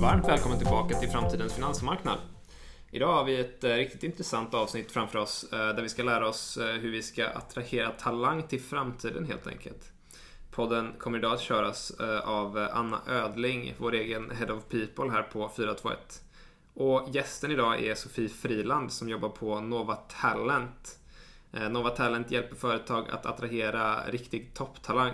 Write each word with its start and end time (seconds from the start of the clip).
Varmt 0.00 0.28
välkommen 0.28 0.58
tillbaka 0.58 0.98
till 0.98 1.08
Framtidens 1.08 1.54
finansmarknad. 1.54 2.18
Idag 2.90 3.12
har 3.14 3.24
vi 3.24 3.40
ett 3.40 3.64
eh, 3.64 3.70
riktigt 3.70 4.02
intressant 4.02 4.54
avsnitt 4.54 4.92
framför 4.92 5.18
oss 5.18 5.52
eh, 5.52 5.58
där 5.58 5.82
vi 5.82 5.88
ska 5.88 6.02
lära 6.02 6.28
oss 6.28 6.56
eh, 6.56 6.74
hur 6.74 6.90
vi 6.90 7.02
ska 7.02 7.28
attrahera 7.28 7.90
talang 7.90 8.42
till 8.42 8.60
framtiden 8.60 9.24
helt 9.24 9.46
enkelt. 9.46 9.92
Podden 10.50 10.92
kommer 10.98 11.18
idag 11.18 11.32
att 11.34 11.40
köras 11.40 11.92
av 12.24 12.68
Anna 12.72 13.00
Ödling, 13.08 13.74
vår 13.78 13.94
egen 13.94 14.30
Head 14.30 14.52
of 14.52 14.68
People 14.68 15.10
här 15.10 15.22
på 15.22 15.50
421. 15.56 16.22
Och 16.74 17.08
gästen 17.12 17.50
idag 17.50 17.84
är 17.84 17.94
Sofie 17.94 18.28
Friland 18.28 18.92
som 18.92 19.08
jobbar 19.08 19.28
på 19.28 19.60
Nova 19.60 19.94
Talent. 19.94 20.98
Eh, 21.56 21.70
Nova 21.70 21.90
Talent 21.90 22.30
hjälper 22.30 22.56
företag 22.56 23.10
att 23.10 23.26
attrahera 23.26 24.06
riktig 24.06 24.54
topptalang. 24.54 25.12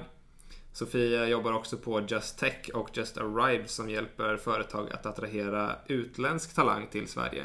Sofia 0.72 1.28
jobbar 1.28 1.52
också 1.52 1.76
på 1.76 2.00
Just 2.08 2.38
Tech 2.38 2.70
och 2.74 2.96
Just 2.96 3.18
Arrived 3.18 3.70
som 3.70 3.90
hjälper 3.90 4.36
företag 4.36 4.92
att 4.92 5.06
attrahera 5.06 5.76
utländsk 5.86 6.54
talang 6.54 6.86
till 6.90 7.08
Sverige. 7.08 7.44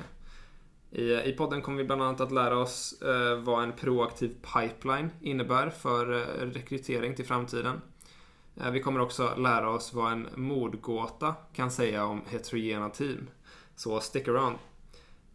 I, 0.92 1.14
I 1.14 1.36
podden 1.38 1.62
kommer 1.62 1.78
vi 1.78 1.84
bland 1.84 2.04
annat 2.04 2.22
att 2.22 2.32
lära 2.32 2.58
oss 2.58 3.02
eh, 3.02 3.40
vad 3.40 3.64
en 3.64 3.72
proaktiv 3.72 4.36
pipeline 4.54 5.10
innebär 5.22 5.70
för 5.70 6.14
eh, 6.14 6.46
rekrytering 6.46 7.16
till 7.16 7.26
framtiden. 7.26 7.82
Eh, 8.62 8.72
vi 8.72 8.82
kommer 8.82 9.00
också 9.00 9.36
lära 9.38 9.70
oss 9.70 9.94
vad 9.94 10.12
en 10.12 10.28
mordgåta 10.36 11.36
kan 11.54 11.72
säga 11.72 12.06
om 12.06 12.22
heterogena 12.28 12.90
team. 12.90 13.28
Så 13.76 14.00
stick 14.00 14.28
around! 14.28 14.58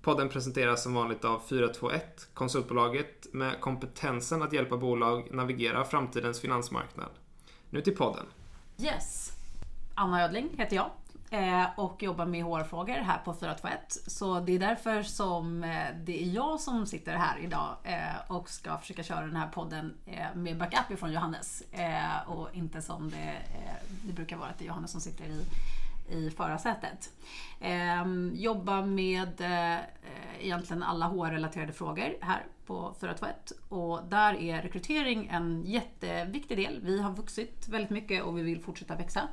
Podden 0.03 0.29
presenteras 0.29 0.83
som 0.83 0.95
vanligt 0.95 1.25
av 1.25 1.41
421, 1.49 2.29
konsultbolaget 2.35 3.27
med 3.33 3.61
kompetensen 3.61 4.43
att 4.43 4.53
hjälpa 4.53 4.77
bolag 4.77 5.35
navigera 5.35 5.85
framtidens 5.85 6.41
finansmarknad. 6.41 7.11
Nu 7.71 7.81
till 7.81 7.97
podden. 7.97 8.27
Yes. 8.79 9.33
Anna 9.95 10.25
Ödling 10.25 10.49
heter 10.59 10.77
jag 10.77 10.91
eh, 11.31 11.67
och 11.77 12.03
jobbar 12.03 12.27
med 12.27 12.45
HR-frågor 12.45 12.95
här 12.95 13.19
på 13.25 13.35
421. 13.35 13.81
Så 14.07 14.41
det 14.41 14.55
är 14.55 14.59
därför 14.59 15.03
som 15.03 15.65
eh, 15.65 15.87
det 16.05 16.23
är 16.23 16.27
jag 16.27 16.61
som 16.61 16.87
sitter 16.87 17.13
här 17.13 17.39
idag 17.39 17.77
eh, 17.85 18.33
och 18.37 18.51
ska 18.51 18.79
försöka 18.79 19.03
köra 19.03 19.21
den 19.21 19.37
här 19.37 19.49
podden 19.49 19.95
med 20.35 20.59
backup 20.59 20.91
ifrån 20.91 21.13
Johannes. 21.13 21.63
Och 22.27 22.49
inte 22.53 22.83
som 22.83 23.11
det, 23.11 23.37
det 24.03 24.13
brukar 24.13 24.37
vara 24.37 24.49
att 24.49 24.59
det 24.59 24.65
är 24.65 24.67
Johannes 24.67 24.91
som 24.91 25.01
sitter 25.01 25.25
i 25.25 25.45
i 26.11 26.31
förarsätet. 26.31 27.13
Eh, 27.61 28.05
jobba 28.33 28.83
med 28.83 29.41
eh, 29.41 29.81
egentligen 30.41 30.83
alla 30.83 31.07
HR-relaterade 31.07 31.73
frågor 31.73 32.17
här 32.21 32.47
på 32.67 32.95
421 33.01 33.53
och 33.69 34.01
där 34.09 34.35
är 34.35 34.63
rekrytering 34.63 35.29
en 35.33 35.63
jätteviktig 35.67 36.57
del. 36.57 36.81
Vi 36.83 37.03
har 37.03 37.13
vuxit 37.13 37.69
väldigt 37.69 37.91
mycket 37.91 38.23
och 38.23 38.39
vi 38.39 38.43
vill 38.43 38.61
fortsätta 38.61 38.97
växa. 38.97 39.29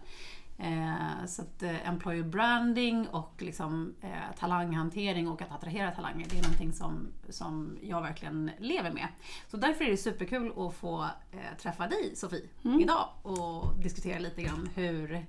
Eh, 0.60 1.26
så 1.28 1.42
att 1.42 1.64
eh, 1.64 1.90
employer 1.90 2.24
branding 2.24 3.08
och 3.08 3.34
liksom, 3.38 3.96
eh, 4.02 4.36
talanghantering 4.40 5.28
och 5.28 5.42
att 5.42 5.52
attrahera 5.52 5.92
talanger, 5.92 6.26
det 6.30 6.38
är 6.38 6.44
någonting 6.44 6.74
som, 6.74 7.08
som 7.30 7.78
jag 7.82 8.02
verkligen 8.02 8.52
lever 8.60 8.92
med. 8.92 9.08
Så 9.48 9.58
därför 9.58 9.86
är 9.86 9.90
det 9.90 9.98
superkul 9.98 10.54
att 10.58 10.74
få 10.74 11.04
eh, 11.32 11.58
träffa 11.62 11.88
dig 11.88 12.16
Sofie 12.16 12.50
mm. 12.66 12.80
idag 12.80 13.10
och 13.22 13.80
diskutera 13.84 14.20
lite 14.20 14.42
grann 14.42 14.70
hur 14.76 15.26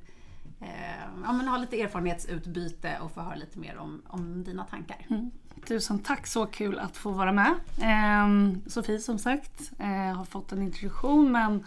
ja, 1.25 1.33
men 1.33 1.49
ha 1.49 1.59
lite 1.59 1.81
erfarenhetsutbyte 1.81 2.99
och 3.03 3.13
få 3.13 3.21
höra 3.21 3.35
lite 3.35 3.59
mer 3.59 3.79
om, 3.79 4.03
om 4.07 4.45
dina 4.45 4.65
tankar. 4.65 5.07
Mm. 5.11 5.31
Tusen 5.67 5.99
tack, 5.99 6.27
så 6.27 6.47
kul 6.47 6.79
att 6.79 6.97
få 6.97 7.11
vara 7.11 7.33
med. 7.33 7.55
Eh, 7.81 8.59
Sofie 8.67 8.99
som 8.99 9.19
sagt 9.19 9.73
eh, 9.79 10.17
har 10.17 10.25
fått 10.25 10.53
en 10.53 10.63
introduktion 10.63 11.33
men 11.33 11.65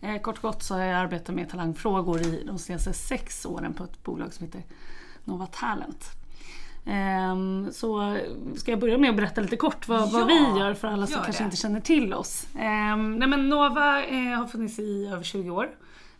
eh, 0.00 0.20
kort 0.20 0.36
och 0.36 0.42
gott 0.42 0.62
så 0.62 0.74
har 0.74 0.80
jag 0.80 1.00
arbetat 1.00 1.34
med 1.34 1.50
talangfrågor 1.50 2.20
i 2.20 2.44
de 2.46 2.58
senaste 2.58 2.92
sex 2.92 3.46
åren 3.46 3.74
på 3.74 3.84
ett 3.84 4.02
bolag 4.02 4.34
som 4.34 4.46
heter 4.46 4.62
Nova 5.24 5.46
Talent. 5.46 6.10
Um, 6.86 7.72
så 7.72 8.18
ska 8.56 8.70
jag 8.70 8.80
börja 8.80 8.98
med 8.98 9.10
att 9.10 9.16
berätta 9.16 9.40
lite 9.40 9.56
kort 9.56 9.88
vad, 9.88 10.00
ja, 10.00 10.10
vad 10.12 10.26
vi 10.26 10.60
gör 10.60 10.74
för 10.74 10.88
alla 10.88 11.06
som 11.06 11.22
kanske 11.24 11.42
det. 11.42 11.44
inte 11.44 11.56
känner 11.56 11.80
till 11.80 12.14
oss. 12.14 12.46
Um, 12.54 13.16
nej 13.16 13.28
men 13.28 13.48
Nova 13.48 14.04
eh, 14.04 14.38
har 14.38 14.46
funnits 14.46 14.78
i 14.78 15.06
över 15.06 15.22
20 15.22 15.50
år. 15.50 15.70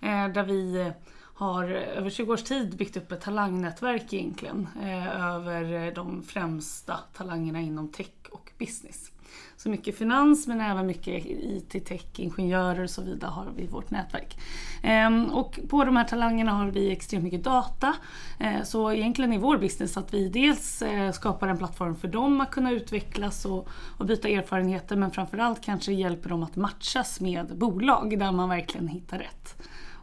Eh, 0.00 0.28
där 0.28 0.42
vi 0.42 0.92
har 1.34 1.64
eh, 1.64 1.98
över 1.98 2.10
20 2.10 2.32
års 2.32 2.42
tid 2.42 2.76
byggt 2.76 2.96
upp 2.96 3.12
ett 3.12 3.20
talangnätverk 3.20 4.12
egentligen 4.12 4.68
eh, 4.82 5.20
över 5.20 5.86
eh, 5.86 5.92
de 5.94 6.22
främsta 6.22 6.98
talangerna 7.16 7.60
inom 7.60 7.88
tech 7.88 8.10
och 8.30 8.50
business. 8.58 9.10
Så 9.56 9.68
mycket 9.68 9.98
finans 9.98 10.46
men 10.46 10.60
även 10.60 10.86
mycket 10.86 11.26
IT, 11.26 11.86
tech, 11.86 12.04
ingenjörer 12.16 12.82
och 12.82 12.90
så 12.90 13.02
vidare 13.02 13.30
har 13.30 13.46
vi 13.56 13.62
i 13.62 13.66
vårt 13.66 13.90
nätverk. 13.90 14.38
Ehm, 14.82 15.24
och 15.24 15.60
på 15.68 15.84
de 15.84 15.96
här 15.96 16.04
talangerna 16.04 16.52
har 16.52 16.66
vi 16.66 16.92
extremt 16.92 17.24
mycket 17.24 17.44
data. 17.44 17.94
Eh, 18.40 18.62
så 18.62 18.92
egentligen 18.92 19.32
är 19.32 19.38
vår 19.38 19.58
business 19.58 19.96
att 19.96 20.14
vi 20.14 20.28
dels 20.28 20.82
skapar 21.12 21.48
en 21.48 21.58
plattform 21.58 21.96
för 21.96 22.08
dem 22.08 22.40
att 22.40 22.50
kunna 22.50 22.72
utvecklas 22.72 23.44
och, 23.44 23.68
och 23.98 24.06
byta 24.06 24.28
erfarenheter 24.28 24.96
men 24.96 25.10
framförallt 25.10 25.64
kanske 25.64 25.92
hjälper 25.92 26.28
dem 26.28 26.42
att 26.42 26.56
matchas 26.56 27.20
med 27.20 27.58
bolag 27.58 28.18
där 28.18 28.32
man 28.32 28.48
verkligen 28.48 28.88
hittar 28.88 29.18
rätt. 29.18 29.56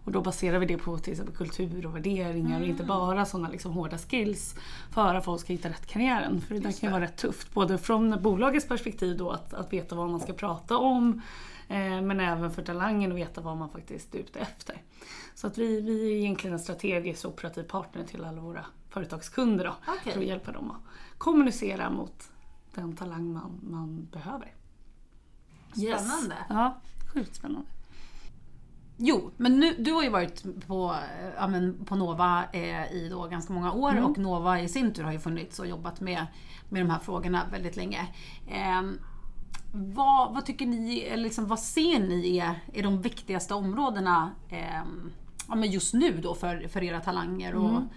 Och 0.04 0.12
då 0.12 0.22
baserar 0.22 0.60
vi 0.60 0.66
det 0.66 0.78
på 0.78 0.98
till 0.98 1.12
exempel 1.12 1.36
kultur 1.36 1.86
och 1.86 1.96
värderingar 1.96 2.50
mm. 2.50 2.62
och 2.62 2.68
inte 2.68 2.84
mm. 2.84 2.88
bara 2.88 3.26
sådana 3.26 3.50
liksom 3.50 3.72
hårda 3.72 3.98
skills 3.98 4.56
för 4.92 5.16
att 5.16 5.26
folk 5.26 5.42
ska 5.42 5.54
hitta 5.54 5.70
rätt 5.70 5.86
karriären. 5.86 6.42
För 6.42 6.54
det 6.56 6.60
där 6.60 6.72
kan 6.72 6.90
ju 6.90 6.92
vara 6.92 7.04
rätt 7.04 7.18
tufft, 7.18 7.54
både 7.54 7.78
från 7.78 8.22
bolagets 8.22 8.68
perspektiv 8.68 9.18
då 9.18 9.30
att, 9.30 9.54
att 9.54 9.74
veta 9.74 9.96
vad 9.96 10.10
man 10.10 10.20
ska 10.20 10.34
prata 10.34 10.78
om 10.78 11.22
eh, 11.68 12.02
men 12.02 12.20
även 12.20 12.52
för 12.52 12.64
talangen 12.64 13.12
att 13.12 13.18
veta 13.18 13.42
vad 13.42 13.58
man 13.58 13.70
faktiskt 13.70 14.16
är 14.16 14.20
ute 14.20 14.40
efter. 14.40 14.82
Så 15.36 15.48
att 15.48 15.58
vi, 15.58 15.82
vi 15.82 16.12
är 16.12 16.16
egentligen 16.18 16.54
en 16.54 16.60
strategisk 16.60 17.26
operativ 17.26 17.64
partner 17.64 18.04
till 18.04 18.26
alla 18.26 18.42
våra 18.42 18.66
företagskunder 18.90 19.66
då, 19.66 19.94
okay. 19.94 20.14
för 20.14 20.20
att 20.20 20.28
hjälpa 20.28 20.52
dem 20.52 20.72
att 20.72 20.82
kommunicera 21.18 21.90
mot 21.90 22.32
den 22.76 22.96
talang 22.96 23.34
man, 23.34 23.60
man 23.62 24.08
behöver. 24.12 24.54
Spännande! 25.72 26.36
Yes. 26.36 26.46
Ja, 26.50 26.78
sjukt 27.14 27.36
spännande. 27.36 27.68
Jo, 29.04 29.32
men 29.38 29.60
nu, 29.60 29.76
du 29.80 29.92
har 29.92 30.04
ju 30.04 30.10
varit 30.10 30.44
på, 30.68 30.96
ja, 31.38 31.48
men 31.48 31.86
på 31.86 31.96
Nova 31.96 32.44
eh, 32.54 32.94
i 32.94 33.08
då 33.10 33.28
ganska 33.28 33.54
många 33.54 33.72
år 33.72 33.92
mm. 33.92 34.06
och 34.06 34.18
Nova 34.18 34.60
i 34.60 34.70
sin 34.70 34.94
tur 34.94 35.04
har 35.04 35.12
ju 35.12 35.20
funnits 35.20 35.60
och 35.60 35.68
jobbat 35.68 36.02
med, 36.02 36.26
med 36.70 36.82
de 36.82 36.90
här 36.90 37.00
frågorna 37.00 37.48
väldigt 37.52 37.76
länge. 37.76 38.08
Eh, 38.48 38.82
vad, 39.74 40.34
vad, 40.34 40.46
tycker 40.46 40.66
ni, 40.66 41.00
eller 41.00 41.24
liksom, 41.24 41.48
vad 41.48 41.60
ser 41.60 42.00
ni 42.00 42.38
är, 42.38 42.60
är 42.74 42.84
de 42.84 43.02
viktigaste 43.02 43.54
områdena 43.54 44.32
eh, 44.50 44.84
ja, 45.48 45.56
men 45.56 45.72
just 45.72 45.94
nu 45.94 46.18
då 46.22 46.34
för, 46.36 46.68
för 46.68 46.84
era 46.84 47.00
talanger? 47.00 47.56
Och, 47.56 47.70
mm. 47.70 47.90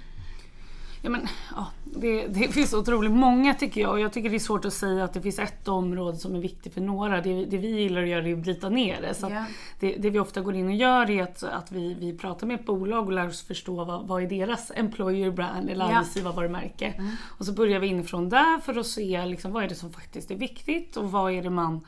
Ja, 1.05 1.11
men, 1.11 1.29
ja, 1.57 1.67
det, 1.85 2.27
det 2.27 2.49
finns 2.49 2.75
otroligt 2.75 3.13
många 3.13 3.55
tycker 3.55 3.81
jag 3.81 3.91
och 3.91 4.01
jag 4.01 4.13
tycker 4.13 4.31
det 4.31 4.37
är 4.37 4.39
svårt 4.39 4.65
att 4.65 4.73
säga 4.73 5.05
att 5.05 5.13
det 5.13 5.21
finns 5.21 5.39
ett 5.39 5.69
område 5.69 6.17
som 6.19 6.35
är 6.35 6.41
viktigt 6.41 6.75
för 6.75 6.81
några. 6.81 7.21
Det, 7.21 7.45
det 7.45 7.59
vi 7.59 7.69
gillar 7.69 8.03
att 8.03 8.09
göra 8.09 8.29
är 8.29 8.33
att 8.33 8.39
bryta 8.39 8.69
ner 8.69 9.01
det. 9.01 9.15
Så 9.15 9.29
yeah. 9.29 9.45
det, 9.81 9.97
det, 9.99 10.11
vi 10.11 10.19
ofta 10.19 10.41
går 10.41 10.55
in 10.55 10.67
och 10.67 10.75
gör 10.75 11.11
är 11.11 11.23
att, 11.23 11.43
att 11.43 11.73
vi, 11.73 11.95
vi 11.95 12.19
pratar 12.19 12.47
med 12.47 12.61
ett 12.61 12.67
bolag 12.67 13.07
och 13.07 13.13
lär 13.13 13.29
oss 13.29 13.43
förstå 13.43 13.85
vad, 13.85 14.07
vad 14.07 14.23
är 14.23 14.27
deras 14.27 14.73
employer 14.75 15.31
brand 15.31 15.71
eller 15.71 15.85
yeah. 15.85 15.99
arbetsgivarvarumärke. 15.99 16.87
Mm. 16.87 17.11
Och 17.39 17.47
så 17.47 17.53
börjar 17.53 17.81
vi 17.81 17.87
inifrån 17.87 18.29
där 18.29 18.59
för 18.59 18.79
att 18.79 18.87
se 18.87 19.27
liksom, 19.27 19.53
vad 19.53 19.65
är 19.65 19.69
det 19.69 19.75
som 19.75 19.93
faktiskt 19.93 20.31
är 20.31 20.37
viktigt 20.37 20.97
och 20.97 21.13
vad 21.13 21.33
är 21.33 21.43
det 21.43 21.51
man 21.51 21.81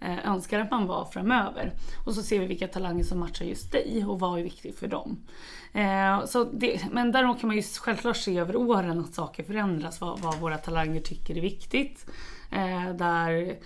Eh, 0.00 0.28
önskar 0.28 0.60
att 0.60 0.70
man 0.70 0.86
var 0.86 1.04
framöver. 1.04 1.72
Och 2.04 2.14
så 2.14 2.22
ser 2.22 2.40
vi 2.40 2.46
vilka 2.46 2.68
talanger 2.68 3.04
som 3.04 3.18
matchar 3.18 3.44
just 3.44 3.72
dig 3.72 4.04
och 4.06 4.20
vad 4.20 4.38
är 4.38 4.42
viktigt 4.42 4.78
för 4.78 4.88
dem. 4.88 5.26
Eh, 5.72 6.24
så 6.24 6.44
det, 6.44 6.80
men 6.92 7.12
däremot 7.12 7.40
kan 7.40 7.46
man 7.46 7.56
ju 7.56 7.62
självklart 7.62 8.16
se 8.16 8.38
över 8.38 8.56
åren 8.56 9.00
att 9.00 9.14
saker 9.14 9.42
förändras, 9.42 10.00
vad, 10.00 10.20
vad 10.20 10.38
våra 10.38 10.58
talanger 10.58 11.00
tycker 11.00 11.36
är 11.36 11.40
viktigt. 11.40 12.06
Eh, 12.50 12.94
där 12.94 13.56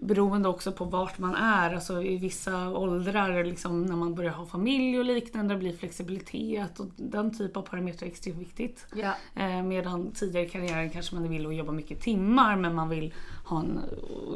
beroende 0.00 0.48
också 0.48 0.72
på 0.72 0.84
vart 0.84 1.18
man 1.18 1.34
är, 1.34 1.74
alltså 1.74 2.02
i 2.02 2.16
vissa 2.16 2.68
åldrar 2.68 3.44
liksom 3.44 3.86
när 3.86 3.96
man 3.96 4.14
börjar 4.14 4.32
ha 4.32 4.46
familj 4.46 4.98
och 4.98 5.04
liknande 5.04 5.56
blir 5.56 5.76
flexibilitet 5.76 6.80
och 6.80 6.86
den 6.96 7.38
typ 7.38 7.56
av 7.56 7.62
parametrar 7.62 8.06
är 8.06 8.10
extremt 8.10 8.38
viktigt. 8.38 8.86
Ja. 8.94 9.14
Eh, 9.34 9.62
medan 9.62 10.10
tidigare 10.10 10.46
i 10.46 10.48
karriären 10.48 10.90
kanske 10.90 11.14
man 11.14 11.28
vill 11.28 11.42
jobba 11.42 11.72
mycket 11.72 12.00
timmar 12.00 12.56
men 12.56 12.74
man 12.74 12.88
vill 12.88 13.14
ha 13.44 13.60
en, 13.60 13.80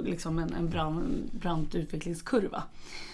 liksom 0.05 0.39
en, 0.39 0.55
en 0.55 0.71
brant, 0.71 1.33
brant 1.33 1.75
utvecklingskurva. 1.75 2.63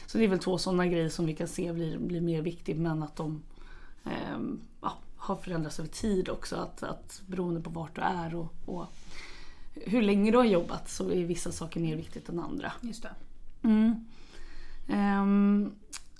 Så 0.06 0.19
det 0.19 0.25
är 0.25 0.28
väl 0.28 0.38
två 0.38 0.58
sådana 0.58 0.87
grejer 0.87 1.08
som 1.08 1.26
vi 1.26 1.34
kan 1.34 1.49
se 1.49 1.72
blir, 1.72 1.99
blir 1.99 2.20
mer 2.20 2.43
viktigt 2.43 2.78
men 2.78 3.02
att 3.02 3.17
de 3.17 3.43
eh, 4.05 4.38
ja, 4.81 4.93
har 5.17 5.37
förändrats 5.37 5.78
över 5.78 5.90
tid 5.90 6.28
också. 6.28 6.56
Att, 6.56 6.82
att 6.82 7.22
beroende 7.26 7.61
på 7.61 7.70
vart 7.70 7.94
du 7.94 8.00
är 8.00 8.34
och, 8.34 8.52
och 8.67 8.87
hur 9.86 10.02
länge 10.02 10.30
du 10.30 10.38
har 10.38 10.44
jobbat 10.44 10.90
så 10.90 11.10
är 11.10 11.25
vissa 11.25 11.52
saker 11.52 11.80
mer 11.80 11.96
viktigt 11.96 12.28
än 12.28 12.38
andra. 12.38 12.72
Just 12.80 13.02
det. 13.02 13.10
Mm. 13.62 14.04
Um, 14.88 15.72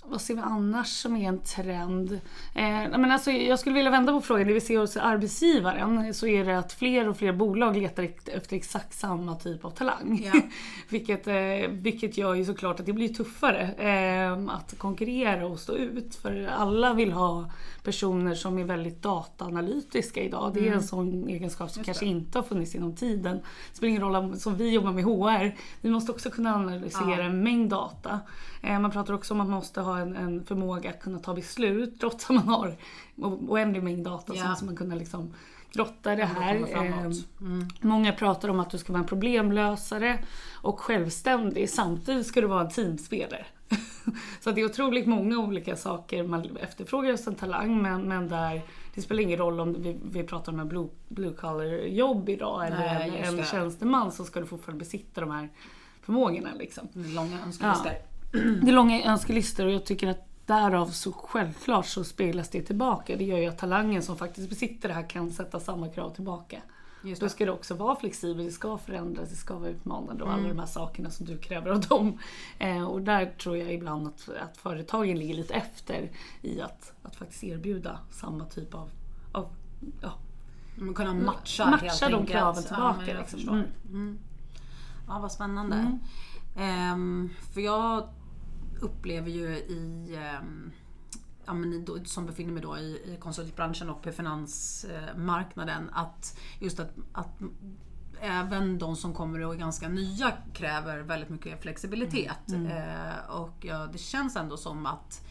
vad 0.09 0.21
ser 0.21 0.35
vi 0.35 0.41
annars 0.41 0.87
som 0.87 1.15
är 1.15 1.27
en 1.27 1.39
trend? 1.39 2.11
Eh, 2.55 2.89
men 2.97 3.11
alltså, 3.11 3.31
jag 3.31 3.59
skulle 3.59 3.75
vilja 3.75 3.91
vända 3.91 4.13
på 4.13 4.21
frågan. 4.21 4.47
Det 4.47 4.53
vi 4.53 4.61
ser 4.61 4.77
hos 4.77 4.97
arbetsgivaren 4.97 6.13
så 6.13 6.27
är 6.27 6.45
det 6.45 6.59
att 6.59 6.73
fler 6.73 7.09
och 7.09 7.17
fler 7.17 7.33
bolag 7.33 7.77
letar 7.77 8.09
efter 8.25 8.55
exakt 8.55 8.93
samma 8.93 9.35
typ 9.35 9.65
av 9.65 9.69
talang. 9.69 10.21
Ja. 10.33 10.41
vilket, 10.89 11.27
eh, 11.27 11.69
vilket 11.69 12.17
gör 12.17 12.35
ju 12.35 12.45
såklart 12.45 12.79
att 12.79 12.85
det 12.85 12.93
blir 12.93 13.13
tuffare 13.13 13.73
eh, 13.77 14.55
att 14.55 14.77
konkurrera 14.77 15.47
och 15.47 15.59
stå 15.59 15.75
ut. 15.75 16.15
För 16.15 16.47
alla 16.47 16.93
vill 16.93 17.11
ha 17.11 17.51
personer 17.83 18.35
som 18.35 18.57
är 18.57 18.63
väldigt 18.63 19.01
dataanalytiska 19.01 20.21
idag. 20.23 20.51
Det 20.53 20.67
är 20.67 20.73
en 20.73 20.83
sån 20.83 21.27
egenskap 21.27 21.71
som 21.71 21.79
Just 21.79 21.85
kanske 21.85 22.05
det. 22.05 22.09
inte 22.09 22.37
har 22.37 22.43
funnits 22.43 22.75
inom 22.75 22.95
tiden. 22.95 23.37
Det 23.71 23.77
spelar 23.77 23.89
ingen 23.89 24.01
roll 24.01 24.15
om, 24.15 24.35
som 24.35 24.55
vi 24.55 24.69
jobbar 24.73 24.91
med 24.91 25.03
HR. 25.03 25.55
Vi 25.81 25.89
måste 25.89 26.11
också 26.11 26.29
kunna 26.29 26.55
analysera 26.55 27.09
Ja. 27.17 27.21
en 27.21 27.43
mängd 27.43 27.69
data. 27.69 28.19
Eh, 28.61 28.79
man 28.79 28.91
pratar 28.91 29.13
också 29.13 29.33
om 29.33 29.41
att 29.41 29.47
man 29.47 29.55
måste 29.55 29.81
ha 29.81 29.99
en, 29.99 30.15
en 30.15 30.45
förmåga 30.45 30.89
att 30.89 30.99
kunna 31.01 31.19
ta 31.19 31.33
beslut 31.33 31.99
trots 31.99 32.23
att 32.29 32.35
man 32.35 32.47
har 32.47 32.75
oändlig 33.47 33.83
mängd 33.83 34.05
data. 34.05 34.33
Så 34.33 34.39
Ja. 34.39 34.49
måste 34.49 34.65
man 34.65 34.75
kunna 34.75 34.95
liksom 34.95 35.33
grotta 35.73 36.13
i 36.13 36.15
det 36.15 36.25
här. 36.25 36.53
Komma 36.53 36.67
framåt. 36.67 37.17
Eh, 37.17 37.23
Mm. 37.41 37.67
Många 37.81 38.13
pratar 38.13 38.49
om 38.49 38.59
att 38.59 38.69
du 38.69 38.77
ska 38.77 38.93
vara 38.93 39.01
en 39.01 39.07
problemlösare 39.07 40.19
och 40.61 40.79
självständig. 40.79 41.69
Samtidigt 41.69 42.27
ska 42.27 42.41
du 42.41 42.47
vara 42.47 42.61
en 42.61 42.69
teamspelare. 42.69 43.45
Så 44.39 44.49
att 44.49 44.55
det 44.55 44.61
är 44.61 44.65
otroligt 44.65 45.07
många 45.07 45.37
olika 45.39 45.75
saker 45.75 46.23
man 46.23 46.57
efterfrågar 46.57 47.11
hos 47.11 47.27
en 47.27 47.35
talang 47.35 47.81
men, 47.81 48.01
men 48.01 48.27
där 48.27 48.61
det 48.95 49.01
spelar 49.01 49.21
ingen 49.23 49.37
roll 49.37 49.59
om 49.59 49.81
vi, 49.81 49.97
vi 50.11 50.23
pratar 50.23 50.51
om 50.51 50.59
en 50.59 50.67
blue, 50.67 50.87
blue 51.07 51.33
collar 51.33 51.65
jobb 51.87 52.29
idag 52.29 52.67
eller 52.67 52.77
Nej, 52.77 53.13
en, 53.17 53.23
en 53.23 53.37
det. 53.37 53.45
tjänsteman 53.45 54.11
så 54.11 54.25
ska 54.25 54.39
du 54.39 54.45
fortfarande 54.45 54.79
besitta 54.79 55.21
de 55.21 55.31
här 55.31 55.49
förmågorna. 56.01 56.49
Liksom. 56.59 56.87
Långa 56.93 57.37
önskelistor. 57.45 57.91
Det 58.61 58.67
är 58.67 58.71
långa 58.71 59.03
önskelistor 59.03 59.65
och 59.65 59.71
jag 59.71 59.85
tycker 59.85 60.07
att 60.07 60.28
därav 60.49 60.87
så 60.87 61.11
självklart 61.11 61.85
så 61.85 62.03
speglas 62.03 62.49
det 62.49 62.61
tillbaka. 62.61 63.15
Det 63.15 63.23
gör 63.23 63.37
ju 63.37 63.45
att 63.45 63.57
talangen 63.57 64.03
som 64.03 64.17
faktiskt 64.17 64.49
besitter 64.49 64.87
det 64.89 64.95
här 64.95 65.09
kan 65.09 65.31
sätta 65.31 65.59
samma 65.59 65.89
krav 65.89 66.09
tillbaka. 66.09 66.61
Just 67.03 67.21
Då 67.21 67.25
det. 67.25 67.29
ska 67.29 67.45
det 67.45 67.51
också 67.51 67.73
vara 67.73 67.95
flexibelt, 67.95 68.47
det 68.47 68.51
ska 68.53 68.77
förändras, 68.77 69.29
det 69.29 69.35
ska 69.35 69.57
vara 69.57 69.69
utmanande 69.69 70.23
och 70.23 70.29
alla 70.29 70.39
Mm. 70.39 70.49
de 70.55 70.59
här 70.59 70.67
sakerna 70.67 71.09
som 71.09 71.25
du 71.25 71.37
kräver 71.37 71.71
av 71.71 71.79
dem. 71.81 72.17
Eh, 72.59 72.83
och 72.83 73.01
där 73.01 73.25
tror 73.25 73.57
jag 73.57 73.73
ibland 73.73 74.07
att, 74.07 74.29
att 74.41 74.57
företagen 74.57 75.17
ligger 75.19 75.33
lite 75.33 75.53
efter 75.53 76.09
i 76.41 76.61
att, 76.61 76.93
att 77.03 77.15
faktiskt 77.15 77.43
erbjuda 77.43 77.99
samma 78.11 78.45
typ 78.45 78.73
av, 78.73 78.89
av 79.31 79.47
ja, 80.01 80.13
Men 80.75 80.93
kunna 80.93 81.13
matcha, 81.13 81.69
Matcha 81.69 81.85
helt 81.85 81.99
de 81.99 82.05
enkelt. 82.05 82.29
kraven 82.29 82.63
Ja, 82.69 82.75
tillbaka, 82.75 83.11
jag 83.11 83.17
liksom. 83.31 83.49
Mm. 83.49 83.65
Mm. 83.89 84.17
Ja, 85.07 85.19
vad 85.19 85.31
spännande. 85.31 85.75
Mm. 85.75 85.99
Ehm, 86.57 87.29
för 87.53 87.61
jag 87.61 88.07
upplever 88.81 89.29
ju 89.29 89.47
i 89.47 90.15
ehm, 90.15 90.71
Ja, 91.45 91.53
men 91.53 91.85
då, 91.85 92.05
som 92.05 92.25
befinner 92.25 92.53
mig 92.53 92.61
då 92.61 92.77
i, 92.77 93.13
i 93.13 93.17
konsultbranschen 93.19 93.89
och 93.89 94.01
på 94.01 94.11
finansmarknaden 94.11 95.89
att 95.93 96.39
just 96.59 96.79
att, 96.79 96.91
att 97.11 97.39
även 98.21 98.77
de 98.77 98.95
som 98.95 99.13
kommer 99.13 99.45
och 99.45 99.53
är 99.53 99.57
ganska 99.57 99.89
nya 99.89 100.33
kräver 100.53 100.99
väldigt 100.99 101.29
mycket 101.29 101.61
flexibilitet. 101.61 102.51
Eh, 102.51 103.35
och 103.35 103.65
ja, 103.65 103.87
det 103.91 103.97
känns 103.97 104.35
ändå 104.35 104.57
som 104.57 104.85
att 104.85 105.27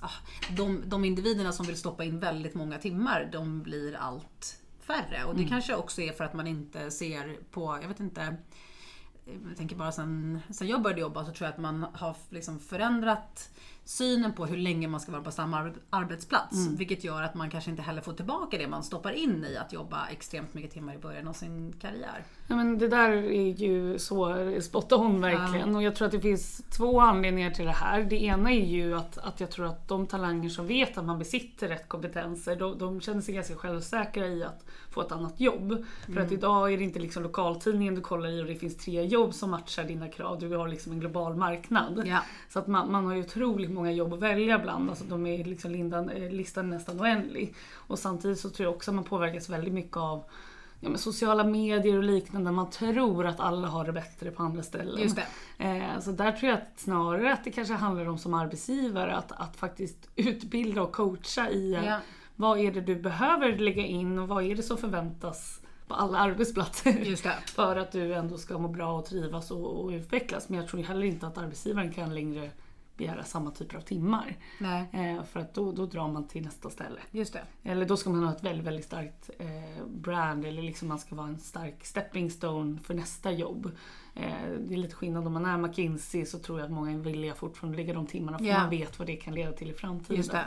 ah, 0.00 0.10
de, 0.56 0.82
de 0.86 1.04
individerna 1.04 1.52
som 1.52 1.66
vill 1.66 1.76
stoppa 1.76 2.04
in 2.04 2.20
väldigt 2.20 2.54
många 2.54 2.78
timmar, 2.78 3.28
de 3.32 3.62
blir 3.62 3.96
allt 3.96 4.60
färre. 4.80 5.24
Och 5.24 5.36
det 5.36 5.44
kanske 5.44 5.74
också 5.74 6.02
är 6.02 6.12
för 6.12 6.24
att 6.24 6.34
man 6.34 6.46
inte 6.46 6.90
ser 6.90 7.38
på, 7.50 7.78
jag 7.82 7.88
vet 7.88 8.00
inte, 8.00 8.36
jag 9.48 9.56
tänker 9.56 9.76
bara 9.76 9.92
sen, 9.92 10.40
sen 10.50 10.68
jag 10.68 10.82
började 10.82 11.00
jobba 11.00 11.24
så 11.24 11.32
tror 11.32 11.46
jag 11.46 11.52
att 11.52 11.60
man 11.60 11.86
har 11.92 12.16
liksom 12.30 12.58
förändrat 12.58 13.50
synen 13.88 14.32
på 14.32 14.46
hur 14.46 14.56
länge 14.56 14.88
man 14.88 15.00
ska 15.00 15.12
vara 15.12 15.22
på 15.22 15.30
samma 15.30 15.58
ar- 15.58 15.72
arbetsplats. 15.90 16.66
Vilket 16.66 17.04
gör 17.04 17.22
att 17.22 17.34
man 17.34 17.50
kanske 17.50 17.70
inte 17.70 17.82
heller 17.82 18.00
får 18.00 18.12
tillbaka 18.12 18.58
det 18.58 18.68
man 18.68 18.82
stoppar 18.82 19.12
in 19.12 19.44
i 19.44 19.56
att 19.56 19.72
jobba 19.72 20.06
extremt 20.06 20.54
mycket 20.54 20.70
timmar 20.70 20.94
i 20.94 20.98
början 20.98 21.28
av 21.28 21.32
sin 21.32 21.72
karriär. 21.80 22.24
Ja, 22.46 22.56
men 22.56 22.78
det 22.78 22.88
där 22.88 23.10
är 23.10 23.52
ju 23.52 23.98
så 23.98 24.36
spot 24.60 24.92
on 24.92 25.20
verkligen. 25.20 25.76
Och 25.76 25.82
jag 25.82 25.94
tror 25.96 26.06
att 26.06 26.12
det 26.12 26.20
finns 26.20 26.62
två 26.76 27.00
anledningar 27.00 27.50
till 27.50 27.64
det 27.64 27.70
här. 27.72 28.02
Det 28.02 28.22
ena 28.22 28.52
är 28.52 28.66
ju 28.66 28.94
att, 28.94 29.18
att 29.18 29.40
jag 29.40 29.50
tror 29.50 29.66
att 29.66 29.88
de 29.88 30.06
talanger 30.06 30.48
som 30.48 30.66
vet 30.66 30.98
att 30.98 31.04
man 31.04 31.18
besitter 31.18 31.68
rätt 31.68 31.88
kompetenser, 31.88 32.56
de, 32.56 32.78
de 32.78 33.00
känner 33.00 33.20
sig 33.20 33.34
ganska 33.34 33.56
självsäkra 33.56 34.26
i 34.26 34.44
att 34.44 34.64
få 34.90 35.00
ett 35.00 35.12
annat 35.12 35.40
jobb. 35.40 35.84
För 36.14 36.20
att 36.20 36.32
idag 36.32 36.72
är 36.72 36.78
det 36.78 36.84
inte 36.84 36.98
liksom 36.98 37.22
lokaltidningen 37.22 37.94
du 37.94 38.00
kollar 38.00 38.28
i 38.28 38.42
och 38.42 38.46
det 38.46 38.54
finns 38.54 38.76
tre 38.76 39.04
jobb 39.04 39.34
som 39.34 39.50
matchar 39.50 39.84
dina 39.84 40.08
krav. 40.08 40.38
Du 40.38 40.56
har 40.56 40.68
liksom 40.68 40.92
en 40.92 41.00
global 41.00 41.36
marknad. 41.36 42.02
Ja. 42.06 42.18
Så 42.48 42.58
att 42.58 42.66
man, 42.66 42.92
man 42.92 43.06
har 43.06 43.14
ju 43.14 43.20
otroligt 43.20 43.70
många 43.78 43.92
jobb 43.92 44.12
att 44.12 44.20
välja 44.20 44.58
bland. 44.58 44.90
Alltså 44.90 45.04
de 45.04 45.26
är 45.26 45.44
liksom 45.44 45.70
lindan, 45.70 46.10
eh, 46.10 46.30
listan 46.30 46.70
nästan 46.70 47.00
oändlig. 47.00 47.54
Och 47.74 47.98
samtidigt 47.98 48.40
så 48.40 48.50
tror 48.50 48.66
jag 48.66 48.76
också 48.76 48.90
att 48.90 48.94
man 48.94 49.04
påverkas 49.04 49.48
väldigt 49.48 49.74
mycket 49.74 49.96
av 49.96 50.24
ja, 50.80 50.88
men 50.88 50.98
sociala 50.98 51.44
medier 51.44 51.96
och 51.96 52.02
liknande. 52.04 52.50
Man 52.50 52.70
tror 52.70 53.26
att 53.26 53.40
alla 53.40 53.68
har 53.68 53.84
det 53.84 53.92
bättre 53.92 54.30
på 54.30 54.42
andra 54.42 54.62
ställen. 54.62 55.02
Just 55.02 55.16
det. 55.16 55.64
Eh, 55.64 56.00
så 56.00 56.10
där 56.10 56.32
tror 56.32 56.50
jag 56.50 56.58
att 56.58 56.80
snarare 56.80 57.32
att 57.32 57.44
det 57.44 57.50
kanske 57.50 57.74
handlar 57.74 58.08
om 58.08 58.18
som 58.18 58.34
arbetsgivare 58.34 59.16
att, 59.16 59.32
att 59.32 59.56
faktiskt 59.56 60.08
utbilda 60.16 60.82
och 60.82 60.92
coacha 60.92 61.50
i 61.50 61.74
eh, 61.74 61.84
Ja. 61.84 61.98
vad 62.36 62.58
är 62.58 62.72
det 62.72 62.80
du 62.80 62.96
behöver 62.96 63.58
lägga 63.58 63.86
in 63.86 64.18
och 64.18 64.28
vad 64.28 64.44
är 64.44 64.54
det 64.56 64.62
som 64.62 64.76
förväntas 64.76 65.60
på 65.88 65.94
alla 65.94 66.18
arbetsplatser. 66.18 67.16
För 67.54 67.76
att 67.76 67.92
du 67.92 68.14
ändå 68.14 68.38
ska 68.38 68.58
må 68.58 68.68
bra 68.68 68.98
och 68.98 69.06
trivas 69.06 69.50
och, 69.50 69.84
och 69.84 69.90
utvecklas. 69.90 70.48
Men 70.48 70.58
jag 70.60 70.68
tror 70.68 70.82
heller 70.82 71.06
inte 71.06 71.26
att 71.26 71.38
arbetsgivaren 71.38 71.92
kan 71.92 72.14
längre 72.14 72.50
begära 72.98 73.24
samma 73.24 73.50
typer 73.50 73.76
av 73.76 73.80
timmar. 73.80 74.36
Nej, 74.58 74.84
Eh, 74.92 75.24
för 75.24 75.40
att 75.40 75.54
då, 75.54 75.72
då 75.72 75.86
drar 75.86 76.08
man 76.08 76.28
till 76.28 76.42
nästa 76.44 76.70
ställe. 76.70 77.00
just 77.10 77.32
det. 77.32 77.42
Eller 77.62 77.86
då 77.86 77.96
ska 77.96 78.10
man 78.10 78.22
ha 78.24 78.32
ett 78.32 78.42
väldigt, 78.44 78.66
väldigt 78.66 78.84
starkt 78.84 79.30
eh, 79.38 79.86
brand 79.86 80.44
eller 80.44 80.62
liksom 80.62 80.88
man 80.88 80.98
ska 80.98 81.14
vara 81.14 81.28
en 81.28 81.38
stark 81.38 81.84
stepping 81.84 82.30
stone 82.30 82.78
för 82.80 82.94
nästa 82.94 83.30
jobb. 83.32 83.70
Eh, 84.14 84.32
det 84.66 84.74
är 84.74 84.78
lite 84.78 84.94
skillnad 84.94 85.26
om 85.26 85.32
man 85.32 85.46
är 85.46 85.58
McKinsey 85.58 86.26
så 86.26 86.38
tror 86.38 86.58
jag 86.58 86.66
att 86.66 86.72
många 86.72 86.90
är 86.92 86.96
villiga 86.96 87.34
fortfarande 87.34 87.74
att 87.76 87.86
lägga 87.86 87.94
de 87.94 88.06
timmarna 88.06 88.38
för 88.38 88.44
Ja. 88.44 88.58
man 88.58 88.70
vet 88.70 88.98
vad 88.98 89.06
det 89.08 89.16
kan 89.16 89.34
leda 89.34 89.52
till 89.52 89.70
i 89.70 89.74
framtiden. 89.74 90.16
Just 90.16 90.30
det. 90.30 90.44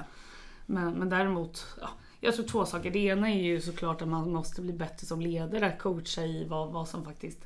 Men, 0.65 0.93
men 0.93 1.09
däremot, 1.09 1.65
ja, 1.81 1.89
jag 2.19 2.35
tror 2.35 2.45
två 2.45 2.65
saker. 2.65 2.91
Det 2.91 2.99
ena 2.99 3.29
är 3.29 3.41
ju 3.43 3.61
såklart 3.61 4.01
att 4.01 4.07
man 4.07 4.31
måste 4.33 4.61
bli 4.61 4.73
bättre 4.73 5.07
som 5.07 5.21
ledare, 5.21 5.77
coacha 5.79 6.21
i 6.21 6.45
vad, 6.47 6.71
vad 6.71 6.87
som 6.87 7.05
faktiskt 7.05 7.39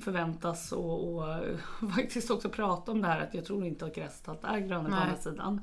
förväntas 0.00 0.72
och, 0.72 1.14
och 1.14 1.24
faktiskt 1.94 2.30
också 2.30 2.48
prata 2.48 2.92
om 2.92 3.02
det 3.02 3.08
här 3.08 3.20
att 3.20 3.34
jag 3.34 3.44
tror 3.44 3.64
inte 3.64 3.84
att 3.84 3.94
gräset 3.94 4.28
alltid 4.28 4.50
är 4.50 4.58
grönare 4.58 4.92
på 4.92 4.96
andra 4.96 5.16
sidan. 5.16 5.60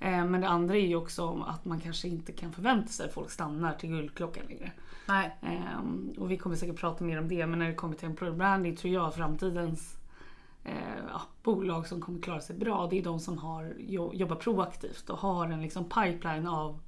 Eh, 0.00 0.24
men 0.24 0.40
det 0.40 0.48
andra 0.48 0.76
är 0.76 0.86
ju 0.86 0.96
också 0.96 1.44
att 1.46 1.64
man 1.64 1.80
kanske 1.80 2.08
inte 2.08 2.32
kan 2.32 2.52
förvänta 2.52 2.88
sig 2.88 3.06
att 3.06 3.14
folk 3.14 3.30
stannar 3.30 3.72
till 3.72 3.88
guldklockan 3.88 4.44
längre. 4.48 4.72
Nej. 5.06 5.36
Ehm, 5.42 6.12
och 6.18 6.30
vi 6.30 6.36
kommer 6.36 6.56
säkert 6.56 6.76
prata 6.76 7.04
mer 7.04 7.18
om 7.18 7.28
det 7.28 7.46
men 7.46 7.58
när 7.58 7.68
det 7.68 7.74
kommer 7.74 7.94
till 7.94 8.08
employer 8.08 8.34
branding 8.34 8.76
tror 8.76 8.94
jag 8.94 9.14
framtidens 9.14 9.96
eh, 10.64 10.74
ja, 11.08 11.22
bolag 11.42 11.86
som 11.86 12.00
kommer 12.00 12.22
klara 12.22 12.40
sig 12.40 12.56
bra 12.56 12.86
det 12.90 12.98
är 12.98 13.02
de 13.02 13.20
som 13.20 13.38
har, 13.38 13.74
jo, 13.78 14.14
jobbar 14.14 14.36
proaktivt 14.36 15.10
och 15.10 15.18
har 15.18 15.46
en 15.46 15.62
liksom 15.62 15.84
pipeline 15.84 16.46
av 16.46 16.80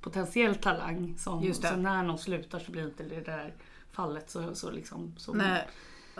potentiell 0.00 0.54
talang. 0.54 1.14
Som, 1.18 1.54
så 1.54 1.76
när 1.76 2.02
någon 2.02 2.18
slutar 2.18 2.58
så 2.58 2.72
blir 2.72 2.84
inte 2.84 3.02
det 3.02 3.20
där 3.20 3.54
fallet 3.92 4.30
så, 4.30 4.54
så, 4.54 4.70
liksom, 4.70 5.14
så 5.16 5.34
Nej. 5.34 5.68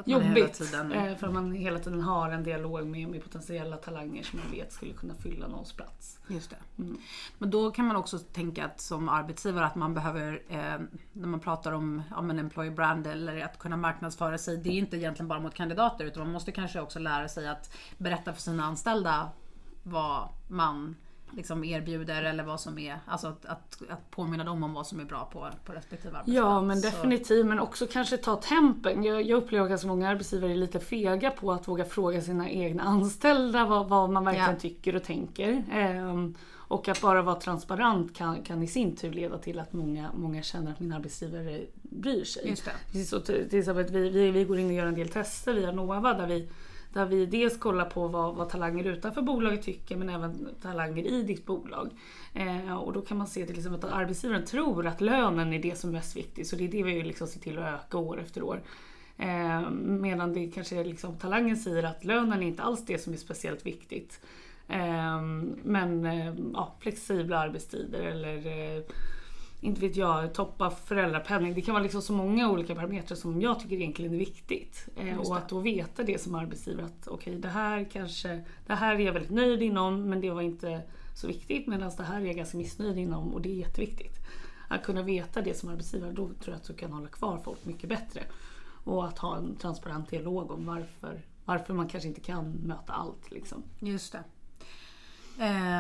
Jobbigt. 0.05 0.55
tiden... 0.55 0.93
Eh, 0.93 1.17
för 1.17 1.27
att 1.27 1.33
man 1.33 1.53
hela 1.53 1.79
tiden 1.79 2.01
har 2.01 2.31
en 2.31 2.43
dialog 2.43 2.87
med, 2.87 3.09
med 3.09 3.23
potentiella 3.23 3.77
talanger 3.77 4.23
som 4.23 4.39
man 4.39 4.51
vet 4.51 4.73
skulle 4.73 4.93
kunna 4.93 5.15
fylla 5.15 5.49
någons 5.49 5.73
plats. 5.73 6.19
Just 6.29 6.51
det. 6.51 6.83
Mm. 6.83 6.99
Men 7.39 7.51
då 7.51 7.71
kan 7.71 7.87
man 7.87 7.97
också 7.97 8.19
tänka 8.19 8.65
att 8.65 8.81
som 8.81 9.09
arbetsgivare 9.09 9.67
att 9.67 9.75
man 9.75 9.95
behöver, 9.95 10.43
eh, 10.49 10.81
när 11.13 11.29
man 11.29 11.41
pratar 11.41 11.73
om 11.73 12.03
ja, 12.11 12.23
men 12.23 12.39
employer 12.39 12.71
brand 12.71 13.07
eller 13.07 13.45
att 13.45 13.59
kunna 13.59 13.77
marknadsföra 13.77 14.39
sig, 14.39 14.57
det 14.57 14.69
är 14.69 14.79
inte 14.79 14.97
egentligen 14.97 15.29
bara 15.29 15.41
mot 15.41 15.55
kandidater 15.55 16.05
utan 16.05 16.23
man 16.23 16.33
måste 16.33 16.53
kanske 16.53 16.81
också 16.81 16.99
lära 16.99 17.29
sig 17.29 17.49
att 17.49 17.77
berätta 17.99 18.33
för 18.33 18.41
sina 18.41 18.65
anställda 18.65 19.29
vad 19.83 20.29
man 20.49 20.97
liksom 21.37 21.65
erbjuder 21.65 22.23
eller 22.23 22.45
vad 22.45 22.61
som 22.61 22.79
är, 22.79 22.99
alltså 23.07 23.27
att, 23.27 23.47
att, 23.47 23.83
att 23.89 24.11
påminna 24.11 24.45
dem 24.45 24.63
om 24.63 24.75
vad 24.75 24.87
som 24.87 25.01
är 25.01 25.05
bra 25.05 25.31
på, 25.33 25.49
på 25.65 25.73
respektive 25.73 26.17
arbetsplats. 26.19 26.37
Ja 26.37 26.61
men 26.63 26.81
definitivt, 26.81 27.47
men 27.47 27.59
också 27.61 27.87
kanske 27.87 28.17
ta 28.17 28.37
tempen. 28.37 29.05
Jag, 29.05 29.23
jag 29.23 29.37
upplever 29.37 29.65
att 29.65 29.71
ganska 29.71 29.89
många 29.89 30.09
arbetsgivare 30.09 30.53
är 30.53 30.57
lite 30.57 30.81
fega 30.81 31.31
på 31.31 31.53
att 31.53 31.69
våga 31.69 31.85
fråga 31.85 32.21
sina 32.21 32.51
egna 32.51 32.83
anställda 32.83 33.65
vad, 33.65 33.89
vad 33.89 34.11
man 34.11 34.25
verkligen 34.25 34.51
Ja. 34.51 34.61
tycker 34.61 34.97
och 34.97 35.05
tänker. 35.05 35.65
Ehm, 35.73 36.35
och 36.67 36.89
att 36.89 37.01
bara 37.01 37.23
vara 37.23 37.41
transparent 37.41 38.17
kan, 38.17 38.43
kan 38.43 38.63
i 38.63 38.67
sin 38.67 38.97
tur 38.97 39.13
leda 39.13 39.39
till 39.39 39.59
att 39.59 39.73
många, 39.73 40.11
många 40.15 40.43
känner 40.43 40.73
att 40.73 40.81
min 40.81 40.93
arbetsgivare 40.93 41.61
bryr 41.83 42.25
sig. 42.25 42.49
Just 42.49 42.71
det. 42.93 43.05
Så 43.05 43.21
till, 43.21 43.59
exempel 43.59 43.85
vi, 43.85 44.09
vi, 44.09 44.31
vi 44.31 44.45
går 44.45 44.59
in 44.59 44.67
och 44.67 44.73
gör 44.73 44.87
en 44.87 44.95
del 44.95 45.09
tester 45.09 45.55
via 45.55 45.73
Nova 45.73 46.15
där 46.15 46.27
vi, 46.27 46.49
där 46.95 47.07
vi 47.07 47.27
dels 47.27 47.59
kollar 47.59 47.85
på 47.85 48.09
vad, 48.09 48.35
vad 48.35 48.49
talanger 48.49 48.85
utanför 48.85 49.23
bolaget 49.23 49.63
tycker 49.63 49.97
men 49.97 50.09
även 50.09 50.49
talanger 50.63 51.05
i 51.05 51.23
ditt 51.23 51.47
bolag. 51.47 51.91
Eh, 52.35 52.77
och 52.77 52.93
då 52.93 53.01
kan 53.01 53.17
man 53.17 53.27
se 53.27 53.47
till 53.47 53.59
exempel 53.59 53.89
att 53.91 53.97
arbetsgivaren 53.97 54.45
tror 54.45 54.87
att 54.87 55.01
lönen 55.01 55.53
är 55.53 55.63
det 55.63 55.79
som 55.79 55.91
är 55.91 55.95
mest 55.95 56.17
viktigt 56.17 56.47
så 56.47 56.57
det 56.57 56.65
är 56.65 56.69
det 56.69 56.83
vi 56.83 56.95
vill 56.95 57.07
liksom 57.07 57.27
se 57.27 57.41
till 57.41 57.59
att 57.59 57.75
öka 57.75 57.99
år 57.99 58.21
efter 58.21 58.43
år. 58.43 58.63
Eh, 59.19 59.71
medan 59.71 60.33
det 60.33 60.47
kanske 60.47 60.81
är 60.81 60.85
liksom, 60.85 61.17
talangen 61.17 61.57
säger 61.57 61.83
att 61.83 62.05
lönen 62.05 62.43
är 62.43 62.47
inte 62.47 62.63
alls 62.63 62.87
det 62.87 62.99
som 62.99 63.13
är 63.13 63.17
speciellt 63.17 63.67
viktigt. 63.67 64.21
Eh, 64.69 65.23
men 65.63 66.07
eh, 66.07 66.35
ja, 66.53 66.75
flexibla 66.81 67.39
arbetstider 67.39 68.03
eller 68.03 68.37
eh, 68.47 68.83
inte 69.65 69.81
vet 69.81 69.97
jag, 69.97 70.35
toppa 70.35 70.71
föräldrapenning. 70.71 71.55
Det 71.55 71.61
kan 71.61 71.75
vara 71.75 71.83
liksom 71.83 72.03
så 72.03 72.13
många 72.13 72.51
olika 72.51 72.75
parametrar 72.75 73.17
som 73.17 73.41
jag 73.41 73.61
tycker 73.61 73.77
egentligen 73.77 74.15
är 74.15 74.19
viktigt. 74.19 74.89
Eh, 74.97 75.19
och 75.19 75.37
att 75.37 75.49
då 75.49 75.59
veta 75.59 76.03
det 76.03 76.21
som 76.21 76.35
arbetsgivare 76.35 76.87
att 76.87 77.09
okej 77.09 77.31
okay, 77.31 77.41
det 77.41 77.49
här 77.49 77.89
kanske, 77.93 78.45
det 78.67 78.75
här 78.75 78.95
är 78.95 78.99
jag 78.99 79.13
väldigt 79.13 79.31
nöjd 79.31 79.63
inom 79.63 80.09
men 80.09 80.21
det 80.21 80.31
var 80.31 80.43
inte 80.43 80.83
så 81.15 81.27
viktigt 81.27 81.67
medan 81.67 81.93
det 81.97 82.03
här 82.03 82.21
är 82.21 82.25
jag 82.25 82.37
ganska 82.37 82.59
missnöjd 82.59 82.99
inom 82.99 83.35
och 83.35 83.41
det 83.41 83.49
är 83.49 83.55
jätteviktigt. 83.55 84.19
Att 84.69 84.85
kunna 84.85 85.03
veta 85.03 85.41
det 85.43 85.59
som 85.59 85.69
arbetsgivare, 85.69 86.13
då 86.13 86.27
tror 86.27 86.37
jag 86.45 86.55
att 86.57 86.65
du 86.65 86.75
kan 86.75 86.93
hålla 86.93 87.09
kvar 87.09 87.41
folk 87.45 87.65
mycket 87.65 87.89
bättre. 87.89 88.23
Och 88.85 89.07
att 89.07 89.19
ha 89.19 89.37
en 89.37 89.57
transparent 89.57 90.11
dialog 90.11 90.51
om 90.51 90.67
varför, 90.67 91.21
varför 91.45 91.75
man 91.75 91.89
kanske 91.89 92.09
inte 92.09 92.21
kan 92.21 92.53
möta 92.53 92.93
allt. 92.93 93.31
Liksom. 93.31 93.63
Just 93.81 94.13
det. 94.13 94.25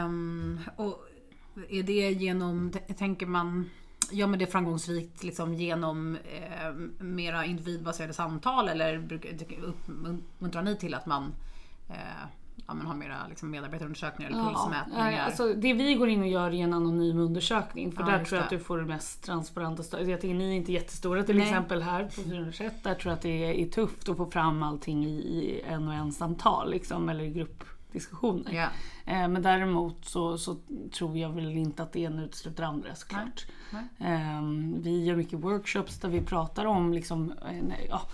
Um, 0.04 0.60
och 0.76 1.06
är 1.68 1.82
det 1.82 2.10
genom, 2.10 2.72
tänker 2.98 3.26
man, 3.26 3.70
ja 4.10 4.26
men 4.26 4.38
det 4.38 4.44
är 4.44 4.50
framgångsrikt 4.50 5.22
liksom 5.22 5.54
genom 5.54 6.16
eh, 6.16 6.72
mera 6.98 7.44
individbaserade 7.44 8.12
samtal 8.12 8.68
eller 8.68 9.20
uppmuntrar 9.62 10.62
ni 10.62 10.76
till 10.76 10.94
att 10.94 11.06
man 11.06 11.34
eh, 11.88 11.96
ja, 12.66 12.74
men 12.74 12.86
har 12.86 12.94
mera 12.94 13.16
liksom 13.28 13.50
medarbetarundersökningar 13.50 14.30
eller 14.30 14.40
ja, 14.40 14.48
pulsmätningar? 14.48 15.24
Alltså, 15.24 15.54
det 15.54 15.72
vi 15.72 15.94
går 15.94 16.08
in 16.08 16.20
och 16.20 16.28
gör 16.28 16.50
är 16.50 16.64
en 16.64 16.72
anonym 16.72 17.18
undersökning 17.18 17.92
för 17.92 18.02
ja, 18.02 18.06
där 18.06 18.24
tror 18.24 18.36
jag 18.36 18.44
att 18.44 18.50
du 18.50 18.58
får 18.58 18.78
det 18.78 18.84
mest 18.84 19.22
transparenta 19.22 19.82
stödet. 19.82 20.08
Jag 20.08 20.20
tänker 20.20 20.34
ni 20.34 20.48
är 20.48 20.56
inte 20.56 20.72
jättestora 20.72 21.22
till 21.22 21.36
Nej. 21.36 21.46
exempel 21.46 21.82
här 21.82 22.04
på 22.04 22.10
401. 22.10 22.74
Där 22.82 22.94
tror 22.94 23.10
jag 23.10 23.16
att 23.16 23.22
det 23.22 23.44
är, 23.44 23.52
är 23.52 23.66
tufft 23.66 24.08
att 24.08 24.16
få 24.16 24.26
fram 24.26 24.62
allting 24.62 25.04
i, 25.06 25.16
i 25.16 25.62
en 25.66 25.88
och 25.88 25.94
en 25.94 26.12
samtal 26.12 26.70
liksom, 26.70 27.08
eller 27.08 27.26
grupp 27.26 27.64
diskussioner. 27.94 28.52
Yeah. 28.52 29.28
Men 29.28 29.42
däremot 29.42 30.04
så, 30.04 30.38
så, 30.38 30.56
tror 30.92 31.18
jag 31.18 31.28
väl 31.28 31.50
inte 31.50 31.82
att 31.82 31.92
det 31.92 32.00
ena 32.00 32.24
utesluter 32.24 32.62
andra 32.62 32.94
såklart. 32.94 33.46
Nej. 33.70 33.82
Nej. 33.98 34.12
Ehm, 34.12 34.82
vi 34.82 35.04
gör 35.04 35.16
mycket 35.16 35.38
workshops 35.38 36.00
där 36.00 36.08
vi 36.08 36.20
pratar 36.20 36.64
om, 36.64 36.92
liksom, 36.92 37.34
ja, 37.88 38.06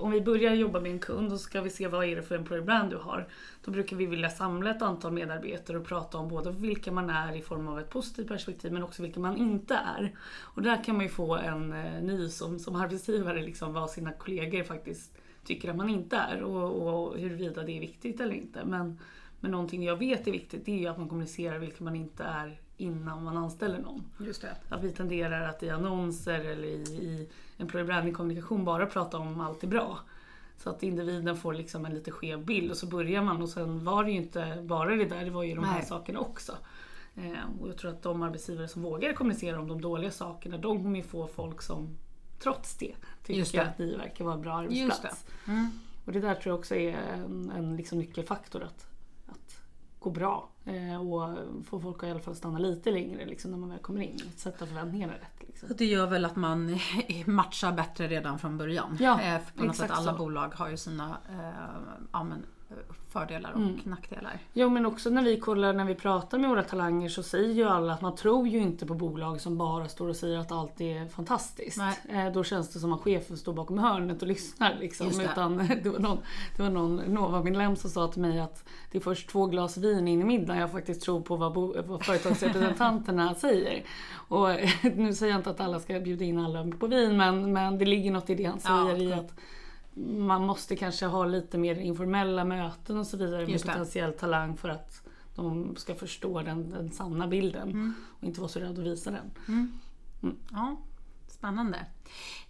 om 0.00 0.10
vi 0.10 0.20
börjar 0.20 0.54
jobba 0.54 0.80
med 0.80 0.92
en 0.92 0.98
kund 0.98 1.32
och 1.32 1.40
ska 1.40 1.60
vi 1.60 1.70
se 1.70 1.88
vad 1.88 2.04
är 2.04 2.16
det 2.16 2.22
för 2.22 2.34
employer 2.34 2.62
brand 2.62 2.90
du 2.90 2.96
har. 2.96 3.28
Då 3.64 3.70
brukar 3.70 3.96
vi 3.96 4.06
vilja 4.06 4.30
samla 4.30 4.70
ett 4.70 4.82
antal 4.82 5.12
medarbetare 5.12 5.78
och 5.78 5.86
prata 5.86 6.18
om 6.18 6.28
både 6.28 6.50
vilka 6.50 6.92
man 6.92 7.10
är 7.10 7.36
i 7.36 7.42
form 7.42 7.68
av 7.68 7.80
ett 7.80 7.90
positivt 7.90 8.28
perspektiv 8.28 8.72
men 8.72 8.82
också 8.82 9.02
vilka 9.02 9.20
man 9.20 9.36
inte 9.36 9.74
är. 9.74 10.14
Och 10.40 10.62
där 10.62 10.84
kan 10.84 10.94
man 10.96 11.04
ju 11.04 11.10
få 11.10 11.36
en 11.36 11.72
eh, 11.72 12.02
ny 12.02 12.28
som, 12.28 12.58
som 12.58 12.76
arbetsgivare, 12.76 13.42
liksom, 13.42 13.72
vad 13.72 13.90
sina 13.90 14.12
kollegor 14.12 14.64
faktiskt 14.64 15.18
tycker 15.44 15.70
att 15.70 15.76
man 15.76 15.88
inte 15.88 16.16
är 16.16 16.42
och, 16.42 16.88
och 16.88 17.18
huruvida 17.18 17.62
det 17.62 17.72
är 17.72 17.80
viktigt 17.80 18.20
eller 18.20 18.34
inte. 18.34 18.64
Men, 18.64 18.98
men 19.40 19.50
någonting 19.50 19.84
jag 19.84 19.96
vet 19.96 20.26
är 20.26 20.32
viktigt 20.32 20.64
det 20.64 20.72
är 20.72 20.78
ju 20.78 20.86
att 20.86 20.98
man 20.98 21.08
kommunicerar 21.08 21.58
vilka 21.58 21.84
man 21.84 21.96
inte 21.96 22.24
är 22.24 22.60
innan 22.76 23.24
man 23.24 23.36
anställer 23.36 23.78
någon. 23.78 24.04
Just 24.18 24.42
det. 24.42 24.56
Att 24.68 24.84
vi 24.84 24.90
tenderar 24.90 25.48
att 25.48 25.62
i 25.62 25.70
annonser 25.70 26.40
eller 26.40 26.68
i, 26.68 26.82
i 26.82 27.28
employer 27.58 27.86
branding 27.86 28.14
kommunikation 28.14 28.64
bara 28.64 28.86
prata 28.86 29.18
om 29.18 29.40
allt 29.40 29.62
är 29.62 29.66
bra. 29.66 29.98
Så 30.56 30.70
att 30.70 30.82
individen 30.82 31.36
får 31.36 31.54
liksom 31.54 31.84
en 31.84 31.94
lite 31.94 32.10
skev 32.10 32.44
bild 32.44 32.70
och 32.70 32.76
så 32.76 32.86
börjar 32.86 33.22
man 33.22 33.42
och 33.42 33.48
sen 33.48 33.84
var 33.84 34.04
det 34.04 34.10
ju 34.10 34.16
inte 34.16 34.62
bara 34.62 34.96
det 34.96 35.04
där, 35.04 35.24
det 35.24 35.30
var 35.30 35.42
ju 35.42 35.54
de 35.54 35.64
här 35.64 35.78
Nej. 35.78 35.86
sakerna 35.86 36.20
också. 36.20 36.52
Eh, 37.14 37.60
och 37.60 37.68
jag 37.68 37.76
tror 37.78 37.90
att 37.90 38.02
de 38.02 38.22
arbetsgivare 38.22 38.68
som 38.68 38.82
vågar 38.82 39.12
kommunicera 39.12 39.58
om 39.58 39.68
de 39.68 39.80
dåliga 39.80 40.10
sakerna, 40.10 40.58
de 40.58 40.82
kommer 40.82 40.96
ju 40.96 41.02
få 41.02 41.26
folk 41.26 41.62
som 41.62 41.96
trots 42.38 42.76
det 42.76 42.94
tycker 43.24 43.58
det. 43.58 43.66
att 43.66 43.78
ni 43.78 43.96
verkar 43.96 44.24
vara 44.24 44.34
en 44.34 44.42
bra 44.42 44.54
arbetsplats. 44.54 45.24
Det. 45.24 45.52
Mm. 45.52 45.70
Och 46.04 46.12
det 46.12 46.20
där 46.20 46.34
tror 46.34 46.52
jag 46.52 46.58
också 46.58 46.74
är 46.74 46.96
en, 46.96 47.50
en 47.50 47.76
liksom 47.76 47.98
nyckelfaktor 47.98 48.62
att, 48.62 48.86
att 49.26 49.60
gå 49.98 50.10
bra 50.10 50.48
eh, 50.64 51.12
och 51.12 51.38
få 51.66 51.80
folk 51.80 52.02
att 52.02 52.08
i 52.08 52.10
alla 52.10 52.20
fall 52.20 52.36
stanna 52.36 52.58
lite 52.58 52.90
längre 52.90 53.26
liksom, 53.26 53.50
när 53.50 53.58
man 53.58 53.68
väl 53.68 53.78
kommer 53.78 54.00
in. 54.00 54.20
Att 54.34 54.38
sätta 54.38 54.66
förväntningarna 54.66 55.12
rätt. 55.12 55.48
Liksom. 55.48 55.68
Det 55.76 55.86
gör 55.86 56.06
väl 56.06 56.24
att 56.24 56.36
man 56.36 56.78
matchar 57.26 57.72
bättre 57.72 58.08
redan 58.08 58.38
från 58.38 58.58
början. 58.58 58.96
Ja, 59.00 59.20
eh, 59.20 59.40
på 59.56 59.64
något 59.64 59.76
sätt 59.76 59.90
alla 59.90 60.12
så. 60.12 60.18
bolag 60.18 60.54
har 60.54 60.68
ju 60.68 60.76
sina 60.76 61.18
eh, 61.28 62.06
ja, 62.12 62.24
men, 62.24 62.46
fördelar 63.14 63.52
och 63.52 63.56
mm. 63.60 63.80
nackdelar. 63.84 64.38
Jo 64.52 64.68
men 64.68 64.86
också 64.86 65.10
när 65.10 65.22
vi 65.22 65.40
kollar, 65.40 65.72
när 65.72 65.84
vi 65.84 65.94
pratar 65.94 66.38
med 66.38 66.50
våra 66.50 66.62
talanger 66.62 67.08
så 67.08 67.22
säger 67.22 67.54
ju 67.54 67.64
alla 67.64 67.92
att 67.92 68.00
man 68.00 68.16
tror 68.16 68.48
ju 68.48 68.58
inte 68.58 68.86
på 68.86 68.94
bolag 68.94 69.40
som 69.40 69.58
bara 69.58 69.88
står 69.88 70.08
och 70.08 70.16
säger 70.16 70.38
att 70.38 70.52
allt 70.52 70.80
är 70.80 71.08
fantastiskt. 71.08 71.78
Eh, 72.08 72.32
då 72.34 72.44
känns 72.44 72.72
det 72.72 72.78
som 72.78 72.92
att 72.92 73.00
chefen 73.00 73.36
står 73.36 73.52
bakom 73.52 73.78
hörnet 73.78 74.22
och 74.22 74.28
lyssnar. 74.28 74.76
Liksom. 74.80 75.08
Det. 75.08 75.24
Utan, 75.24 75.56
det 75.82 75.90
var 75.90 75.98
någon, 75.98 76.18
det 76.56 76.62
var 76.62 76.70
någon 76.70 76.96
Nova-medlem 76.96 77.76
som 77.76 77.90
sa 77.90 78.08
till 78.08 78.22
mig 78.22 78.40
att 78.40 78.64
det 78.90 78.98
är 78.98 79.02
först 79.02 79.28
två 79.28 79.46
glas 79.46 79.76
vin 79.76 80.08
in 80.08 80.20
i 80.20 80.24
middagen 80.24 80.60
jag 80.60 80.72
faktiskt 80.72 81.02
tror 81.02 81.20
på 81.20 81.36
vad, 81.36 81.52
bo, 81.52 81.82
vad 81.86 82.04
företagsrepresentanterna 82.04 83.34
säger. 83.44 83.84
Och 84.28 84.48
nu 84.94 85.14
säger 85.14 85.32
jag 85.32 85.38
inte 85.38 85.50
att 85.50 85.60
alla 85.60 85.80
ska 85.80 86.00
bjuda 86.00 86.24
in 86.24 86.38
alla 86.38 86.66
på 86.78 86.86
vin 86.86 87.16
men, 87.16 87.52
men 87.52 87.78
det 87.78 87.84
ligger 87.84 88.10
något 88.10 88.30
i 88.30 88.34
det 88.34 88.44
han 88.44 88.60
säger 88.60 88.96
ja, 88.96 88.96
i 88.96 89.12
att 89.12 89.32
man 89.96 90.46
måste 90.46 90.76
kanske 90.76 91.06
ha 91.06 91.24
lite 91.24 91.58
mer 91.58 91.74
informella 91.74 92.44
möten 92.44 92.98
och 92.98 93.06
så 93.06 93.16
vidare 93.16 93.46
med 93.46 93.62
potentiell 93.62 94.12
talang 94.12 94.56
för 94.56 94.68
att 94.68 95.02
de 95.34 95.76
ska 95.76 95.94
förstå 95.94 96.42
den, 96.42 96.70
den 96.70 96.90
sanna 96.90 97.28
bilden 97.28 97.70
mm. 97.70 97.94
och 98.18 98.24
inte 98.24 98.40
vara 98.40 98.48
så 98.48 98.60
rädda 98.60 98.70
att 98.70 98.86
visa 98.86 99.10
den. 99.10 99.30
Mm. 99.48 99.72
Mm. 100.22 100.36
Ja, 100.50 100.76
Spännande. 101.44 101.86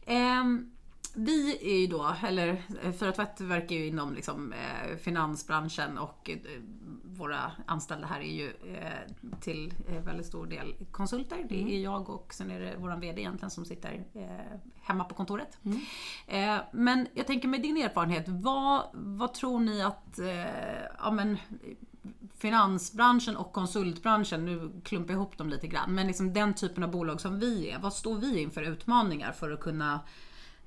Um, 0.06 0.70
vi 1.14 1.58
är 1.60 1.80
ju 1.80 1.86
då, 1.86 2.14
eller 2.26 2.62
Fyra 2.92 3.12
Tvätt 3.12 3.40
verkar 3.40 3.76
ju 3.76 3.86
inom 3.86 4.14
liksom, 4.14 4.52
eh, 4.52 4.96
finansbranschen 4.96 5.98
och 5.98 6.30
eh, 6.30 6.38
våra 7.04 7.52
anställda 7.66 8.06
här 8.06 8.20
är 8.20 8.32
ju 8.32 8.46
eh, 8.46 9.30
till 9.40 9.74
eh, 9.88 10.02
väldigt 10.02 10.26
stor 10.26 10.46
del 10.46 10.74
konsulter. 10.90 11.46
Det 11.48 11.54
är 11.54 11.62
mm. 11.62 11.82
jag 11.82 12.10
och 12.10 12.34
sen 12.34 12.50
är 12.50 12.60
det 12.60 12.76
vår 12.78 12.96
VD 13.00 13.20
egentligen 13.20 13.50
som 13.50 13.64
sitter 13.64 14.04
eh, 14.14 14.58
hemma 14.82 15.04
på 15.04 15.14
kontoret. 15.14 15.58
Mm. 15.62 15.80
Eh, 16.26 16.64
men 16.72 17.06
jag 17.14 17.26
tänker 17.26 17.48
med 17.48 17.62
din 17.62 17.76
erfarenhet, 17.76 18.24
vad, 18.28 18.82
vad 18.92 19.34
tror 19.34 19.60
ni 19.60 19.82
att 19.82 20.18
ja, 20.98 21.10
men, 21.10 21.38
finansbranschen 22.38 23.36
och 23.36 23.52
konsultbranschen, 23.52 24.44
nu 24.44 24.70
klumpar 24.84 25.12
jag 25.12 25.18
ihop 25.18 25.38
dem 25.38 25.48
lite 25.48 25.66
grann, 25.66 25.94
men 25.94 26.06
liksom 26.06 26.32
den 26.32 26.54
typen 26.54 26.84
av 26.84 26.90
bolag 26.90 27.20
som 27.20 27.40
vi 27.40 27.70
är, 27.70 27.78
vad 27.78 27.92
står 27.92 28.18
vi 28.18 28.40
inför 28.40 28.62
utmaningar 28.62 29.32
för 29.32 29.50
att 29.50 29.60
kunna 29.60 30.00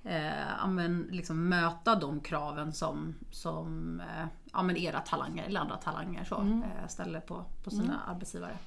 eh, 0.08 0.48
ja, 0.60 0.68
men, 0.68 1.08
liksom 1.12 1.50
möta 1.50 1.96
de 1.96 2.20
kraven 2.20 2.74
som, 2.74 3.16
som 3.32 4.00
eh, 4.00 4.28
ja, 4.54 4.64
men 4.64 4.78
era 4.78 5.00
talanger 5.00 5.46
eller 5.46 5.60
andra 5.60 5.78
talanger 5.78 6.24
så, 6.24 6.36
mm. 6.36 6.64
eh, 6.64 6.88
ställer 6.88 7.20
på, 7.20 7.46
på 7.64 7.70
sina 7.70 7.84
mm. 7.84 8.00
arbetsgivare? 8.08 8.58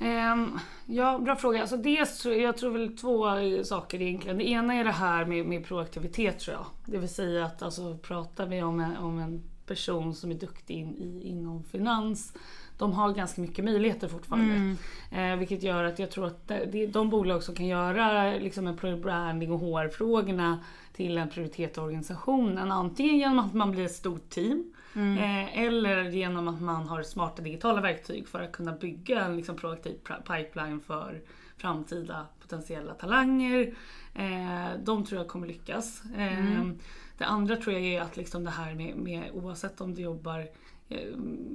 Um, 0.00 0.58
ja, 0.86 1.18
bra 1.18 1.36
fråga. 1.36 1.60
Alltså 1.60 1.76
dels, 1.76 2.24
jag 2.24 2.56
tror 2.56 2.70
väl 2.70 2.96
två 2.96 3.24
saker 3.64 4.02
egentligen. 4.02 4.38
Det 4.38 4.48
ena 4.48 4.74
är 4.74 4.84
det 4.84 4.92
här 4.92 5.24
med, 5.24 5.46
med 5.46 5.66
proaktivitet 5.66 6.38
tror 6.38 6.56
jag. 6.56 6.66
Det 6.84 6.98
vill 6.98 7.08
säga 7.08 7.44
att 7.44 7.62
alltså, 7.62 7.98
pratar 7.98 8.46
vi 8.46 8.62
om 8.62 8.80
en, 8.80 8.96
om 8.96 9.18
en 9.18 9.42
person 9.66 10.14
som 10.14 10.30
är 10.30 10.34
duktig 10.34 10.76
in, 10.76 10.96
i, 10.96 11.28
inom 11.28 11.64
finans 11.64 12.32
de 12.78 12.92
har 12.92 13.12
ganska 13.12 13.40
mycket 13.40 13.64
möjligheter 13.64 14.08
fortfarande. 14.08 14.54
Mm. 14.54 14.76
Eh, 15.10 15.38
vilket 15.38 15.62
gör 15.62 15.84
att 15.84 15.98
jag 15.98 16.10
tror 16.10 16.26
att 16.26 16.48
det, 16.48 16.86
de 16.86 17.10
bolag 17.10 17.42
som 17.42 17.54
kan 17.54 17.66
göra 17.66 18.34
liksom 18.34 18.66
en 18.66 19.00
branding 19.00 19.52
och 19.52 19.60
HR-frågorna 19.60 20.58
till 20.92 21.18
en 21.18 21.28
prioritet 21.28 21.76
i 21.76 21.80
organisationen. 21.80 22.72
Antingen 22.72 23.18
genom 23.18 23.38
att 23.38 23.54
man 23.54 23.70
blir 23.70 23.84
ett 23.84 23.92
stort 23.92 24.30
team 24.30 24.72
mm. 24.94 25.18
eh, 25.18 25.62
eller 25.62 26.04
genom 26.04 26.48
att 26.48 26.60
man 26.60 26.88
har 26.88 27.02
smarta 27.02 27.42
digitala 27.42 27.80
verktyg 27.80 28.28
för 28.28 28.42
att 28.42 28.52
kunna 28.52 28.72
bygga 28.72 29.24
en 29.24 29.36
liksom, 29.36 29.56
proaktiv 29.56 29.98
pipeline 30.26 30.80
för 30.80 31.20
framtida 31.56 32.26
potentiella 32.40 32.94
talanger. 32.94 33.74
Eh, 34.14 34.80
de 34.84 35.04
tror 35.04 35.20
jag 35.20 35.28
kommer 35.28 35.46
lyckas. 35.46 36.02
Eh, 36.16 36.38
mm. 36.38 36.78
Det 37.18 37.24
andra 37.24 37.56
tror 37.56 37.72
jag 37.76 37.84
är 37.84 38.00
att 38.00 38.16
liksom 38.16 38.44
det 38.44 38.50
här 38.50 38.74
med, 38.74 38.96
med 38.96 39.30
oavsett 39.32 39.80
om 39.80 39.94
du 39.94 40.02
jobbar 40.02 40.48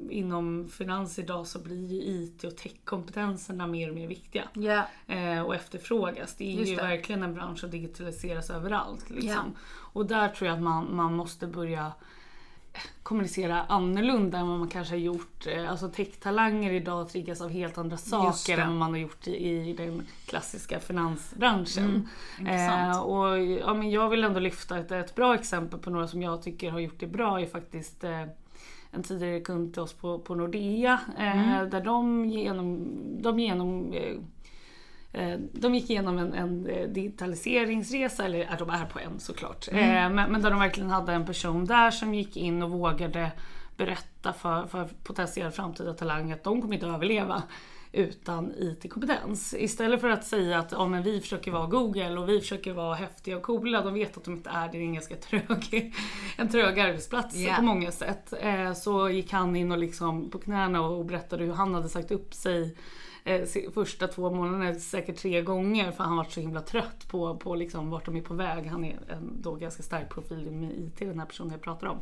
inom 0.10 0.70
finans 0.70 1.20
idag 1.20 1.48
så 1.48 1.60
blir 1.60 1.88
ju 1.88 2.02
IT 2.02 2.44
och 2.44 2.58
techkompetenserna 2.58 3.68
mer 3.68 3.90
och 3.90 3.96
mer 3.96 4.08
viktiga. 4.08 4.44
Yeah. 4.56 5.46
och 5.46 5.56
efterfrågas. 5.56 6.36
Det 6.36 6.54
är 6.54 6.60
Just 6.60 6.72
ju 6.72 6.76
det. 6.76 6.82
verkligen 6.82 7.24
en 7.24 7.34
bransch 7.34 7.60
som 7.60 7.70
digitaliseras 7.70 8.50
överallt. 8.50 9.10
Liksom. 9.10 9.30
Yeah. 9.30 9.46
Och 9.94 10.06
där 10.06 10.30
tror 10.30 10.48
jag 10.48 10.56
att 10.56 10.64
man, 10.64 10.96
man 10.96 11.14
måste 11.14 11.48
börja 11.48 11.92
kommunicera 13.04 13.64
annorlunda 13.64 14.38
än 14.38 14.48
vad 14.48 14.60
man 14.60 14.68
kanske 14.68 14.94
har 14.94 15.00
gjort. 15.00 15.48
Eh, 15.48 15.72
alltså 15.72 15.90
tech-talanger 15.90 16.72
idag 16.72 17.10
triggas 17.10 17.42
av 17.42 17.50
helt 17.50 17.78
andra 17.78 17.98
saker 17.98 18.58
än 18.58 18.68
vad 18.68 18.78
man 18.78 18.92
har 18.92 18.98
gjort 18.98 19.28
i, 19.28 19.70
i 19.70 19.74
den 19.74 20.08
klassiska 20.26 20.80
finansbranschen. 20.80 22.10
Mm, 22.40 22.90
eh, 22.90 23.00
och, 23.00 23.40
ja, 23.40 23.74
men 23.74 23.92
jag 23.92 24.10
vill 24.10 24.24
ändå 24.24 24.40
lyfta 24.40 24.78
ett, 24.78 24.92
ett 24.92 25.16
bra 25.16 25.36
exempel 25.36 25.80
på 25.80 25.90
några 25.90 26.08
som 26.08 26.22
jag 26.22 26.44
tycker 26.44 26.72
har 26.72 26.80
gjort 26.80 27.00
det 27.00 27.08
bra 27.08 27.42
är 27.42 27.46
faktiskt 27.46 28.04
eh, 28.04 28.26
en 28.94 29.04
tidigare 29.04 29.40
kund 29.40 29.74
till 29.74 29.82
oss 29.82 29.94
på, 29.94 30.20
på 30.20 30.36
Nordea. 30.36 31.00
Eh, 31.18 31.56
mm. 31.56 31.70
där 31.70 31.82
de 31.82 32.26
genom, 32.26 32.88
de 33.22 33.40
genom 33.40 33.94
eh, 33.94 34.16
eh, 35.22 35.40
de 35.52 35.76
gick 35.76 35.90
igenom 35.90 36.18
en, 36.18 36.34
en 36.34 36.64
digitaliseringsresa, 36.94 38.26
eller 38.26 38.56
de 38.60 38.70
är 38.70 38.86
på 38.86 39.00
en 39.00 39.20
såklart. 39.20 39.68
Mm. 39.72 40.16
Men, 40.16 40.32
men 40.32 40.42
där 40.42 40.50
de 40.50 40.60
verkligen 40.60 40.90
hade 40.90 41.14
en 41.14 41.26
person 41.26 41.66
där 41.66 41.92
som 41.92 42.14
gick 42.14 42.38
in 42.38 42.64
och 42.64 42.70
vågade 42.70 43.32
berätta 43.78 44.34
för, 44.34 44.66
för 44.66 44.88
potentiell 45.04 45.52
framtida 45.52 45.94
talanger 45.94 46.34
att 46.36 46.44
de 46.44 46.62
kommer 46.62 46.74
inte 46.74 46.88
överleva 46.88 47.44
utan 47.94 48.54
IT-kompetens. 48.58 49.54
Istället 49.58 50.02
för 50.02 50.10
att 50.10 50.26
säga 50.26 50.60
att 50.60 50.72
ja, 50.72 50.88
men 50.88 51.04
vi 51.04 51.22
försöker 51.22 51.52
vara 51.52 51.68
Google 51.68 52.18
och 52.18 52.30
vi 52.30 52.40
försöker 52.40 52.74
vara 52.74 52.96
häftiga 52.96 53.38
och 53.38 53.44
coola. 53.44 53.82
De 53.82 53.94
vet 53.94 54.18
att 54.18 54.24
de 54.24 54.34
inte 54.34 54.50
är 54.50 54.66
det. 54.66 54.72
Det 54.72 54.78
är 54.78 54.82
en 54.82 54.94
ganska 54.94 55.16
trög, 55.16 55.94
en 56.38 56.50
trög 56.50 56.80
arbetsplats 56.80 57.36
Yeah. 57.36 57.58
på 57.58 57.64
många 57.64 57.92
sätt. 57.92 58.34
Eh, 58.40 58.74
så 58.74 59.10
gick 59.10 59.32
han 59.32 59.56
in 59.56 59.72
och 59.72 59.78
liksom 59.78 60.30
på 60.30 60.40
knäna 60.40 60.82
och 60.82 61.06
berättade 61.06 61.44
hur 61.44 61.54
han 61.54 61.74
hade 61.74 61.90
sagt 61.90 62.12
upp 62.12 62.34
sig 62.34 62.76
eh, 63.24 63.72
första 63.74 64.08
två 64.08 64.32
månaderna 64.32 64.80
säkert 64.80 65.18
tre 65.18 65.42
gånger 65.42 65.92
för 65.92 66.04
han 66.04 66.18
var 66.18 66.24
så 66.24 66.40
himla 66.40 66.62
trött 66.62 67.08
på, 67.08 67.38
på 67.38 67.56
liksom 67.56 67.90
vart 67.90 68.06
de 68.06 68.16
är 68.16 68.22
på 68.22 68.34
väg. 68.34 68.66
Han 68.66 68.86
är 68.86 69.00
en 69.10 69.42
då 69.42 69.56
ganska 69.56 69.84
stark 69.84 70.10
profil 70.10 70.52
med 70.52 70.72
IT, 70.72 71.00
den 71.00 71.20
här 71.20 71.26
personen 71.26 71.52
jag 71.52 71.62
pratar 71.62 71.88
om. 71.88 71.98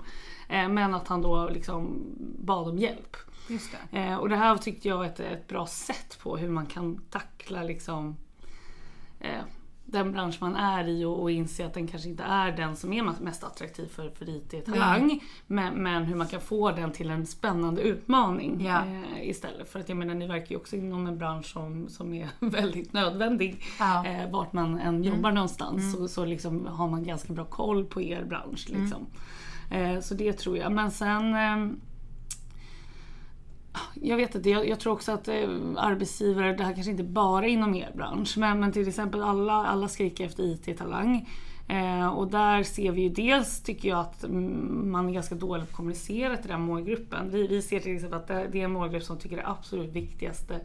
Eh, 0.50 0.70
men 0.70 0.94
att 0.94 1.08
han 1.08 1.22
då 1.22 1.50
liksom 1.50 2.04
bad 2.40 2.68
om 2.68 2.78
hjälp. 2.78 3.18
Just 3.50 3.76
det. 3.92 4.00
Eh, 4.00 4.16
och 4.16 4.30
det 4.30 4.36
här 4.36 4.58
tyckte 4.58 4.88
jag 4.88 4.98
var 4.98 5.06
ett, 5.06 5.20
ett 5.20 5.48
bra 5.48 5.68
sätt 5.68 6.20
på 6.24 6.38
hur 6.38 6.50
man 6.50 6.66
kan 6.66 7.02
tackla 7.10 7.64
liksom, 7.64 8.18
eh, 9.20 9.42
den 9.92 10.12
bransch 10.12 10.38
man 10.42 10.56
är 10.56 10.88
i 10.88 11.06
och, 11.06 11.22
och 11.22 11.32
inse 11.32 11.66
att 11.66 11.74
den 11.74 11.88
kanske 11.88 12.10
inte 12.10 12.24
är 12.24 12.52
den 12.52 12.76
som 12.76 12.94
är 12.94 13.22
mest 13.22 13.44
attraktiv 13.44 13.88
för, 13.88 14.10
för 14.10 14.30
IT-talang. 14.30 15.20
Men, 15.48 15.74
men 15.84 16.04
hur 16.04 16.16
man 16.16 16.28
kan 16.28 16.42
få 16.42 16.72
den 16.72 16.92
till 16.92 17.10
en 17.10 17.26
spännande 17.26 17.82
utmaning 17.82 18.66
Ja. 18.66 18.86
eh, 18.86 19.30
istället. 19.30 19.70
För 19.70 19.80
att 19.80 19.90
jag 19.90 19.98
menar, 19.98 20.16
ni 20.16 20.28
verkar 20.28 20.50
ju 20.52 20.56
också 20.56 20.76
inom 20.76 21.08
en 21.08 21.18
bransch 21.18 21.46
som, 21.46 21.90
som 21.90 22.14
är 22.14 22.30
väldigt 22.40 22.94
nödvändig. 22.94 23.64
Ja. 23.80 24.06
Eh, 24.06 24.32
vart 24.32 24.54
man 24.54 24.80
än 24.80 25.04
jobbar 25.04 25.32
någonstans 25.32 25.94
så, 25.96 26.08
så 26.08 26.26
liksom 26.26 26.66
har 26.68 26.88
man 26.88 27.04
ganska 27.04 27.34
bra 27.34 27.46
koll 27.46 27.86
på 27.86 28.02
er 28.02 28.24
bransch. 28.24 28.70
Liksom. 28.70 29.06
Eh, 29.72 30.00
så 30.00 30.14
det 30.14 30.34
tror 30.34 30.58
jag. 30.58 30.72
Men 30.72 30.92
sen 30.92 31.34
ehm, 31.34 31.80
jag 33.94 34.18
vet 34.18 34.36
inte, 34.36 34.50
jag, 34.50 34.68
jag 34.68 34.80
tror 34.80 34.94
också 34.94 35.12
att 35.12 35.28
eh, 35.28 35.50
arbetsgivare, 35.78 36.54
det 36.54 36.64
här 36.64 36.74
kanske 36.74 36.92
inte 36.92 37.04
bara 37.04 37.48
inom 37.48 37.76
er 37.76 37.92
bransch, 37.96 38.38
men, 38.38 38.60
men 38.60 38.72
till 38.72 38.88
exempel 38.88 39.22
alla, 39.22 39.54
alla 39.54 39.88
skriker 39.88 40.26
efter 40.26 40.44
IT-talang. 40.44 41.30
Eh, 41.68 42.08
och 42.08 42.32
där 42.32 42.64
ser 42.64 42.92
vi 42.92 43.02
ju 43.02 43.10
dels, 43.10 43.64
tycker 43.64 43.90
jag, 43.90 44.00
att 44.00 44.24
mm, 44.24 44.92
man 44.92 45.10
är 45.10 45.14
ganska 45.14 45.36
dålig 45.36 45.64
på 45.64 45.70
att 45.70 45.76
kommunicera 45.76 46.38
till 46.38 46.50
den 46.50 46.62
målgruppen. 46.62 47.30
Vi, 47.30 47.48
vi 47.48 47.62
ser 47.62 47.80
till 47.80 47.96
exempel 47.96 48.20
att 48.20 48.28
det, 48.28 48.48
det 48.52 48.62
är 48.62 48.66
en 48.66 48.72
målgrupp 48.72 49.04
som 49.04 49.18
tycker 49.18 49.38
det 49.38 49.48
absolut 49.48 49.92
viktigaste 49.92 50.60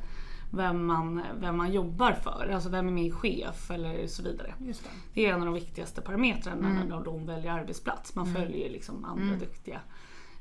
vem 0.50 0.86
man, 0.86 1.22
vem 1.40 1.56
man 1.56 1.72
jobbar 1.72 2.12
för, 2.12 2.50
alltså 2.54 2.68
vem 2.68 2.88
är 2.88 2.92
min 2.92 3.12
chef 3.12 3.70
eller 3.70 4.06
så 4.06 4.22
vidare. 4.22 4.54
Just 4.58 4.84
det. 4.84 4.90
Det 5.14 5.26
är 5.26 5.34
en 5.34 5.40
av 5.40 5.46
de 5.46 5.54
viktigaste 5.54 6.00
parametrarna 6.00 6.84
när 6.88 7.04
de 7.04 7.26
väljer 7.26 7.52
arbetsplats. 7.52 8.14
Man 8.14 8.34
följer 8.34 8.70
liksom 8.70 9.04
andra 9.04 9.36
duktiga 9.36 9.80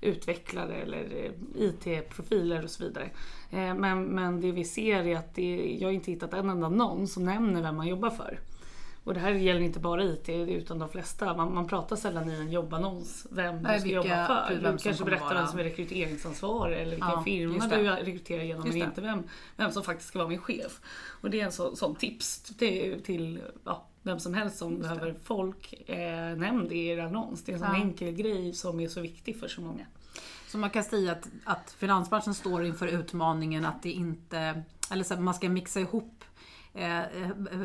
utvecklare 0.05 0.75
eller 0.75 1.03
eh, 1.25 1.31
IT-profiler 1.63 2.63
och 2.63 2.69
så 2.69 2.83
vidare. 2.83 3.09
Eh, 3.51 3.73
Men, 3.75 4.03
men 4.03 4.41
det 4.41 4.51
vi 4.51 4.65
ser 4.65 5.03
är 5.07 5.15
att 5.17 5.35
det, 5.35 5.77
jag 5.79 5.87
har 5.87 5.93
inte 5.93 6.11
hittat 6.11 6.33
en 6.33 6.49
enda 6.49 6.69
någon 6.69 7.07
som 7.07 7.23
nämner 7.25 7.61
vem 7.61 7.75
man 7.75 7.87
jobbar 7.87 8.09
för. 8.09 8.39
Och 9.03 9.13
det 9.13 9.19
här 9.19 9.31
gäller 9.31 9.61
inte 9.61 9.79
bara 9.79 10.03
IT 10.03 10.29
utan 10.29 10.79
de 10.79 10.89
flesta. 10.89 11.37
Man, 11.37 11.53
man 11.53 11.67
pratar 11.67 11.95
sällan 11.95 12.29
i 12.31 12.33
en 12.35 12.51
jobbannons 12.51 13.27
vem 13.31 13.61
Nej, 13.61 13.73
du 13.75 13.79
ska 13.79 13.89
jobba 13.89 14.27
för. 14.27 14.55
Du 14.71 14.77
kanske 14.77 15.03
berättar 15.05 15.25
vara- 15.25 15.37
vem 15.39 15.47
som 15.47 15.59
är 15.59 15.63
rekryteringsansvarig 15.63 16.77
eller 16.81 16.91
vilken 16.91 17.09
Ja, 17.09 17.23
firma 17.23 17.67
du 17.67 17.83
rekryterar 17.83 18.43
genom 18.43 18.67
men 18.67 18.77
inte 18.77 19.01
vem, 19.01 19.23
vem 19.57 19.71
som 19.71 19.83
faktiskt 19.83 20.09
ska 20.09 20.19
vara 20.19 20.29
min 20.29 20.39
chef. 20.41 20.81
Och 21.21 21.29
det 21.29 21.41
är 21.41 21.45
en 21.45 21.51
så, 21.51 21.75
sån 21.75 21.95
tips 21.95 22.41
till, 22.41 23.01
till 23.03 23.39
ja, 23.65 23.85
vem 24.01 24.19
som 24.19 24.33
helst 24.33 24.57
som 24.57 24.79
behöver 24.79 25.15
folk. 25.23 25.89
Eh, 25.89 26.35
nämn 26.37 26.67
det 26.69 26.75
i 26.75 26.87
er 26.87 26.97
annons. 26.99 27.43
Det 27.43 27.51
är 27.51 27.53
en 27.53 27.59
sån 27.59 27.69
Ja. 27.75 27.81
enkel 27.81 28.11
grej 28.11 28.53
som 28.53 28.79
är 28.79 28.87
så 28.87 29.01
viktig 29.01 29.39
för 29.39 29.47
så 29.47 29.61
många. 29.61 29.85
Så 30.55 30.59
man 30.59 30.69
kan 30.69 30.83
säga 30.83 31.11
att, 31.11 31.29
att 31.43 31.75
finansbranschen 31.79 32.33
står 32.33 32.65
inför 32.65 32.87
utmaningen 32.87 33.65
att 33.65 33.83
det 33.83 33.91
inte, 33.91 34.63
eller 34.91 35.03
så 35.03 35.13
att 35.13 35.19
man 35.19 35.33
ska 35.33 35.49
mixa 35.49 35.79
ihop 35.79 36.23
eh, 36.73 36.99
eh, 36.99 37.05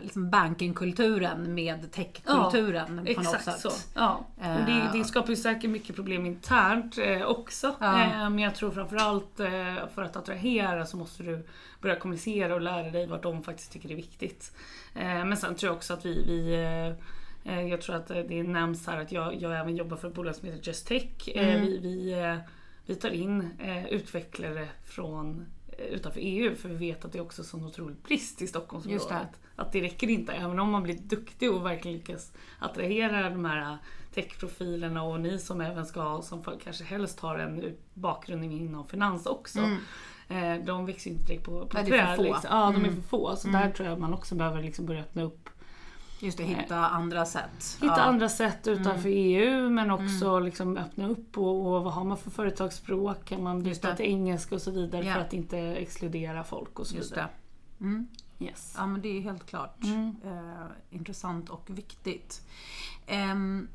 liksom 0.02 0.30
bankingkulturen 0.30 1.54
med 1.54 1.92
techkulturen 1.92 3.06
på 3.14 3.22
något 3.22 3.40
sätt. 3.40 3.60
så. 3.60 3.70
Ja. 3.94 4.26
Och 4.36 4.66
det, 4.66 4.90
det 4.92 5.04
skapar 5.04 5.30
ju 5.30 5.36
säkert 5.36 5.70
mycket 5.70 5.96
problem 5.96 6.26
internt 6.26 6.98
eh, 6.98 7.22
också. 7.22 7.74
Ja. 7.80 8.00
Eh, 8.02 8.10
men 8.30 8.38
jag 8.38 8.54
tror 8.54 8.70
framförallt 8.70 9.40
eh, 9.40 9.74
för 9.94 10.02
att 10.02 10.16
attrahera 10.16 10.86
så 10.86 10.96
måste 10.96 11.22
du 11.22 11.46
börja 11.80 11.96
kommunicera 11.96 12.54
och 12.54 12.60
lära 12.60 12.90
dig 12.90 13.06
vad 13.06 13.22
de 13.22 13.42
faktiskt 13.42 13.72
tycker 13.72 13.90
är 13.90 13.96
viktigt. 13.96 14.52
Eh, 14.94 15.24
men 15.24 15.36
sen 15.36 15.54
tror 15.54 15.70
jag 15.70 15.76
också 15.76 15.94
att 15.94 16.04
vi, 16.06 16.24
vi 16.26 16.54
eh, 16.54 17.54
eh, 17.54 17.66
jag 17.66 17.80
tror 17.80 17.96
att 17.96 18.10
eh, 18.10 18.16
det 18.28 18.42
nämns 18.42 18.86
här 18.86 19.00
att 19.00 19.12
jag, 19.12 19.42
jag 19.42 19.60
även 19.60 19.76
jobbar 19.76 19.96
för 19.96 20.08
ett 20.08 20.14
bolag 20.14 20.34
som 20.34 20.48
heter 20.48 20.68
Just 20.68 20.86
Tech. 20.86 21.28
Eh, 21.28 21.48
Mm. 21.50 21.62
Vi, 21.62 21.78
vi, 21.78 22.12
eh, 22.12 22.36
vi 22.90 22.96
tar 22.96 23.10
in 23.10 23.48
eh, 23.58 23.86
utvecklare 23.86 24.68
från 24.84 25.46
eh, 25.78 25.84
utanför 25.84 26.20
EU 26.22 26.54
för 26.56 26.68
vi 26.68 26.74
vet 26.74 27.04
att 27.04 27.12
det 27.12 27.18
är 27.18 27.22
också 27.22 27.44
sån 27.44 27.64
otrolig 27.64 27.96
brist 27.96 28.42
i 28.42 28.46
Stockholmsområdet. 28.46 29.08
det. 29.08 29.62
Att 29.62 29.72
det 29.72 29.80
räcker 29.80 30.10
inte. 30.10 30.32
Även 30.32 30.58
om 30.58 30.70
man 30.70 30.82
blir 30.82 30.98
duktig 30.98 31.52
och 31.52 31.66
verkligen 31.66 31.96
lyckas 31.96 32.32
attrahera 32.58 33.30
de 33.30 33.44
här 33.44 33.78
techprofilerna 34.14 35.02
och 35.02 35.20
ni 35.20 35.38
som 35.38 35.60
även 35.60 35.86
ska, 35.86 36.22
som 36.22 36.42
för- 36.44 36.58
kanske 36.64 36.84
helst 36.84 37.20
har 37.20 37.38
en 37.38 37.76
bakgrund 37.94 38.44
inom 38.44 38.86
finans 38.88 39.26
också. 39.26 39.58
Eh, 40.28 40.56
De 40.66 40.86
växer 40.86 41.10
ju 41.10 41.16
inte 41.16 41.26
direkt 41.26 41.44
på, 41.44 41.66
på 41.66 41.76
Nej, 41.78 41.86
träd. 41.86 42.16
få. 42.16 42.22
Liksom. 42.22 42.42
Ja, 42.50 42.72
de 42.74 42.84
är 42.84 42.90
för 42.94 43.02
få. 43.02 43.36
Så 43.36 43.48
där 43.48 43.70
tror 43.70 43.88
jag 43.88 44.00
man 44.00 44.14
också 44.14 44.34
behöver 44.34 44.62
liksom 44.62 44.86
börja 44.86 45.00
öppna 45.00 45.22
upp. 45.22 45.48
Just 46.22 46.38
det, 46.38 46.44
hitta 46.44 46.76
andra 46.88 47.26
sätt. 47.26 47.78
Hitta 47.80 47.86
Ja. 47.96 48.02
andra 48.02 48.28
sätt 48.28 48.66
utanför 48.68 49.08
EU 49.08 49.70
men 49.70 49.90
också 49.90 50.38
liksom 50.38 50.76
öppna 50.76 51.08
upp 51.08 51.38
och, 51.38 51.66
och 51.76 51.84
vad 51.84 51.92
har 51.92 52.04
man 52.04 52.16
för 52.18 52.30
företagsspråk? 52.30 53.24
Kan 53.24 53.42
man 53.42 53.62
byta 53.62 53.96
till 53.96 54.06
engelska 54.06 54.54
och 54.54 54.62
så 54.62 54.70
vidare 54.70 55.04
Ja. 55.04 55.14
för 55.14 55.20
att 55.20 55.32
inte 55.32 55.58
exkludera 55.58 56.44
folk 56.44 56.78
och 56.78 56.86
så 56.86 56.96
Just 56.96 57.12
vidare. 57.12 57.28
det. 57.78 57.84
Mm. 57.84 58.06
Yes. 58.38 58.74
Ja 58.78 58.86
men 58.86 59.00
det 59.02 59.08
är 59.08 59.20
helt 59.20 59.46
klart 59.46 59.76
eh, 60.24 60.64
intressant 60.90 61.48
och 61.50 61.62
viktigt. 61.70 62.42
Ehm, 63.06 63.68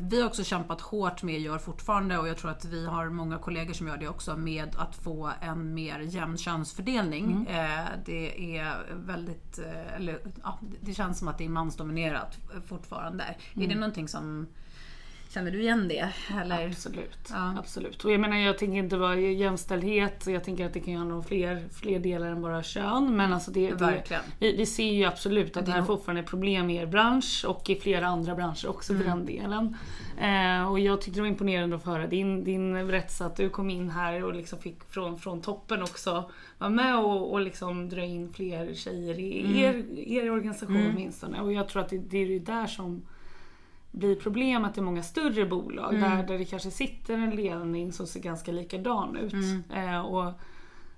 vi 0.00 0.20
har 0.20 0.28
också 0.28 0.44
kämpat 0.44 0.80
hårt 0.80 1.22
med, 1.22 1.40
gör 1.40 1.58
fortfarande, 1.58 2.18
och 2.18 2.28
jag 2.28 2.36
tror 2.36 2.50
att 2.50 2.64
vi 2.64 2.86
har 2.86 3.08
många 3.08 3.38
kollegor 3.38 3.72
som 3.72 3.88
gör 3.88 3.96
det 3.96 4.08
också, 4.08 4.36
med 4.36 4.76
att 4.76 4.96
få 4.96 5.32
en 5.40 5.74
mer 5.74 6.00
jämn 6.00 6.38
könsfördelning. 6.38 7.46
Eh, 7.46 7.86
det 8.04 8.56
är 8.56 8.86
väldigt, 8.94 9.58
eh, 9.58 9.96
eller 9.96 10.20
ja, 10.42 10.58
det 10.80 10.94
känns 10.94 11.18
som 11.18 11.28
att 11.28 11.38
det 11.38 11.44
är 11.44 11.48
mansdominerat 11.48 12.38
fortfarande. 12.66 13.24
Är 13.54 13.68
det 13.68 13.74
någonting 13.74 14.08
som, 14.08 14.46
känner 15.28 15.50
du 15.50 15.60
igen 15.60 15.88
det? 15.88 16.08
Eller? 16.42 16.66
Absolut. 16.68 17.28
Ja. 17.30 17.54
Absolut. 17.58 18.04
Och 18.04 18.12
jag 18.12 18.20
menar 18.20 18.36
jag 18.36 18.58
tänker 18.58 18.78
inte 18.78 18.96
bara 18.98 19.16
jämställdhet, 19.16 20.26
jag 20.26 20.44
tänker 20.44 20.66
att 20.66 20.72
det 20.74 20.80
kan 20.80 20.94
handla 20.94 21.14
om 21.14 21.24
fler, 21.24 21.64
fler 21.72 21.98
delar 22.00 22.26
än 22.30 22.42
bara 22.42 22.62
kön. 22.62 23.16
Men 23.16 23.32
alltså 23.32 23.50
det, 23.50 23.68
det, 23.70 23.74
Verkligen. 23.74 24.22
vi, 24.38 24.56
vi 24.56 24.66
ser 24.66 24.92
ju 24.92 25.04
absolut 25.04 25.46
att 25.46 25.52
Det 25.54 25.60
det 25.70 25.72
här 25.72 25.78
är- 25.82 25.84
fortfarande 25.84 26.22
är 26.22 26.26
problem 26.26 26.70
i 26.70 26.76
er 26.76 26.86
bransch 26.86 27.44
och 27.48 27.70
i 27.70 27.74
flera 27.76 28.06
andra 28.06 28.34
branscher 28.34 28.68
också 28.68 28.94
för 28.94 29.04
Mm. 29.04 29.16
den 29.18 29.26
delen. 29.26 29.76
Eh, 30.20 30.70
och 30.70 30.80
jag 30.80 31.00
tyckte 31.00 31.18
det 31.18 31.22
var 31.22 31.28
imponerande 31.28 31.76
att 31.76 31.84
få 31.84 31.90
höra 31.90 32.06
din, 32.06 32.44
din 32.44 32.72
berättelse 32.86 33.24
att 33.24 33.36
du 33.36 33.48
kom 33.50 33.70
in 33.70 33.90
här 33.90 34.24
och 34.24 34.34
liksom 34.34 34.58
fick 34.58 34.84
från, 34.84 35.18
från 35.18 35.40
toppen 35.40 35.82
också 35.82 36.30
vara 36.58 36.70
med 36.70 36.98
och, 36.98 37.32
och 37.32 37.40
liksom 37.40 37.88
dra 37.88 38.04
in 38.04 38.32
fler 38.32 38.74
tjejer 38.74 39.18
i 39.18 39.40
Mm. 39.40 39.56
er, 39.56 39.84
er 40.24 40.30
organisation 40.30 40.90
åtminstone. 40.92 41.40
Och 41.40 41.52
jag 41.52 41.68
tror 41.68 41.82
att 41.82 41.88
det, 41.88 41.98
det 41.98 42.18
är 42.18 42.26
ju 42.26 42.38
där 42.38 42.66
som 42.66 43.02
blir 43.98 44.14
problemet 44.14 44.78
i 44.78 44.80
många 44.80 45.02
större 45.02 45.46
bolag 45.46 45.94
Mm. 45.94 46.10
där, 46.10 46.26
där 46.26 46.38
det 46.38 46.44
kanske 46.44 46.70
sitter 46.70 47.14
en 47.14 47.30
ledning 47.30 47.92
som 47.92 48.06
ser 48.06 48.20
ganska 48.20 48.52
likadan 48.52 49.16
ut. 49.16 49.32
Mm. 49.32 49.62
Eh, 49.70 50.00
och 50.00 50.32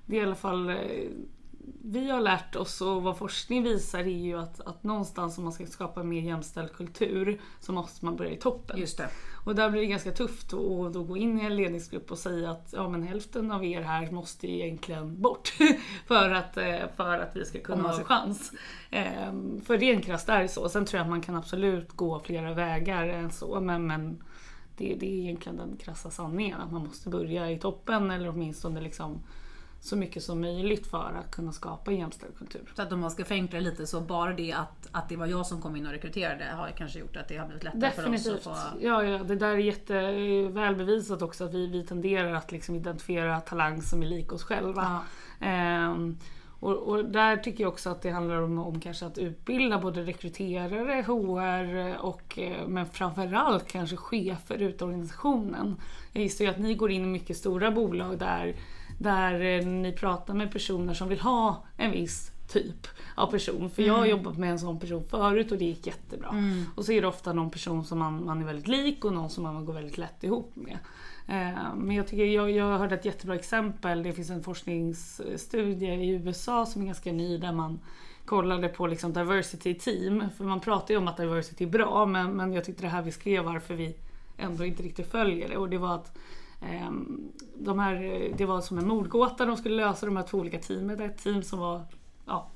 det 0.06 0.16
är 0.16 0.20
i 0.20 0.24
alla 0.24 0.34
fall 0.34 0.70
eh, 0.70 0.76
vi 1.82 2.10
har 2.10 2.20
lärt 2.20 2.56
oss 2.56 2.80
och 2.80 3.02
vad 3.02 3.16
forskning 3.18 3.62
visar 3.62 3.98
är 3.98 4.04
ju 4.04 4.38
att, 4.38 4.60
att 4.60 4.82
någonstans 4.82 5.38
om 5.38 5.44
man 5.44 5.52
ska 5.52 5.66
skapa 5.66 6.00
en 6.00 6.08
mer 6.08 6.22
jämställd 6.22 6.72
kultur 6.72 7.40
så 7.60 7.72
måste 7.72 8.04
man 8.04 8.16
börja 8.16 8.30
i 8.30 8.36
toppen. 8.36 8.78
Just 8.78 8.98
det. 8.98 9.08
Och 9.44 9.54
där 9.54 9.70
blir 9.70 9.80
det 9.80 9.86
ganska 9.86 10.12
tufft 10.12 10.52
att 10.52 10.92
då 10.92 11.02
gå 11.04 11.16
in 11.16 11.40
i 11.40 11.44
en 11.44 11.56
ledningsgrupp 11.56 12.10
och 12.10 12.18
säga 12.18 12.50
att 12.50 12.72
ja, 12.76 12.88
men 12.88 13.02
hälften 13.02 13.52
av 13.52 13.64
er 13.64 13.82
här 13.82 14.10
måste 14.10 14.46
egentligen 14.48 15.20
bort 15.22 15.52
för 16.06 16.30
att, 16.30 16.56
eh, 16.56 16.78
för 16.96 17.18
att 17.18 17.36
vi 17.36 17.44
ska 17.44 17.60
kunna 17.60 17.82
ha 17.82 17.92
ska- 17.92 18.04
chans. 18.04 18.52
Ehm, 18.90 19.60
För 19.60 19.78
rent 19.78 20.04
krasst 20.04 20.28
är 20.28 20.42
det 20.42 20.48
så. 20.48 20.68
Sen 20.68 20.84
tror 20.84 20.98
jag 20.98 21.04
att 21.04 21.10
man 21.10 21.20
kan 21.20 21.36
absolut 21.36 21.92
gå 21.92 22.20
flera 22.20 22.54
vägar 22.54 23.06
än 23.08 23.30
så 23.30 23.60
men, 23.60 23.86
men 23.86 24.22
det, 24.76 24.94
det 25.00 25.06
är 25.06 25.18
egentligen 25.20 25.56
den 25.58 25.76
krassa 25.76 26.10
sanningen 26.10 26.60
att 26.60 26.72
man 26.72 26.82
måste 26.86 27.08
börja 27.08 27.50
i 27.50 27.58
toppen 27.58 28.10
eller 28.10 28.28
åtminstone 28.28 28.80
liksom 28.80 29.22
så 29.80 29.96
mycket 29.96 30.22
som 30.22 30.40
möjligt 30.40 30.86
för 30.86 31.12
att 31.20 31.30
kunna 31.30 31.52
skapa 31.52 31.90
en 31.90 31.98
jämställd 31.98 32.38
kultur. 32.38 32.72
Så 32.76 32.82
att 32.82 32.92
om 32.92 33.00
man 33.00 33.10
ska 33.10 33.24
förenkla 33.24 33.60
lite 33.60 33.86
så 33.86 34.00
bara 34.00 34.32
det 34.32 34.52
att, 34.52 34.88
att 34.92 35.08
det 35.08 35.16
var 35.16 35.26
jag 35.26 35.46
som 35.46 35.62
kom 35.62 35.76
in 35.76 35.86
och 35.86 35.92
rekryterade 35.92 36.44
har 36.44 36.70
kanske 36.70 36.98
gjort 36.98 37.16
att 37.16 37.28
det 37.28 37.36
har 37.36 37.46
blivit 37.46 37.64
lättare 37.64 37.90
för 37.90 38.02
Definitivt. 38.02 38.46
oss 38.46 38.46
att 38.46 38.72
få... 38.72 38.78
Ja, 38.80 39.04
ja, 39.04 39.18
det 39.18 39.36
där 39.36 39.48
är 39.48 39.56
jätteväl 39.56 40.76
bevisat 40.76 41.22
också 41.22 41.44
att 41.44 41.54
vi, 41.54 41.66
vi 41.66 41.86
tenderar 41.86 42.34
att 42.34 42.52
liksom 42.52 42.74
identifiera 42.74 43.40
talang 43.40 43.82
som 43.82 44.02
är 44.02 44.06
lik 44.06 44.32
oss 44.32 44.42
själva. 44.44 45.02
Ja. 45.40 45.46
Ehm, 45.46 46.18
Och, 46.62 46.76
och, 46.76 47.04
där 47.04 47.36
tycker 47.36 47.64
jag 47.64 47.72
också 47.72 47.90
att 47.90 48.02
det 48.02 48.10
handlar 48.10 48.42
om, 48.42 48.58
om 48.58 48.80
kanske 48.80 49.06
att 49.06 49.18
utbilda 49.18 49.78
både 49.78 50.02
rekryterare, 50.02 51.02
HR 51.02 51.96
och 52.04 52.38
eh, 52.38 52.68
men 52.68 52.86
framförallt 52.86 53.68
kanske 53.72 53.96
chefer 53.96 54.62
ut 54.62 54.80
i 54.80 54.84
organisationen. 54.84 55.76
Jag 56.12 56.22
gissar 56.22 56.44
ju 56.44 56.50
att 56.50 56.58
ni 56.58 56.74
går 56.74 56.90
in 56.90 57.02
i 57.02 57.06
mycket 57.06 57.36
stora 57.36 57.70
bolag 57.70 58.18
där, 58.18 58.54
där 59.00 59.40
eh, 59.40 59.66
ni 59.66 59.92
pratar 59.92 60.34
med 60.34 60.52
personer 60.52 60.94
som 60.94 61.08
vill 61.08 61.20
ha 61.20 61.64
en 61.76 61.90
viss 61.90 62.30
typ 62.48 62.86
av 63.14 63.26
person. 63.30 63.70
För 63.70 63.82
jag 63.82 63.94
har 63.94 64.06
mm. 64.06 64.10
jobbat 64.10 64.38
med 64.38 64.50
en 64.50 64.58
sån 64.58 64.80
person 64.80 65.04
förut 65.10 65.52
och 65.52 65.58
det 65.58 65.64
gick 65.64 65.86
jättebra. 65.86 66.28
Mm. 66.28 66.64
Och 66.74 66.84
så 66.84 66.92
är 66.92 67.00
det 67.00 67.08
ofta 67.08 67.32
någon 67.32 67.50
person 67.50 67.84
som 67.84 67.98
man, 67.98 68.24
man 68.24 68.40
är 68.40 68.44
väldigt 68.44 68.68
lik 68.68 69.04
och 69.04 69.12
någon 69.12 69.30
som 69.30 69.44
man 69.44 69.64
går 69.64 69.72
väldigt 69.72 69.98
lätt 69.98 70.24
ihop 70.24 70.52
med. 70.54 70.78
Eh, 71.26 71.74
men 71.76 71.96
jag, 71.96 72.08
tycker, 72.08 72.24
jag, 72.24 72.50
jag 72.50 72.78
hörde 72.78 72.94
ett 72.94 73.04
jättebra 73.04 73.34
exempel. 73.34 74.02
Det 74.02 74.12
finns 74.12 74.30
en 74.30 74.42
forskningsstudie 74.42 75.94
i 75.94 76.10
USA 76.10 76.66
som 76.66 76.82
är 76.82 76.86
ganska 76.86 77.12
ny 77.12 77.38
där 77.38 77.52
man 77.52 77.80
kollade 78.24 78.68
på 78.68 78.86
liksom 78.86 79.12
diversity 79.12 79.74
team. 79.74 80.24
För 80.36 80.44
man 80.44 80.60
pratar 80.60 80.94
ju 80.94 80.98
om 80.98 81.08
att 81.08 81.16
diversity 81.16 81.64
är 81.64 81.68
bra 81.68 82.06
men, 82.06 82.32
men 82.32 82.52
jag 82.52 82.64
tyckte 82.64 82.82
det 82.82 82.88
här 82.88 83.02
vi 83.02 83.12
skrev 83.12 83.44
varför 83.44 83.74
vi 83.74 83.96
ändå 84.38 84.64
inte 84.64 84.82
riktigt 84.82 85.10
följer 85.10 85.48
det. 85.48 85.56
Och 85.56 85.68
det 85.68 85.78
var 85.78 85.94
att 85.94 86.16
de 87.54 87.78
här, 87.78 88.28
det 88.36 88.44
var 88.44 88.60
som 88.60 88.78
en 88.78 88.88
mordgåta, 88.88 89.46
de 89.46 89.56
skulle 89.56 89.76
lösa 89.76 90.06
de 90.06 90.16
här 90.16 90.24
två 90.24 90.38
olika 90.38 90.58
teamen. 90.58 91.00
Ett 91.00 91.22
team 91.22 91.42
som 91.42 91.58
var 91.58 91.82
ja, 92.26 92.50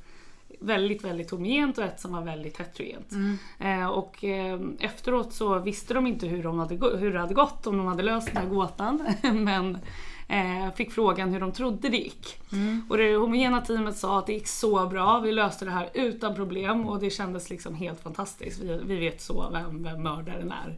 väldigt, 0.60 1.04
väldigt 1.04 1.30
homogent 1.30 1.78
och 1.78 1.84
ett 1.84 2.00
som 2.00 2.12
var 2.12 2.22
väldigt 2.22 2.60
heterogent. 2.60 3.12
Mm. 3.12 3.38
Eh, 3.58 3.86
och 3.86 4.24
eh, 4.24 4.60
efteråt 4.80 5.32
så 5.32 5.58
visste 5.58 5.94
de 5.94 6.06
inte 6.06 6.26
hur, 6.26 6.42
de 6.42 6.58
hade, 6.58 6.74
hur 6.98 7.12
det 7.12 7.18
hade 7.18 7.34
gått, 7.34 7.66
om 7.66 7.76
de 7.76 7.86
hade 7.86 8.02
löst 8.02 8.26
den 8.26 8.36
här 8.36 8.48
gåtan. 8.48 9.06
Men 9.22 9.78
eh, 10.28 10.74
fick 10.76 10.92
frågan 10.92 11.32
hur 11.32 11.40
de 11.40 11.52
trodde 11.52 11.88
det 11.88 11.96
gick. 11.96 12.40
Mm. 12.52 12.82
Och 12.88 12.96
det 12.96 13.16
homogena 13.16 13.60
teamet 13.60 13.96
sa 13.96 14.18
att 14.18 14.26
det 14.26 14.32
gick 14.32 14.48
så 14.48 14.86
bra, 14.86 15.20
vi 15.20 15.32
löste 15.32 15.64
det 15.64 15.70
här 15.70 15.90
utan 15.94 16.34
problem 16.34 16.86
och 16.86 17.00
det 17.00 17.10
kändes 17.10 17.50
liksom 17.50 17.74
helt 17.74 18.00
fantastiskt. 18.00 18.62
Vi, 18.62 18.80
vi 18.84 18.96
vet 18.96 19.20
så 19.20 19.50
vem, 19.52 19.82
vem 19.82 20.02
mördaren 20.02 20.52
är. 20.52 20.76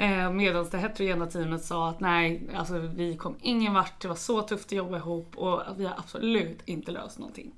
Eh, 0.00 0.30
Medan 0.30 0.66
det 0.70 0.78
heterogena 0.78 1.26
teamet 1.26 1.64
sa 1.64 1.88
att 1.88 2.00
nej, 2.00 2.42
alltså 2.54 2.78
vi 2.78 3.16
kom 3.16 3.36
ingen 3.40 3.74
vart, 3.74 4.00
det 4.00 4.08
var 4.08 4.14
så 4.14 4.42
tufft 4.42 4.66
att 4.66 4.72
jobba 4.72 4.96
ihop 4.96 5.36
och 5.36 5.62
vi 5.76 5.86
har 5.86 5.94
absolut 5.98 6.58
inte 6.64 6.90
löst 6.90 7.18
någonting. 7.18 7.52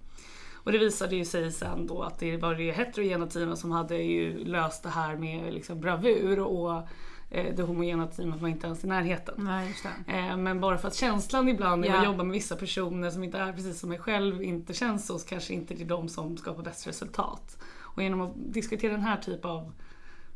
Och 0.54 0.72
det 0.72 0.78
visade 0.78 1.16
ju 1.16 1.24
sig 1.24 1.52
sen 1.52 1.86
då 1.86 2.02
att 2.02 2.18
det 2.18 2.36
var 2.36 2.54
det 2.54 2.72
heterogena 2.72 3.26
teamet 3.26 3.58
som 3.58 3.70
hade 3.70 3.96
ju 3.96 4.44
löst 4.44 4.82
det 4.82 4.88
här 4.88 5.16
med 5.16 5.54
liksom 5.54 5.80
bravur 5.80 6.40
och 6.40 6.76
eh, 7.30 7.54
det 7.56 7.62
homogena 7.62 8.06
teamet 8.06 8.40
var 8.40 8.48
inte 8.48 8.66
ens 8.66 8.84
i 8.84 8.86
närheten. 8.86 9.34
Nej, 9.38 9.74
eh, 10.06 10.36
Men 10.36 10.60
bara 10.60 10.78
för 10.78 10.88
att 10.88 10.94
känslan 10.94 11.48
ibland 11.48 11.80
när 11.80 11.88
ja. 11.88 11.96
man 11.96 12.04
jobbar 12.04 12.24
med 12.24 12.32
vissa 12.32 12.56
personer 12.56 13.10
som 13.10 13.24
inte 13.24 13.38
är 13.38 13.52
precis 13.52 13.80
som 13.80 13.88
mig 13.88 13.98
själv 13.98 14.42
inte 14.42 14.72
känns 14.72 15.06
så, 15.06 15.18
så 15.18 15.28
kanske 15.28 15.54
inte 15.54 15.74
det 15.74 15.82
är 15.82 15.86
de 15.88 16.08
som 16.08 16.36
skapar 16.36 16.62
bäst 16.62 16.86
resultat. 16.86 17.58
Och 17.80 18.02
genom 18.02 18.20
att 18.20 18.32
diskutera 18.36 18.92
den 18.92 19.02
här 19.02 19.16
typen 19.16 19.50
av 19.50 19.72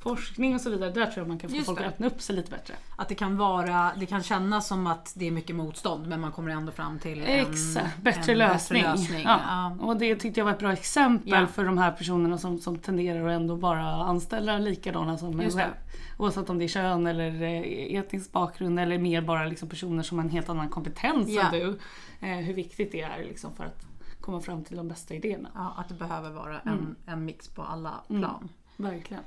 forskning 0.09 0.55
och 0.55 0.61
så 0.61 0.71
vidare. 0.71 0.90
Där 0.90 1.07
tror 1.07 1.16
jag 1.16 1.29
man 1.29 1.38
kan 1.38 1.51
få 1.51 1.57
Just 1.57 1.66
folk 1.66 1.79
det. 1.79 1.87
att 1.87 1.92
öppna 1.92 2.07
upp 2.07 2.21
sig 2.21 2.37
lite 2.37 2.51
bättre. 2.51 2.75
Att 2.97 3.09
det 3.09 3.14
kan 3.14 3.37
vara, 3.37 3.92
det 3.97 4.07
kan 4.07 4.23
kännas 4.23 4.66
som 4.66 4.87
att 4.87 5.12
det 5.16 5.27
är 5.27 5.31
mycket 5.31 5.57
motstånd 5.57 6.07
men 6.07 6.21
man 6.21 6.33
kommer 6.33 6.51
ändå 6.51 6.73
fram 6.73 6.99
till 6.99 7.23
en, 7.23 7.27
Exakt, 7.27 8.03
bättre, 8.03 8.33
en 8.33 8.38
lösning. 8.38 8.83
bättre 8.83 8.97
lösning. 8.97 9.23
Ja. 9.25 9.40
ja. 9.47 9.85
Och 9.87 9.97
det 9.97 10.16
tyckte 10.16 10.40
jag 10.40 10.45
var 10.45 10.53
ett 10.53 10.59
bra 10.59 10.73
exempel 10.73 11.40
ja. 11.40 11.47
för 11.47 11.64
de 11.64 11.79
här 11.79 11.90
personerna 11.90 12.38
som, 12.38 12.59
som 12.59 12.79
tenderar 12.79 13.29
att 13.29 13.33
ändå 13.40 13.57
bara 13.57 13.85
anställa 13.85 14.59
likadana 14.59 15.19
som 15.19 15.40
en 15.40 15.51
själv. 15.51 15.73
Oavsett 16.19 16.51
om 16.51 16.59
det 16.59 16.64
är 16.64 16.69
kön 16.69 17.07
eller 17.07 17.42
eh, 17.42 17.99
etnisk 17.99 18.33
bakgrund 18.33 18.81
eller 18.81 18.99
mer 18.99 19.21
bara 19.21 19.47
liksom 19.47 19.69
personer 19.69 20.03
som 20.03 20.19
har 20.19 20.25
en 20.25 20.31
helt 20.31 20.49
annan 20.49 20.69
kompetens 20.69 21.29
än 21.29 21.53
du. 21.53 21.79
Eh, 22.21 22.37
hur 22.37 22.55
viktigt 22.55 22.92
det 22.92 23.01
är 23.01 23.25
liksom 23.25 23.55
för 23.55 23.64
att 23.64 23.87
komma 24.21 24.40
fram 24.40 24.64
till 24.64 24.77
de 24.77 24.88
bästa 24.88 25.14
idéerna. 25.14 25.51
Ja, 25.55 25.75
att 25.77 25.88
det 25.88 25.95
behöver 25.95 26.31
vara 26.31 26.61
en, 26.61 26.73
mm. 26.73 26.97
en 27.07 27.25
mix 27.25 27.49
på 27.49 27.62
alla 27.62 27.95
mm. 28.09 28.23
plan. 28.23 28.49
Mm, 28.79 28.92
verkligen. 28.92 29.23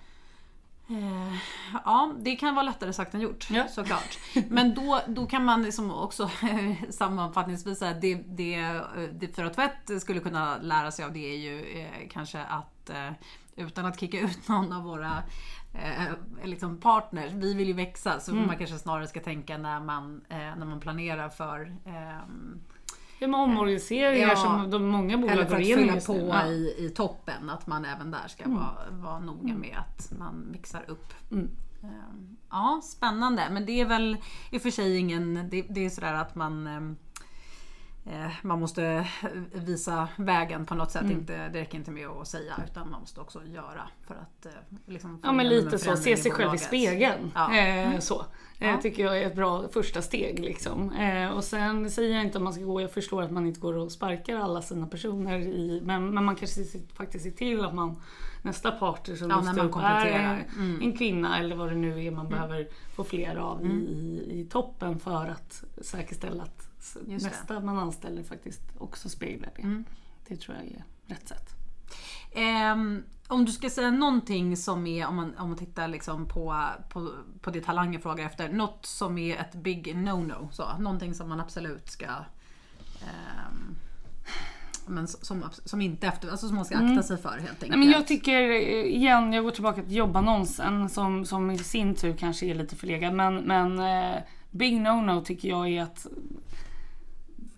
Eh, 0.89 1.37
ja, 1.85 2.13
det 2.19 2.35
kan 2.35 2.55
vara 2.55 2.63
lättare 2.63 2.93
sagt 2.93 3.13
än 3.13 3.21
gjort 3.21 3.49
ja. 3.49 3.67
såklart. 3.67 4.19
Men 4.49 4.73
då, 4.73 5.01
då 5.07 5.25
kan 5.25 5.45
man 5.45 5.63
liksom 5.63 5.91
också 5.91 6.29
sammanfattningsvis 6.89 7.79
säga 7.79 7.91
att 7.91 8.01
det, 8.01 8.15
det, 8.15 8.81
det 9.11 9.27
Tvätt 9.27 10.01
skulle 10.01 10.19
kunna 10.19 10.57
lära 10.57 10.91
sig 10.91 11.05
av 11.05 11.13
det 11.13 11.33
är 11.33 11.37
ju 11.37 11.79
eh, 11.79 12.09
kanske 12.11 12.43
att 12.43 12.89
eh, 12.89 13.11
utan 13.55 13.85
att 13.85 13.99
kicka 13.99 14.19
ut 14.19 14.47
någon 14.47 14.73
av 14.73 14.83
våra 14.83 15.23
eh, 15.73 16.13
liksom 16.43 16.77
partners, 16.77 17.31
vi 17.31 17.53
vill 17.53 17.67
ju 17.67 17.73
växa 17.73 18.19
så 18.19 18.31
mm. 18.31 18.47
man 18.47 18.57
kanske 18.57 18.77
snarare 18.77 19.07
ska 19.07 19.19
tänka 19.19 19.57
när 19.57 19.79
man, 19.79 20.21
när 20.29 20.65
man 20.65 20.79
planerar 20.79 21.29
för 21.29 21.75
ehm, 21.85 22.61
Ja, 23.19 23.27
med 23.27 23.39
omorganiseringar 23.39 24.27
ja, 24.27 24.35
som 24.35 24.71
de 24.71 24.87
många 24.87 25.17
bolag 25.17 25.49
går 25.49 25.59
igenom 25.59 25.83
Eller 25.83 25.99
för 25.99 26.13
att 26.13 26.45
på 26.45 26.51
i, 26.51 26.75
i 26.77 26.89
toppen, 26.89 27.49
att 27.49 27.67
man 27.67 27.85
även 27.85 28.11
där 28.11 28.27
ska 28.27 28.43
mm. 28.43 28.57
vara, 28.57 28.75
vara 28.91 29.19
noga 29.19 29.53
med 29.53 29.77
att 29.77 30.11
man 30.19 30.47
mixar 30.51 30.85
upp. 30.87 31.13
Mm. 31.31 31.49
Ehm, 31.83 32.37
ja, 32.49 32.81
spännande. 32.83 33.47
Men 33.51 33.65
det 33.65 33.81
är 33.81 33.85
väl 33.85 34.17
i 34.51 34.57
och 34.57 34.61
för 34.61 34.69
sig 34.69 34.97
ingen... 34.97 35.49
Det, 35.49 35.61
det 35.61 35.85
är 35.85 35.89
sådär 35.89 36.13
att 36.13 36.35
man 36.35 36.67
ehm, 36.67 36.95
Eh, 37.08 37.08
man 38.41 38.59
måste 38.59 39.07
visa 39.53 40.07
vägen 40.15 40.65
på 40.65 40.75
något 40.75 40.91
sätt. 40.91 41.01
Mm. 41.01 41.17
Inte, 41.17 41.49
det 41.49 41.59
räcker 41.61 41.77
inte 41.77 41.91
med 41.91 42.07
att 42.07 42.27
säga 42.27 42.53
utan 42.67 42.89
man 42.89 42.99
måste 42.99 43.21
också 43.21 43.45
göra 43.45 43.81
för 44.07 44.15
att 44.15 44.45
eh, 44.45 44.51
liksom, 44.85 45.19
Ja 45.23 45.31
men 45.31 45.49
lite 45.49 45.79
så, 45.79 45.97
se 45.97 46.17
sig 46.17 46.31
själv 46.31 46.55
i 46.55 46.57
spegeln. 46.57 47.31
Ja. 47.35 47.55
Eh, 47.55 47.87
mm. 47.87 48.01
så. 48.01 48.25
Ja. 48.57 48.67
Eh, 48.67 48.79
tycker 48.79 49.03
jag 49.03 49.21
är 49.21 49.27
ett 49.27 49.35
bra 49.35 49.67
första 49.73 50.01
steg. 50.01 50.39
Liksom. 50.39 50.91
Eh, 50.91 51.29
och 51.29 51.43
sen 51.43 51.91
säger 51.91 52.15
jag 52.15 52.25
inte 52.25 52.37
att 52.37 52.43
man 52.43 52.53
ska 52.53 52.63
gå, 52.63 52.81
jag 52.81 52.93
förstår 52.93 53.23
att 53.23 53.31
man 53.31 53.45
inte 53.45 53.59
går 53.59 53.73
och 53.73 53.91
sparkar 53.91 54.35
alla 54.35 54.61
sina 54.61 54.87
personer 54.87 55.39
i, 55.39 55.81
men, 55.83 56.13
men 56.13 56.25
man 56.25 56.35
kanske 56.35 56.61
faktiskt 56.93 57.23
ser 57.23 57.31
till 57.31 57.65
att 57.65 57.75
man 57.75 58.01
nästa 58.41 58.71
partner 58.71 59.15
som 59.15 59.29
ja, 59.29 59.41
lyfter 59.41 59.65
upp 59.65 59.75
är 59.75 60.05
en, 60.05 60.39
mm. 60.57 60.81
en, 60.81 60.97
kvinna 60.97 61.39
eller 61.39 61.55
vad 61.55 61.69
det 61.69 61.75
nu 61.75 62.05
är 62.05 62.11
man 62.11 62.25
mm. 62.25 62.31
behöver 62.31 62.67
få 62.95 63.03
fler 63.03 63.35
av 63.35 63.61
mm. 63.61 63.81
i, 63.81 64.25
i 64.31 64.47
toppen 64.51 64.99
för 64.99 65.25
att 65.25 65.63
säkerställa 65.81 66.43
att 66.43 66.68
Just 67.07 67.25
nästa 67.25 67.53
det. 67.53 67.65
man 67.65 67.77
anställer 67.77 68.23
faktiskt 68.23 68.61
också 68.77 69.09
speglar 69.09 69.51
det. 69.55 69.61
Mm. 69.61 69.85
Det 70.27 70.35
tror 70.35 70.57
jag 70.57 70.65
är 70.65 70.83
rätt 71.05 71.27
sätt. 71.27 71.55
Um, 72.73 73.03
om 73.27 73.45
du 73.45 73.51
ska 73.51 73.69
säga 73.69 73.91
någonting 73.91 74.57
som 74.57 74.87
är, 74.87 75.07
om 75.07 75.15
man, 75.15 75.37
om 75.37 75.49
man 75.49 75.57
tittar 75.57 75.87
liksom 75.87 76.27
på, 76.27 76.65
på, 76.89 77.11
på 77.41 77.51
det 77.51 77.61
talanger 77.61 77.99
frågar 77.99 78.25
efter, 78.25 78.49
något 78.49 78.85
som 78.85 79.17
är 79.17 79.37
ett 79.37 79.55
big 79.55 79.95
no-no. 79.95 80.51
Så, 80.51 80.77
någonting 80.77 81.13
som 81.13 81.29
man 81.29 81.39
absolut 81.39 81.89
ska 81.89 82.07
um, 83.01 83.75
men 84.89 85.07
som, 85.07 85.43
som 85.65 85.81
inte 85.81 86.07
efter, 86.07 86.29
alltså 86.29 86.47
som 86.47 86.55
man 86.55 86.65
ska 86.65 86.75
akta 86.75 86.87
mm. 86.87 87.03
sig 87.03 87.17
för 87.17 87.29
helt 87.29 87.63
enkelt. 87.63 87.79
men 87.79 87.89
jag 87.89 88.07
tycker, 88.07 88.41
igen, 88.85 89.33
jag 89.33 89.43
går 89.43 89.51
tillbaka 89.51 89.83
till 89.83 89.95
jobbannonsen 89.95 90.89
som, 90.89 91.25
som 91.25 91.51
i 91.51 91.57
sin 91.57 91.95
tur 91.95 92.13
kanske 92.17 92.45
är 92.45 92.55
lite 92.55 92.75
förlegad. 92.75 93.13
Men, 93.13 93.35
men 93.35 93.79
eh, 93.79 94.19
big 94.51 94.73
no-no 94.81 95.23
tycker 95.23 95.49
jag 95.49 95.69
är 95.69 95.83
att 95.83 96.07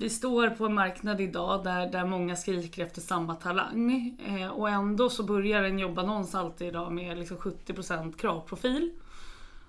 vi 0.01 0.09
står 0.09 0.49
på 0.49 0.65
en 0.65 0.73
marknad 0.73 1.21
idag 1.21 1.63
där, 1.63 1.91
där 1.91 2.05
många 2.05 2.35
skriker 2.35 2.83
efter 2.83 3.01
samma 3.01 3.35
talang. 3.35 4.15
Eh, 4.27 4.47
och 4.47 4.69
ändå 4.69 5.09
så 5.09 5.23
börjar 5.23 5.63
en 5.63 5.79
jobbannons 5.79 6.35
alltid 6.35 6.67
idag 6.67 6.91
med 6.91 7.17
liksom 7.17 7.37
70% 7.37 8.17
kravprofil. 8.17 8.91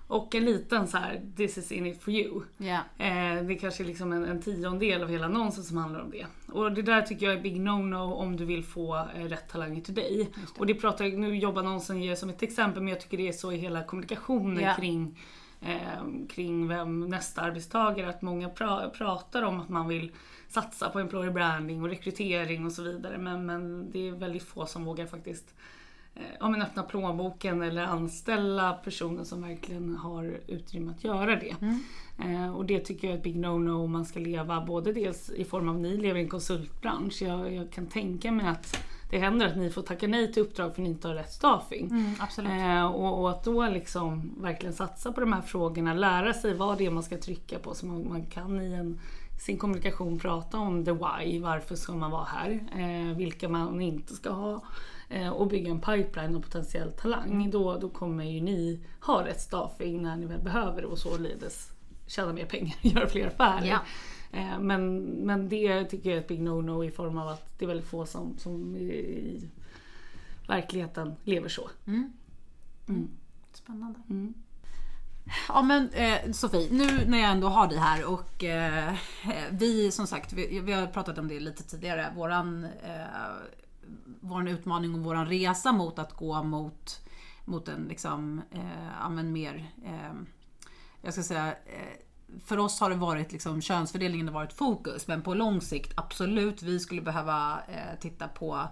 Och 0.07 0.35
en 0.35 0.45
liten 0.45 0.87
så 0.87 0.97
här, 0.97 1.21
this 1.37 1.57
is 1.57 1.71
in 1.71 1.85
it 1.85 2.01
for 2.01 2.13
you. 2.13 2.41
Yeah. 2.59 2.81
Eh, 2.97 3.43
det 3.43 3.53
är 3.53 3.59
kanske 3.59 3.83
liksom 3.83 4.13
en, 4.13 4.25
en 4.25 4.41
tiondel 4.41 5.03
av 5.03 5.09
hela 5.09 5.25
annonsen 5.25 5.63
som 5.63 5.77
handlar 5.77 5.99
om 5.99 6.11
det. 6.11 6.25
Och 6.51 6.71
det 6.71 6.81
där 6.81 7.01
tycker 7.01 7.25
jag 7.25 7.35
är 7.35 7.41
big 7.41 7.61
no-no 7.61 8.13
om 8.13 8.37
du 8.37 8.45
vill 8.45 8.63
få 8.63 8.95
eh, 8.95 9.23
rätt 9.23 9.49
talanger 9.49 9.81
till 9.81 9.93
dig. 9.93 10.29
Det. 10.35 10.59
Och 10.59 10.65
det 10.65 10.75
pratar, 10.75 11.05
nu 11.05 11.35
jobbannonsen 11.35 12.01
ger 12.01 12.15
som 12.15 12.29
ett 12.29 12.43
exempel 12.43 12.83
men 12.83 12.89
jag 12.93 13.01
tycker 13.01 13.17
det 13.17 13.27
är 13.27 13.33
så 13.33 13.51
i 13.51 13.57
hela 13.57 13.83
kommunikationen 13.83 14.59
yeah. 14.59 14.77
kring 14.77 15.17
eh, 15.65 16.27
kring 16.29 16.67
vem 16.67 16.99
nästa 16.99 17.41
arbetstagare. 17.41 18.09
Att 18.09 18.21
många 18.21 18.49
pra 18.49 18.89
pratar 18.89 19.43
om 19.43 19.59
att 19.59 19.69
man 19.69 19.87
vill 19.87 20.11
satsa 20.47 20.89
på 20.89 20.99
employer 20.99 21.31
branding 21.31 21.83
och 21.83 21.89
rekrytering 21.89 22.65
och 22.65 22.71
så 22.71 22.83
vidare. 22.83 23.17
Men, 23.17 23.45
men 23.45 23.91
det 23.91 24.07
är 24.07 24.11
väldigt 24.11 24.43
få 24.43 24.65
som 24.65 24.85
vågar 24.85 25.05
faktiskt 25.05 25.53
eh, 26.15 26.21
ja, 26.39 26.49
men 26.49 26.61
öppna 26.61 26.83
plånboken 26.83 27.61
eller 27.61 27.83
anställa 27.83 28.73
personer 28.73 29.23
som 29.23 29.41
verkligen 29.41 29.95
har 29.95 30.39
utrymme 30.47 30.91
att 30.91 31.03
göra 31.03 31.35
det. 31.35 31.55
Mm. 31.61 31.79
Eh, 32.19 32.55
och 32.55 32.65
det 32.65 32.79
tycker 32.79 33.07
jag 33.07 33.13
är 33.13 33.17
ett 33.17 33.23
big 33.23 33.35
no-no 33.35 33.83
om 33.83 33.91
man 33.91 34.05
ska 34.05 34.19
leva 34.19 34.65
både 34.65 34.93
dels 34.93 35.29
i 35.29 35.45
form 35.45 35.69
av 35.69 35.79
ni 35.79 35.97
lever 35.97 36.19
i 36.19 36.23
en 36.23 36.29
konsultbransch. 36.29 37.21
Jag, 37.21 37.53
jag 37.53 37.71
kan 37.71 37.87
tänka 37.87 38.31
mig 38.31 38.47
att 38.47 38.85
det 39.13 39.19
händer 39.19 39.47
att 39.47 39.57
ni 39.57 39.69
får 39.69 39.81
tacka 39.81 40.07
nej 40.07 40.33
till 40.33 40.43
uppdrag 40.43 40.75
för 40.75 40.81
att 40.81 40.83
ni 40.83 40.89
inte 40.89 41.07
har 41.07 41.15
rätt 41.15 41.33
staffing. 41.33 41.89
Mm, 41.89 42.79
eh, 42.79 42.85
och, 42.85 43.19
och, 43.19 43.29
att 43.29 43.43
då 43.43 43.67
liksom 43.67 44.35
verkligen 44.41 44.73
satsa 44.73 45.11
på 45.11 45.21
de 45.21 45.33
här 45.33 45.41
frågorna, 45.41 45.93
lära 45.93 46.33
sig 46.33 46.53
vad 46.53 46.77
det 46.77 46.85
är 46.85 46.91
man 46.91 47.03
ska 47.03 47.17
trycka 47.17 47.59
på 47.59 47.73
så 47.73 47.85
man, 47.85 48.09
man 48.09 48.25
kan 48.25 48.61
i 48.61 48.73
en, 48.73 48.99
sin 49.45 49.57
kommunikation 49.57 50.19
prata 50.19 50.57
om 50.57 50.85
the 50.85 50.91
why, 50.91 51.39
varför 51.39 51.75
ska 51.75 51.93
man 51.93 52.11
vara 52.11 52.25
här, 52.25 52.59
eh, 52.77 53.17
vilka 53.17 53.49
man 53.49 53.81
inte 53.81 54.13
ska 54.13 54.29
ha 54.29 54.61
eh, 55.09 55.29
och 55.29 55.47
bygga 55.47 55.71
en 55.71 55.81
pipeline 55.81 56.35
av 56.35 56.41
potentiell 56.41 56.91
talang. 56.91 57.31
Mm. 57.31 57.51
Då, 57.51 57.77
då 57.77 57.89
kommer 57.89 58.23
ju 58.23 58.41
ni 58.41 58.79
ha 58.99 59.25
rätt 59.25 59.41
staffing 59.41 60.01
när 60.01 60.15
ni 60.15 60.25
väl 60.25 60.41
behöver 60.41 60.81
det 60.81 60.87
och 60.87 60.97
således 60.97 61.71
tjäna 62.07 62.33
mer 62.33 62.45
pengar, 62.45 62.75
göra 62.81 63.07
fler 63.07 63.27
affärer. 63.27 63.65
Ja. 63.67 63.79
Eh, 64.33 64.59
men, 64.59 65.03
men 65.03 65.49
det 65.49 65.85
tycker 65.85 66.09
jag 66.09 66.17
är 66.17 66.21
ett 66.21 66.27
big 66.27 66.41
no-no 66.41 66.85
i 66.85 66.91
form 66.91 67.17
av 67.17 67.27
att 67.27 67.59
det 67.59 67.65
är 67.65 67.67
väldigt 67.67 67.87
få 67.87 68.05
som, 68.05 68.37
som 68.37 68.75
i, 68.75 69.49
verkligheten 70.47 71.15
lever 71.23 71.49
så. 71.49 71.69
Mm. 71.87 72.13
Spännande. 73.53 73.99
Mm. 74.09 74.33
Ja 75.47 75.61
men 75.61 75.89
eh, 75.89 76.31
Sofie, 76.31 76.67
nu 76.71 77.05
när 77.07 77.17
jag 77.17 77.31
ändå 77.31 77.47
har 77.47 77.67
dig 77.67 77.77
här 77.77 78.05
och 78.05 78.43
eh, 78.43 78.93
vi 79.51 79.91
som 79.91 80.07
sagt, 80.07 80.33
vi, 80.33 80.59
vi 80.59 80.71
har 80.71 80.87
pratat 80.87 81.17
om 81.17 81.27
det 81.27 81.39
lite 81.39 81.63
tidigare. 81.63 82.13
Våran, 82.15 82.63
eh, 82.63 83.31
våran 84.19 84.47
utmaning 84.47 84.93
och 84.93 84.99
våran 84.99 85.27
resa 85.27 85.71
mot 85.71 85.99
att 85.99 86.13
gå 86.13 86.43
mot, 86.43 87.01
mot 87.45 87.67
en 87.67 87.83
liksom, 87.83 88.41
eh, 88.51 88.87
ja, 88.99 89.09
men 89.09 89.31
mer, 89.31 89.71
eh, 89.85 90.13
jag 91.01 91.13
ska 91.13 91.23
säga, 91.23 91.47
eh, 91.47 91.97
för 92.45 92.57
oss 92.59 92.79
har 92.79 92.89
det 92.89 92.95
varit 92.95 93.31
liksom, 93.31 93.61
könsfördelningen 93.61 94.27
har 94.27 94.33
varit 94.33 94.53
fokus, 94.53 95.07
men 95.07 95.21
på 95.21 95.33
lång 95.33 95.61
sikt 95.61 95.93
absolut, 95.95 96.61
vi 96.61 96.79
skulle 96.79 97.01
behöva 97.01 97.59
eh, 97.67 97.99
titta 97.99 98.27
på 98.27 98.67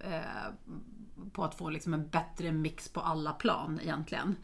eh, 0.00 0.72
på 1.32 1.44
att 1.44 1.54
få 1.54 1.70
liksom 1.70 1.94
en 1.94 2.08
bättre 2.08 2.52
mix 2.52 2.88
på 2.88 3.00
alla 3.00 3.32
plan 3.32 3.80
egentligen. 3.82 4.36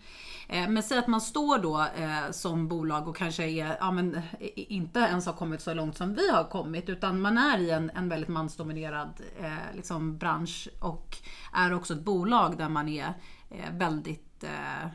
Eh, 0.48 0.68
men 0.68 0.82
säg 0.82 0.98
att 0.98 1.06
man 1.06 1.20
står 1.20 1.58
då 1.58 1.80
eh, 1.80 2.30
som 2.30 2.68
bolag 2.68 3.08
och 3.08 3.16
kanske 3.16 3.48
är, 3.48 3.76
ja, 3.80 3.90
men, 3.90 4.20
inte 4.54 5.00
ens 5.00 5.26
har 5.26 5.32
kommit 5.32 5.60
så 5.60 5.74
långt 5.74 5.96
som 5.96 6.14
vi 6.14 6.30
har 6.30 6.44
kommit 6.44 6.88
utan 6.88 7.20
man 7.20 7.38
är 7.38 7.58
i 7.58 7.70
en, 7.70 7.90
en 7.90 8.08
väldigt 8.08 8.28
mansdominerad 8.28 9.20
eh, 9.40 9.76
liksom 9.76 10.18
bransch 10.18 10.68
och 10.80 11.16
är 11.52 11.74
också 11.74 11.94
ett 11.94 12.04
bolag 12.04 12.58
där 12.58 12.68
man 12.68 12.88
är 12.88 13.14
eh, 13.50 13.72
väldigt 13.72 14.44
eh, 14.44 14.88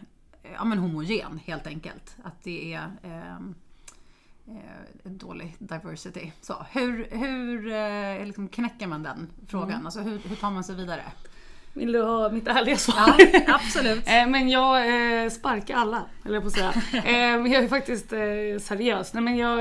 ja, 0.44 0.64
men 0.64 0.78
homogen 0.78 1.40
helt 1.46 1.68
enkelt. 1.68 2.18
Att 2.24 2.44
det 2.44 2.74
är 2.74 2.92
ehm, 3.04 3.56
eh, 4.48 5.12
dålig 5.12 5.56
diversity. 5.60 6.32
Så, 6.42 6.66
hur 6.72 7.08
hur 7.12 7.72
eh, 7.72 8.26
liksom 8.26 8.48
knäcker 8.48 8.88
man 8.88 9.04
den 9.04 9.30
frågan? 9.48 9.72
Mm. 9.72 9.86
Alltså, 9.86 10.02
hur, 10.02 10.20
hur 10.20 10.36
tar 10.36 10.52
man 10.52 10.64
sig 10.64 10.76
vidare? 10.76 11.04
Vill 11.76 11.92
du 11.92 12.02
ha 12.02 12.30
mitt 12.30 12.48
ärliga 12.48 12.78
svar? 12.78 13.16
Ja, 13.34 13.42
absolut. 13.56 14.04
Eh, 14.08 14.28
Men 14.28 14.50
jag 14.50 14.78
eh, 15.24 15.30
sparkar 15.30 15.76
alla, 15.76 16.06
eller 16.26 16.42
på 16.42 16.48
att 16.48 16.54
säga. 16.54 16.74
Eh, 17.06 17.14
jag 17.54 17.64
är 17.64 17.68
faktiskt 17.68 18.10
seriös. 18.68 19.14
Nej, 19.14 19.24
men 19.24 19.38
jag, 19.38 19.60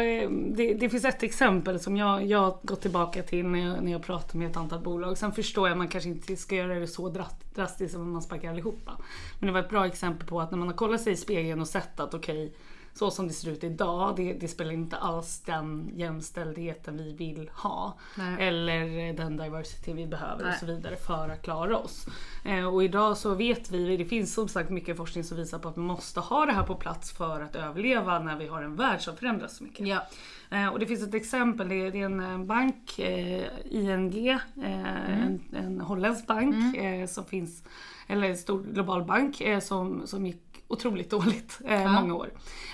det, 0.57 0.75
det 0.75 0.89
finns 0.89 1.05
ett 1.05 1.23
exempel 1.23 1.81
som 1.81 1.97
jag, 1.97 2.27
jag 2.27 2.39
har 2.39 2.59
gått 2.63 2.81
tillbaka 2.83 3.23
till 3.23 3.47
när 3.47 3.59
jag, 3.69 3.85
när 3.85 3.93
jag 3.93 4.03
pratar 4.03 4.39
med 4.39 4.51
ett 4.51 4.57
antal 4.57 4.81
bolag. 4.81 5.19
Sen 5.19 5.33
förstår 5.33 5.69
jag 5.69 5.73
att 5.73 5.79
man 5.79 5.89
kanske 5.89 6.11
inte 6.11 6.37
ska 6.37 6.55
göra 6.55 6.75
det 6.79 6.87
så 6.87 7.09
drast- 7.09 7.55
drastiskt 7.55 7.93
som 7.95 8.13
man 8.13 8.23
sparkar 8.23 8.51
allihopa. 8.51 8.93
Men 9.39 9.47
det 9.47 9.53
var 9.53 9.61
ett 9.61 9.71
bra 9.71 9.87
exempel 9.87 10.29
på 10.29 10.41
att 10.41 10.51
när 10.51 10.59
man 10.59 10.69
har 10.69 10.75
kollat 10.75 11.01
sig 11.01 11.13
i 11.13 11.17
spegeln 11.17 11.61
och 11.61 11.69
sett 11.69 12.01
att 12.01 12.15
okej, 12.15 12.53
så 12.95 13.11
som 13.11 13.29
det 13.29 13.35
ser 13.35 13.51
ut 13.51 13.65
idag, 13.65 14.17
det, 14.17 14.33
det 14.33 14.49
spelar 14.49 14.73
inte 14.73 14.97
alls 14.97 15.41
den 15.41 15.91
jämställdheten 15.95 16.97
vi 16.97 17.13
vill 17.13 17.51
ha. 17.55 17.99
Nej. 18.19 18.49
Eller 18.49 19.13
den 19.13 19.37
diversity 19.37 19.93
vi 19.93 20.07
behöver 20.07 20.45
Nej. 20.45 20.53
och 20.53 20.59
så 20.59 20.67
vidare 20.67 20.97
för 20.97 21.29
att 21.29 21.43
klara 21.43 21.79
oss. 21.79 22.07
Eh, 22.45 22.67
och 22.75 22.85
idag 22.85 23.17
så 23.17 23.35
vet 23.35 23.71
vi, 23.71 23.97
det 23.97 24.05
finns 24.05 24.35
som 24.35 24.49
sagt 24.49 24.71
mycket 24.71 24.97
forskning 24.97 25.25
som 25.25 25.37
visar 25.37 25.59
på 25.59 25.69
att 25.69 25.77
vi 25.77 25.81
måste 25.81 26.21
ha 26.21 26.47
det 26.47 26.53
här 26.53 26.63
på 26.63 26.75
plats 26.75 27.13
för 27.13 27.41
att 27.41 27.57
överleva 27.57 28.19
när 28.19 28.37
vi 28.37 28.47
har 28.47 28.63
en 28.63 28.77
värld 28.77 29.01
som 29.01 29.17
förändras 29.17 29.57
så 29.57 29.65
mycket. 29.65 29.87
Ja. 29.87 30.07
Eh, 30.51 30.69
och 30.69 30.79
det 30.79 30.87
finns 30.87 31.03
ett 31.03 31.15
exempel, 31.15 31.69
det 31.69 31.75
är, 31.75 31.91
det 31.91 32.01
är 32.01 32.05
en 32.05 32.21
eh, 32.21 32.39
bank, 32.39 32.99
eh, 32.99 33.45
ING, 33.71 34.39
Mm. 34.57 34.85
en, 34.87 35.41
en 35.57 35.81
holländsk 35.81 36.27
bank 36.27 36.77
eh, 36.77 37.07
som 37.07 37.25
finns, 37.25 37.65
eller 38.07 38.29
en 38.29 38.37
stor 38.37 38.63
global 38.63 39.05
bank 39.05 39.43
som, 39.63 40.07
som 40.07 40.27
gick 40.27 40.52
otroligt 40.73 41.11
dåligt 41.11 41.59
eh, 41.67 41.83
Ja. 41.83 42.01
många 42.01 42.15
år. 42.15 42.31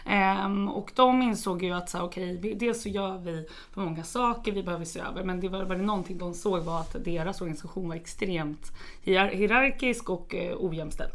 Ehm, 0.07 0.69
och 0.69 0.93
de 0.95 1.23
insåg 1.23 1.63
ju 1.63 1.73
att 1.73 1.91
så, 1.91 2.01
okej, 2.03 2.39
vi- 2.43 2.55
dels 2.55 2.83
så 2.83 2.89
gör 2.89 3.19
vi 3.19 3.47
för 3.73 3.81
många 3.81 4.05
saker 4.05 4.53
vi 4.53 4.63
behöver 4.63 4.85
se 4.85 5.01
över 5.01 5.25
men 5.25 5.41
det 5.41 5.49
var, 5.49 5.65
var 5.65 5.77
det 5.77 5.83
någonting 5.83 6.19
de 6.19 6.35
såg 6.35 6.61
var 6.63 6.81
att 6.81 7.05
deras 7.05 7.41
organisation 7.41 7.89
var 7.89 7.97
extremt 7.97 8.73
hier- 9.05 9.35
hierarkisk 9.35 10.11
och 10.11 10.35
eh, 10.35 10.57
ojämställd. 10.59 11.13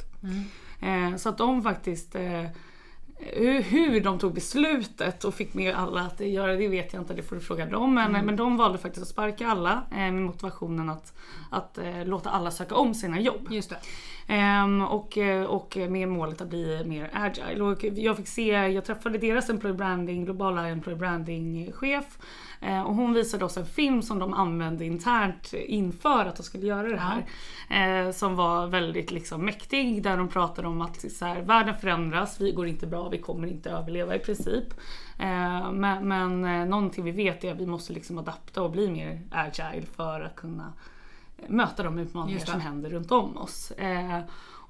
Eh, 0.81 1.15
så 1.17 1.29
att 1.29 1.37
de 1.37 1.63
faktiskt 1.63 2.15
eh, 2.15 2.43
hur, 3.31 3.61
hur 3.61 4.01
de 4.01 4.19
tog 4.19 4.33
beslutet 4.33 5.23
och 5.23 5.33
fick 5.33 5.53
med 5.53 5.75
alla 5.75 6.01
att 6.01 6.19
göra 6.19 6.55
det 6.55 6.67
vet 6.67 6.93
jag 6.93 7.01
inte, 7.01 7.13
det 7.13 7.23
får 7.23 7.35
du 7.35 7.41
fråga 7.41 7.65
dem. 7.65 7.93
Men, 7.93 8.11
men 8.11 8.35
de 8.35 8.57
valde 8.57 8.77
faktiskt 8.77 9.03
att 9.03 9.09
sparka 9.09 9.47
alla 9.47 9.83
eh, 9.91 9.97
med 9.97 10.13
motivationen 10.21 10.89
att, 10.89 11.13
att 11.51 11.77
eh, 11.77 12.05
låta 12.05 12.29
alla 12.29 12.51
söka 12.51 12.75
om 12.75 12.93
sina 12.93 13.19
jobb. 13.19 13.47
Just 13.51 13.69
det. 13.69 13.77
Ehm, 14.27 14.81
och, 14.81 15.17
eh, 15.17 15.43
och 15.43 15.77
med 15.89 16.07
målet 16.07 16.41
att 16.41 16.49
bli 16.49 16.83
mer 16.85 17.09
agile. 17.13 17.63
Och 17.63 17.83
jag 17.83 18.17
fick 18.17 18.27
se, 18.27 18.47
jag 18.47 18.85
träffade 18.85 19.17
deras 19.17 19.49
employee 19.49 19.77
branding, 19.77 20.25
globala 20.25 20.69
employee 20.69 20.99
branding 20.99 21.71
chef. 21.71 22.05
Eh, 22.65 22.81
och 22.81 22.95
hon 22.95 23.13
visade 23.13 23.45
oss 23.45 23.57
en 23.57 23.65
film 23.65 24.01
som 24.01 24.19
de 24.19 24.33
använde 24.33 24.85
internt 24.85 25.53
inför 25.53 26.25
att 26.25 26.35
de 26.35 26.43
skulle 26.43 26.67
göra 26.67 26.87
det 26.89 26.99
här. 26.99 27.25
Eh, 27.69 28.11
som 28.11 28.35
var 28.35 28.67
väldigt 28.67 29.11
liksom 29.11 29.45
mäktig 29.45 30.03
där 30.03 30.17
de 30.17 30.27
pratade 30.27 30.67
om 30.67 30.81
att 30.81 31.11
så 31.11 31.25
här, 31.25 31.41
världen 31.41 31.75
förändras, 31.75 32.41
vi 32.41 32.51
går 32.51 32.67
inte 32.67 32.87
bra, 32.87 33.09
vi 33.09 33.17
kommer 33.17 33.47
inte 33.47 33.69
överleva 33.69 34.15
i 34.15 34.19
princip. 34.19 34.73
Eh, 35.19 35.71
men 35.71 36.07
men 36.07 36.41
någonting 36.69 37.03
vi 37.03 37.11
vet 37.11 37.43
är 37.43 37.51
att 37.51 37.59
vi 37.59 37.65
måste 37.65 37.93
liksom 37.93 38.17
adapta 38.17 38.61
och 38.61 38.71
bli 38.71 38.89
mer 38.89 39.21
agile 39.31 39.85
för 39.95 40.21
att 40.21 40.35
kunna 40.35 40.73
möta 41.47 41.83
de 41.83 41.99
utmaningar 41.99 42.39
som 42.39 42.61
händer 42.61 42.89
runt 42.89 43.11
om 43.11 43.37
oss. 43.37 43.71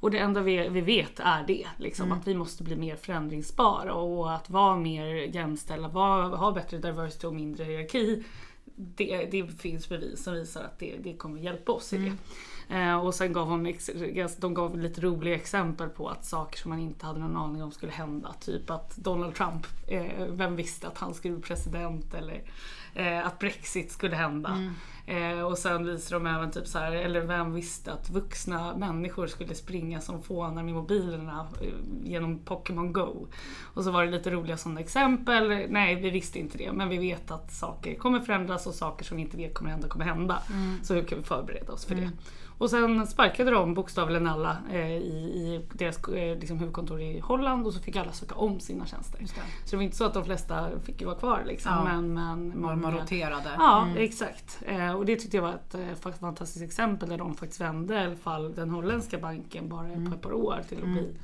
Och 0.03 0.11
det 0.11 0.17
enda 0.17 0.41
vi, 0.41 0.69
vi 0.69 0.81
vet 0.81 1.19
är 1.19 1.43
det, 1.47 1.67
liksom, 1.77 2.05
Mm. 2.05 2.17
att 2.17 2.27
vi 2.27 2.35
måste 2.35 2.63
bli 2.63 2.75
mer 2.75 2.95
förändringsbara 2.95 3.93
och 3.93 4.35
att 4.35 4.49
vara 4.49 4.75
mer 4.75 5.05
jämställda, 5.35 5.87
vara, 5.87 6.35
ha 6.35 6.51
bättre 6.51 6.77
diversity 6.77 7.27
och 7.27 7.33
mindre 7.35 7.63
hierarki. 7.63 8.23
Det, 8.75 9.25
det 9.31 9.47
finns 9.47 9.89
bevis 9.89 10.23
som 10.23 10.33
visar 10.33 10.63
att 10.63 10.79
det, 10.79 10.95
det 11.03 11.13
kommer 11.13 11.39
hjälpa 11.41 11.71
oss 11.71 11.93
i 11.93 11.97
det. 11.97 12.75
Eh, 12.75 13.05
och 13.05 13.13
sen 13.15 13.33
gav 13.33 13.47
hon, 13.47 13.73
de 14.37 14.53
gav 14.53 14.79
lite 14.79 15.01
roliga 15.01 15.35
exempel 15.35 15.89
på 15.89 16.07
att 16.09 16.25
saker 16.25 16.57
som 16.59 16.69
man 16.69 16.79
inte 16.79 17.05
hade 17.05 17.19
någon 17.19 17.37
aning 17.37 17.63
om 17.63 17.71
skulle 17.71 17.91
hända. 17.91 18.35
Typ 18.39 18.69
att 18.69 18.95
Donald 18.95 19.35
Trump, 19.35 19.67
eh, 19.87 20.25
vem 20.29 20.55
visste 20.55 20.87
att 20.87 20.97
han 20.97 21.13
skulle 21.13 21.33
bli 21.33 21.43
president 21.43 22.13
eller 22.13 22.41
eh, 22.93 23.27
att 23.27 23.39
Brexit 23.39 23.91
skulle 23.91 24.15
hända. 24.15 24.49
Eh, 25.05 25.41
och 25.41 25.57
sen 25.57 25.85
visar 25.85 26.19
de 26.19 26.27
även 26.27 26.51
typ 26.51 26.67
så 26.67 26.79
här, 26.79 26.91
eller 26.91 27.21
vem 27.21 27.53
visste 27.53 27.93
att 27.93 28.09
vuxna 28.09 28.77
människor 28.77 29.27
skulle 29.27 29.55
springa 29.55 30.01
som 30.01 30.23
fånar 30.23 30.63
med 30.63 30.73
mobilerna 30.73 31.47
eh, 31.61 31.67
genom 32.03 32.39
Pokémon 32.39 32.93
Go. 32.93 33.27
Och 33.73 33.83
så 33.83 33.91
var 33.91 34.05
det 34.05 34.11
lite 34.11 34.31
roliga 34.31 34.57
sådana 34.57 34.79
exempel. 34.79 35.65
Nej, 35.69 35.95
vi 35.95 36.09
visste 36.09 36.39
inte 36.39 36.57
det, 36.57 36.71
men 36.71 36.89
vi 36.89 36.97
vet 36.97 37.31
att 37.31 37.51
saker 37.53 37.95
kommer 37.95 38.19
förändras 38.19 38.67
och 38.67 38.73
saker 38.73 39.05
som 39.05 39.17
vi 39.17 39.23
inte 39.23 39.37
vet 39.37 39.53
kommer 39.53 39.71
hända 39.71 39.87
kommer 39.87 40.05
hända. 40.05 40.43
Så 40.83 40.93
hur 40.93 41.03
kan 41.03 41.17
vi 41.17 41.23
förbereda 41.23 41.73
oss 41.73 41.85
för 41.85 41.95
det? 41.95 42.09
Och 42.63 42.69
sen 42.69 43.07
sparkade 43.07 43.51
de 43.51 43.73
bokstavligen 43.73 44.27
alla 44.27 44.57
eh, 44.71 44.91
i, 44.91 45.17
i 45.17 45.65
deras 45.73 46.07
eh, 46.07 46.39
liksom, 46.39 46.59
huvudkontor 46.59 47.01
i 47.01 47.19
Holland 47.19 47.67
och 47.67 47.73
så 47.73 47.79
fick 47.79 47.95
alla 47.95 48.11
söka 48.11 48.35
om 48.35 48.59
sina 48.59 48.85
tjänster. 48.85 49.19
Det. 49.19 49.27
Så 49.27 49.35
det 49.69 49.75
var 49.75 49.83
inte 49.83 49.95
så 49.97 50.05
att 50.05 50.13
de 50.13 50.25
flesta 50.25 50.69
fick 50.83 51.05
vara 51.05 51.15
kvar 51.15 51.43
liksom. 51.47 51.71
Ja. 51.71 51.83
Men, 51.83 52.13
men 52.13 52.61
Var 52.61 52.69
man 52.75 52.81
många- 52.81 53.03
roterade. 53.03 53.49
Ja, 53.57 53.83
Mm. 53.85 53.97
exakt. 53.97 54.59
Eh, 54.65 54.93
och 54.93 55.05
det 55.05 55.15
tyckte 55.15 55.37
jag 55.37 55.41
var 55.43 55.53
ett 55.53 55.75
eh, 55.75 55.79
fa- 55.79 56.19
fantastiskt 56.19 56.65
exempel 56.65 57.09
där 57.09 57.17
de 57.17 57.35
faktiskt 57.35 57.61
vände 57.61 57.93
i 57.95 58.05
alla 58.05 58.15
fall 58.15 58.53
den 58.53 58.69
holländska 58.69 59.17
banken 59.17 59.69
bara 59.69 59.87
Mm. 59.87 60.09
på 60.09 60.15
ett 60.15 60.21
par 60.21 60.33
år 60.33 60.59
till 60.69 60.77
att 60.77 60.83
bli 60.89 61.15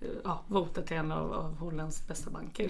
eh, 0.00 0.08
ja, 0.24 0.40
votad 0.46 0.82
till 0.86 0.96
en 0.96 1.12
av, 1.12 1.32
av 1.32 1.58
Hollands 1.58 2.06
bästa 2.08 2.30
banker. 2.30 2.68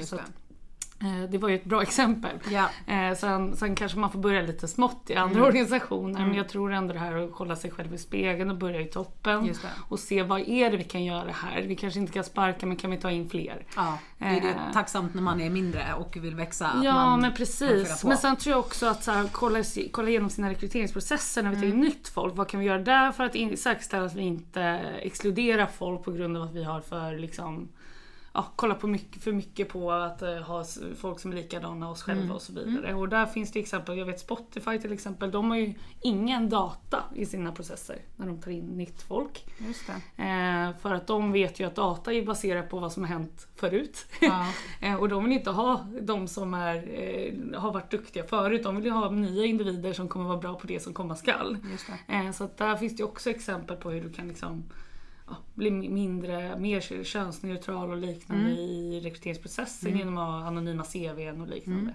Det. 0.99 1.07
eh, 1.07 1.31
det 1.31 1.39
var 1.39 1.49
ju 1.49 1.55
ett 1.55 1.65
bra 1.65 1.83
exempel. 1.83 2.31
Ja. 2.51 2.69
Eh, 2.95 3.15
sen, 3.17 3.57
sen 3.57 3.75
kanske 3.75 3.99
man 3.99 4.11
får 4.11 4.19
börja 4.19 4.43
lite 4.43 4.69
smått 4.69 5.11
i 5.11 5.15
andra 5.15 5.37
Mm. 5.37 5.47
organisationer 5.49 6.15
Mm. 6.17 6.29
men 6.29 6.37
jag 6.37 6.49
tror 6.49 6.73
ändå 6.73 6.93
det 6.93 6.99
här 6.99 7.17
att 7.17 7.33
kolla 7.33 7.57
sig 7.57 7.71
själv 7.71 7.95
i 7.95 7.99
spegeln 7.99 8.51
och 8.51 8.57
börja 8.57 8.81
i 8.81 8.85
toppen. 8.85 9.55
Och 9.89 9.99
se 9.99 10.23
vad 10.23 10.41
är 10.49 10.71
det 10.71 10.77
vi 10.77 10.85
kan 10.85 11.05
göra 11.05 11.31
här. 11.33 11.63
Vi 11.63 11.77
kanske 11.77 12.01
inte 12.01 12.13
kan 12.13 12.25
sparka 12.25 12.67
men 12.67 12.77
kan 12.77 12.91
vi 12.91 12.97
ta 12.97 13.11
in 13.11 13.29
fler? 13.31 13.65
Ja, 13.77 13.99
det 14.19 14.25
är 14.25 14.41
det 14.41 14.49
Eh. 14.49 14.73
tacksamt 14.73 15.15
när 15.15 15.23
man 15.23 15.41
är 15.41 15.51
mindre 15.51 15.95
och 15.99 16.17
vill 16.17 16.35
växa. 16.35 16.71
Ja 16.85 17.17
men 17.17 17.35
precis. 17.35 18.05
Men 18.05 18.17
sen 18.17 18.37
tror 18.37 18.51
jag 18.53 18.61
också 18.61 18.87
att 18.87 19.05
så 19.05 19.11
här, 19.13 19.29
kolla, 19.33 19.59
kolla 19.91 20.09
igenom 20.09 20.31
sina 20.31 20.51
rekryteringsprocesser 20.51 21.43
när 21.43 21.51
vi 21.51 21.57
tar 21.57 21.65
in 21.65 21.71
Mm. 21.73 21.81
nytt 21.85 22.09
folk. 22.09 22.37
Vad 22.37 22.49
kan 22.49 22.61
vi 22.61 22.67
göra 22.67 22.79
där 22.79 23.13
för 23.13 23.25
att 23.25 23.35
in, 23.35 23.57
säkerställa 23.57 24.07
att 24.07 24.15
vi 24.15 24.23
inte 24.23 24.61
exkluderar 25.03 25.67
folk 25.67 26.05
på 26.05 26.13
grund 26.13 26.37
av 26.37 26.43
att 26.43 26.55
vi 26.55 26.65
har 26.65 26.81
för 26.81 27.19
liksom 27.19 27.69
Ja, 28.39 28.47
kolla 28.57 28.75
på 28.75 28.87
mycket, 28.87 29.23
för 29.23 29.33
mycket 29.33 29.69
på 29.69 29.93
att 29.93 30.23
eh, 30.23 30.35
ha 30.37 30.65
folk 30.97 31.21
som 31.21 31.33
är 31.33 31.37
likadana 31.37 31.91
oss 31.91 32.03
själva 32.03 32.23
Mm. 32.23 32.35
och 32.37 32.43
så 32.43 32.53
vidare. 32.53 32.95
Och 32.95 33.09
där 33.09 33.27
finns 33.27 33.53
det 33.53 33.61
exempel, 33.61 33.99
jag 33.99 34.07
vet 34.07 34.21
Spotify 34.21 34.79
till 34.79 34.93
exempel, 34.93 35.31
de 35.31 35.51
har 35.51 35.57
ju 35.59 35.75
ingen 36.03 36.49
data 36.49 37.05
i 37.15 37.27
sina 37.27 37.53
processer 37.53 37.99
när 38.17 38.27
de 38.27 38.41
tar 38.41 38.51
in 38.51 38.65
nytt 38.67 39.03
folk. 39.03 39.45
Eh, 40.17 40.77
för 40.81 40.95
att 40.95 41.07
de 41.07 41.33
vet 41.33 41.61
ju 41.61 41.67
att 41.67 41.75
data 41.75 42.13
är 42.13 42.27
baserat 42.27 42.71
på 42.71 42.79
vad 42.79 42.93
som 42.93 43.03
har 43.03 43.09
hänt 43.09 43.49
förut. 43.57 44.07
Ja. 44.21 44.47
Eh, 44.81 44.95
Och 44.95 45.09
de 45.09 45.25
vill 45.25 45.33
inte 45.33 45.51
ha 45.51 45.87
de 46.03 46.29
som 46.29 46.55
är, 46.55 46.77
eh, 46.77 47.61
har 47.61 47.73
varit 47.73 47.91
duktiga 47.91 48.25
förut. 48.25 48.63
De 48.63 48.77
vill 48.77 48.85
ju 48.85 48.91
ha 48.91 49.11
nya 49.11 49.45
individer 49.45 49.93
som 49.93 50.09
kommer 50.09 50.25
vara 50.29 50.39
bra 50.39 50.55
på 50.55 50.67
det 50.67 50.81
som 50.81 50.95
komma 50.95 51.17
skall. 51.17 51.59
Eh, 52.09 52.31
Så 52.33 52.45
att 52.45 52.57
där 52.57 52.77
finns 52.77 52.97
det 52.97 53.05
också 53.05 53.31
exempel 53.31 53.77
på 53.77 53.91
hur 53.91 54.01
du 54.01 54.13
kan 54.13 54.29
liksom, 54.29 54.65
ja, 55.29 55.37
bli 55.55 55.71
mindre, 55.71 56.59
mer 56.59 57.05
könsneutral 57.05 57.91
och 57.91 57.97
liknande 57.97 58.45
Mm. 58.45 58.57
i 58.59 59.01
rekryteringsprocessen 59.05 59.89
Mm. 59.89 59.99
genom 59.99 60.19
att 60.19 60.41
ha 60.43 60.49
anonyma 60.49 60.85
CVn 60.85 61.41
och 61.41 61.49
liknande. 61.49 61.95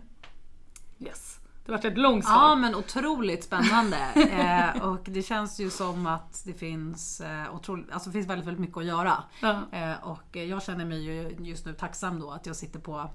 Yes. 0.99 1.37
Det 1.65 1.71
var 1.71 1.85
ett 1.85 1.97
långt 1.97 2.25
svar. 2.25 2.33
Ja 2.33 2.55
men 2.55 2.75
otroligt 2.75 3.43
spännande. 3.43 3.97
eh, 4.75 4.83
och 4.87 4.99
det 5.03 5.21
känns 5.21 5.59
ju 5.59 5.69
som 5.69 6.07
att 6.07 6.43
det 6.45 6.53
finns, 6.53 7.21
eh, 7.21 7.55
otroligt, 7.55 7.91
alltså 7.91 8.09
det 8.09 8.13
finns 8.13 8.27
väldigt, 8.27 8.47
väldigt 8.47 8.61
mycket 8.61 8.77
att 8.77 8.85
göra. 8.85 9.23
Ja. 9.41 9.61
Eh, 9.71 10.03
och 10.07 10.35
jag 10.35 10.63
känner 10.63 10.85
mig 10.85 11.01
ju 11.03 11.35
just 11.39 11.65
nu 11.65 11.73
tacksam 11.73 12.19
då 12.19 12.31
att 12.31 12.45
jag 12.45 12.55
sitter 12.55 12.79
på 12.79 13.09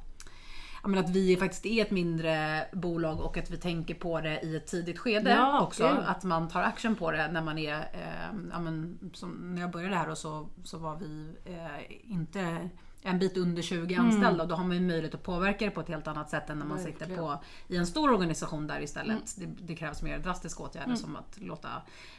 men 0.86 1.04
att 1.04 1.10
vi 1.10 1.36
faktiskt 1.36 1.66
är 1.66 1.82
ett 1.82 1.90
mindre 1.90 2.64
bolag 2.72 3.20
och 3.20 3.36
att 3.36 3.50
vi 3.50 3.56
tänker 3.56 3.94
på 3.94 4.20
det 4.20 4.40
i 4.40 4.56
ett 4.56 4.66
tidigt 4.66 4.98
skede 4.98 5.30
Ja, 5.30 5.60
också. 5.60 5.88
gud. 5.88 5.98
Att 6.06 6.24
man 6.24 6.48
tar 6.48 6.62
action 6.62 6.94
på 6.94 7.10
det 7.10 7.28
när 7.32 7.42
man 7.42 7.58
är, 7.58 7.74
eh, 7.74 8.50
ja, 8.52 8.60
men, 8.60 8.98
när 9.40 9.60
jag 9.60 9.70
började 9.70 9.94
här 9.96 10.10
och 10.10 10.18
så, 10.18 10.48
så 10.64 10.78
var 10.78 10.96
vi 10.96 11.36
eh, 11.44 12.12
inte 12.12 12.68
en 13.02 13.18
bit 13.18 13.36
under 13.36 13.62
20 13.62 13.94
anställda 13.94 14.42
och 14.42 14.48
då 14.48 14.54
har 14.54 14.64
man 14.64 14.76
ju 14.76 14.82
möjlighet 14.82 15.14
att 15.14 15.22
påverka 15.22 15.64
det 15.64 15.70
på 15.70 15.80
ett 15.80 15.88
helt 15.88 16.06
annat 16.06 16.30
sätt 16.30 16.50
än 16.50 16.58
när 16.58 16.66
man 16.66 16.78
sitter 16.78 16.98
Verkligen. 16.98 17.22
på 17.22 17.42
i 17.68 17.76
en 17.76 17.86
stor 17.86 18.10
organisation 18.10 18.66
där 18.66 18.80
istället 18.80 19.36
det, 19.36 19.46
det 19.46 19.74
krävs 19.74 20.02
mer 20.02 20.18
drastiska 20.18 20.62
åtgärder 20.62 20.94
som 20.94 21.16
att 21.16 21.38
låta 21.40 21.68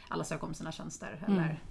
alla 0.08 0.24
söka 0.24 0.46
om 0.46 0.54
sina 0.54 0.72
tjänster. 0.72 1.24
Eller, 1.26 1.62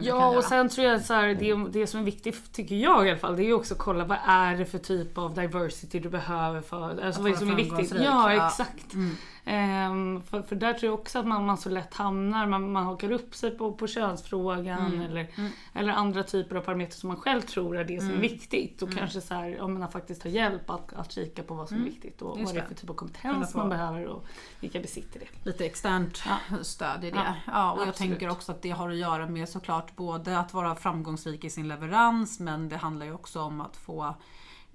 Ja 0.00 0.36
och 0.36 0.44
sen 0.44 0.68
tror 0.68 0.86
jag 0.86 1.02
så 1.02 1.14
här, 1.14 1.34
det, 1.34 1.78
det 1.80 1.86
som 1.86 2.00
är 2.00 2.04
viktigt, 2.04 2.52
tycker 2.52 2.74
jag 2.74 3.06
i 3.06 3.10
alla 3.10 3.18
fall, 3.18 3.36
det 3.36 3.42
är 3.42 3.46
ju 3.46 3.52
också 3.52 3.74
att 3.74 3.80
kolla 3.80 4.04
vad 4.04 4.18
är 4.26 4.56
det 4.56 4.66
för 4.66 4.78
typ 4.78 5.18
av 5.18 5.34
diversity 5.34 6.00
du 6.00 6.08
behöver 6.08 6.60
för, 6.60 7.04
alltså 7.04 7.22
vad 7.22 7.30
är 7.30 7.34
det 7.34 7.38
som 7.38 7.50
är 7.50 7.56
viktigt. 7.56 7.92
Ja, 7.94 8.34
ja. 8.34 8.46
exakt. 8.46 8.94
Mm. 8.94 9.16
Ehm, 9.48 10.22
för, 10.22 10.42
för 10.42 10.56
där 10.56 10.72
tror 10.72 10.92
jag 10.92 11.00
också 11.00 11.18
att 11.18 11.26
man, 11.26 11.46
man 11.46 11.58
så 11.58 11.68
lätt 11.70 11.94
hamnar, 11.94 12.46
man, 12.46 12.72
man 12.72 12.84
hakar 12.86 13.10
upp 13.12 13.34
sig 13.34 13.50
på, 13.50 13.72
på 13.72 13.86
könsfrågan 13.86 14.86
Mm. 14.86 15.00
eller, 15.00 15.28
eller 15.72 15.92
andra 15.92 16.22
typer 16.22 16.56
av 16.56 16.60
parametrar 16.60 16.90
som 16.94 17.08
man 17.08 17.16
själv 17.16 17.40
tror 17.40 17.76
är 17.78 17.84
det 17.84 17.98
som 17.98 18.08
Mm. 18.08 18.18
är 18.18 18.22
viktigt. 18.28 18.82
Och 18.82 18.92
kanske 18.92 19.20
så 19.20 19.34
här, 19.34 19.68
men 19.68 19.82
att 19.82 19.92
faktiskt 19.92 20.22
ta 20.22 20.28
hjälp 20.28 20.70
att, 20.70 20.92
att 20.92 21.12
kika 21.12 21.42
på 21.42 21.54
vad 21.54 21.68
som 21.68 21.76
är 21.80 21.84
viktigt 21.84 22.22
och 22.22 22.28
Mm. 22.36 22.40
Just 22.40 22.54
vad 22.54 22.62
det 22.62 22.66
är 22.66 22.68
för 22.68 22.74
typ 22.74 22.90
av 22.90 22.94
kompetens 22.94 23.54
man 23.54 23.68
behöver 23.68 24.06
och 24.06 24.26
vilka 24.60 24.80
besitter 24.80 25.20
det. 25.20 25.46
lite 25.50 25.66
externt 25.66 26.22
Ja. 26.50 26.56
stöd 26.62 27.04
i 27.04 27.10
det. 27.10 27.16
Ja, 27.16 27.34
Ja, 27.46 27.72
och 27.72 27.80
jag 27.80 27.88
absolut. 27.88 28.10
tänker 28.10 28.28
också 28.30 28.52
att 28.52 28.62
det 28.62 28.70
har 28.70 28.90
att 28.90 28.96
göra 28.96 29.26
med 29.28 29.48
såklart 29.48 29.96
både 29.96 30.38
att 30.38 30.54
vara 30.54 30.74
framgångsrik 30.74 31.44
i 31.44 31.50
sin 31.50 31.68
leverans 31.68 32.40
men 32.40 32.68
det 32.68 32.76
handlar 32.76 33.06
ju 33.06 33.12
också 33.12 33.40
om 33.42 33.60
att 33.60 33.76
få 33.76 34.14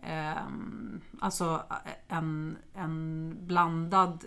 ehm, 0.03 1.01
alltså 1.19 1.63
en, 2.07 2.57
en 2.73 3.35
blandad 3.39 4.25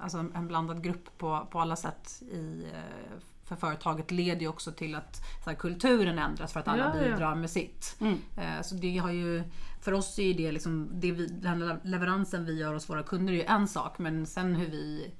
alltså 0.00 0.18
en, 0.18 0.48
blandad 0.48 0.82
grupp 0.84 1.18
på, 1.18 1.46
på 1.50 1.60
alla 1.60 1.76
sätt 1.76 2.22
i, 2.32 2.64
eh, 2.72 3.18
för 3.44 3.56
företaget 3.56 4.10
leder 4.10 4.40
ju 4.40 4.48
också 4.48 4.72
till 4.72 4.94
att 4.94 5.16
så 5.44 5.50
här, 5.50 5.56
kulturen 5.56 6.18
ändras 6.18 6.52
för 6.52 6.60
att 6.60 6.68
alla 6.68 6.92
Ja, 6.94 7.02
ja. 7.02 7.10
bidrar 7.12 7.34
med 7.34 7.50
sitt. 7.50 7.96
Mm. 8.00 8.18
Eh, 8.36 8.62
Så 8.62 8.74
det 8.74 8.98
har 8.98 9.10
ju, 9.10 9.42
för 9.80 9.92
oss 9.92 10.18
är 10.18 10.22
ju 10.22 10.32
det 10.32 10.52
liksom, 10.52 10.88
det 10.92 11.12
vi, 11.12 11.26
den 11.26 11.78
leveransen 11.82 12.44
vi 12.44 12.58
gör 12.58 12.74
hos 12.74 12.90
våra 12.90 13.02
kunder 13.02 13.32
är 13.32 13.36
ju 13.36 13.42
en 13.44 13.68
sak 13.68 13.98
men 13.98 14.26
sen 14.26 14.54
hur 14.54 14.66
vi 14.70 15.04
ehm, 15.04 15.10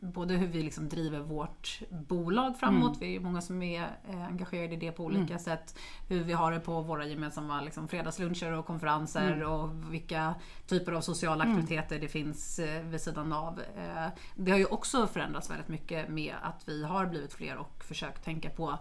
både 0.00 0.34
hur 0.34 0.46
vi 0.46 0.62
liksom 0.62 0.88
driver 0.88 1.20
vårt 1.20 1.80
bolag 1.90 2.58
framåt, 2.58 2.98
vi 3.00 3.06
är 3.06 3.10
ju 3.10 3.20
många 3.20 3.40
som 3.40 3.62
är 3.62 3.82
eh, 4.08 4.24
engagerade 4.24 4.74
i 4.74 4.76
det 4.76 4.92
på 4.92 5.04
olika 5.04 5.38
sätt. 5.38 5.78
Hur 6.08 6.24
vi 6.24 6.32
har 6.32 6.52
det 6.52 6.60
på 6.60 6.80
våra 6.80 7.06
gemensamma 7.06 7.60
liksom, 7.60 7.88
fredagsluncher 7.88 8.52
och 8.52 8.66
konferenser 8.66 9.42
och 9.42 9.92
vilka 9.92 10.34
typer 10.66 10.92
av 10.92 11.00
sociala 11.00 11.44
aktiviteter 11.44 11.98
det 11.98 12.08
finns 12.08 12.58
eh, 12.58 12.82
vid 12.82 13.00
sidan 13.00 13.32
av. 13.32 13.60
Eh, 13.60 14.06
det 14.34 14.50
har 14.50 14.58
ju 14.58 14.66
också 14.66 15.06
förändrats 15.06 15.50
väldigt 15.50 15.68
mycket 15.68 16.08
med 16.08 16.34
att 16.42 16.68
vi 16.68 16.84
har 16.84 17.06
blivit 17.06 17.32
fler 17.32 17.56
och 17.56 17.84
försökt 17.84 18.24
tänka 18.24 18.50
på 18.50 18.78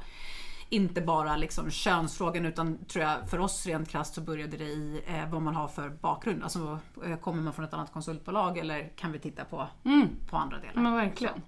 inte 0.69 1.01
bara 1.01 1.35
liksom 1.35 1.69
könsfrågan 1.71 2.45
utan 2.45 2.85
tror 2.85 3.05
jag 3.05 3.29
för 3.29 3.39
oss 3.39 3.65
rent 3.65 3.89
krasst 3.89 4.13
så 4.15 4.21
började 4.21 4.57
det 4.57 4.63
i 4.63 5.01
eh, 5.07 5.29
vad 5.31 5.41
man 5.41 5.55
har 5.55 5.67
för 5.67 5.89
bakgrund. 5.89 6.43
Alltså 6.43 6.79
eh, 7.05 7.17
kommer 7.17 7.41
man 7.41 7.53
från 7.53 7.65
ett 7.65 7.73
annat 7.73 7.93
konsultbolag 7.93 8.57
eller 8.57 8.89
kan 8.95 9.11
vi 9.11 9.19
titta 9.19 9.45
på, 9.45 9.67
Mm. 9.85 10.07
på 10.29 10.37
andra 10.37 10.59
delar? 10.59 10.81
Men 10.81 10.93
verkligen. 10.95 11.41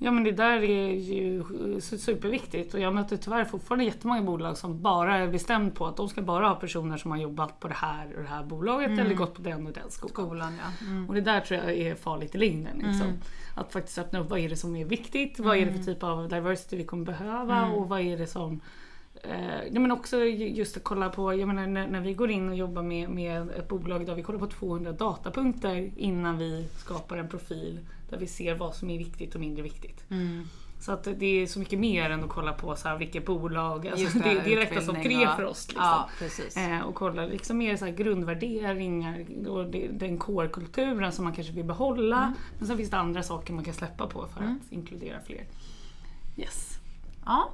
Ja 0.00 0.10
men 0.10 0.24
det 0.24 0.32
där 0.32 0.62
är 0.62 0.94
ju 0.94 1.42
su- 1.42 1.96
superviktigt 1.98 2.74
och 2.74 2.80
jag 2.80 2.94
möter 2.94 3.16
tyvärr 3.16 3.44
fortfarande 3.44 3.84
jättemånga 3.84 4.22
bolag 4.22 4.56
som 4.56 4.82
bara 4.82 5.16
är 5.16 5.28
bestämt 5.28 5.74
på 5.74 5.86
att 5.86 5.96
de 5.96 6.08
ska 6.08 6.22
bara 6.22 6.48
ha 6.48 6.54
personer 6.54 6.96
som 6.96 7.10
har 7.10 7.18
jobbat 7.18 7.60
på 7.60 7.68
det 7.68 7.74
här 7.74 8.16
och 8.16 8.22
det 8.22 8.28
här 8.28 8.44
bolaget 8.44 8.90
eller 8.90 9.14
gått 9.14 9.34
på 9.34 9.42
den 9.42 9.66
och 9.66 9.72
den 9.72 9.90
skolan. 9.90 10.12
Skolan 10.12 10.52
ja. 10.58 10.86
Mm. 10.86 11.08
Och 11.08 11.14
det 11.14 11.20
där 11.20 11.40
tror 11.40 11.60
jag 11.60 11.76
är 11.76 11.94
farligt 11.94 12.34
i 12.34 12.38
längden. 12.38 12.76
Liksom. 12.76 13.12
Att 13.54 13.72
faktiskt 13.72 13.98
öppna 13.98 14.18
upp 14.20 14.30
vad 14.30 14.38
är 14.38 14.48
det 14.48 14.56
som 14.56 14.76
är 14.76 14.84
viktigt, 14.84 15.38
vad 15.38 15.56
är 15.56 15.66
det 15.66 15.72
för 15.72 15.82
typ 15.82 16.02
av 16.02 16.28
diversity 16.28 16.76
vi 16.76 16.84
kommer 16.84 17.04
behöva 17.04 17.66
och 17.66 17.88
vad 17.88 18.00
är 18.00 18.18
det 18.18 18.26
som 18.26 18.60
Eh, 19.24 19.80
men 19.80 19.90
också 19.90 20.24
ju- 20.24 20.48
just 20.48 20.76
att 20.76 20.84
kolla 20.84 21.08
på, 21.08 21.34
jag 21.34 21.48
menar 21.48 21.66
när, 21.66 21.86
när 21.86 22.00
vi 22.00 22.14
går 22.14 22.30
in 22.30 22.48
och 22.48 22.54
jobbar 22.54 22.82
med, 22.82 23.10
med 23.10 23.50
ett 23.50 23.68
bolag 23.68 24.06
där 24.06 24.14
vi 24.14 24.22
kollar 24.22 24.38
på 24.38 24.46
200 24.46 24.92
datapunkter 24.92 25.90
innan 25.96 26.38
vi 26.38 26.68
skapar 26.76 27.16
en 27.16 27.28
profil 27.28 27.80
där 28.10 28.18
vi 28.18 28.26
ser 28.26 28.54
vad 28.54 28.74
som 28.74 28.90
är 28.90 28.98
viktigt 28.98 29.34
och 29.34 29.40
mindre 29.40 29.62
viktigt. 29.62 30.04
Mm. 30.10 30.44
Så 30.80 30.92
att 30.92 31.08
det 31.16 31.26
är 31.26 31.46
så 31.46 31.58
mycket 31.58 31.78
mer 31.78 32.10
än 32.10 32.24
att 32.24 32.30
kolla 32.30 32.52
på 32.52 32.76
så 32.76 32.88
här, 32.88 32.98
vilket 32.98 33.26
bolag, 33.26 33.88
alltså 33.88 34.18
det, 34.24 34.40
det, 34.44 34.56
räknas 34.56 34.86
som 34.86 34.94
tre 34.94 35.28
för 35.36 35.44
oss. 35.44 35.68
Liksom. 35.68 35.84
Ja. 35.84 36.08
Eh, 36.56 36.80
och 36.80 36.94
kolla 36.94 37.26
liksom 37.26 37.58
mer 37.58 37.76
så 37.76 37.84
här 37.84 37.92
grundvärderingar 37.92 39.26
och 39.48 39.66
det, 39.66 39.88
den 39.88 40.18
core-kulturen 40.18 41.12
som 41.12 41.24
man 41.24 41.34
kanske 41.34 41.52
vill 41.52 41.64
behålla. 41.64 42.18
Mm. 42.18 42.32
Men 42.58 42.68
sen 42.68 42.76
finns 42.76 42.90
det 42.90 42.96
andra 42.96 43.22
saker 43.22 43.52
man 43.52 43.64
kan 43.64 43.74
släppa 43.74 44.06
på 44.06 44.26
för 44.26 44.44
att 44.44 44.72
inkludera 44.72 45.20
fler. 45.26 45.44
Yes. 46.36 46.77
Ja. 47.28 47.50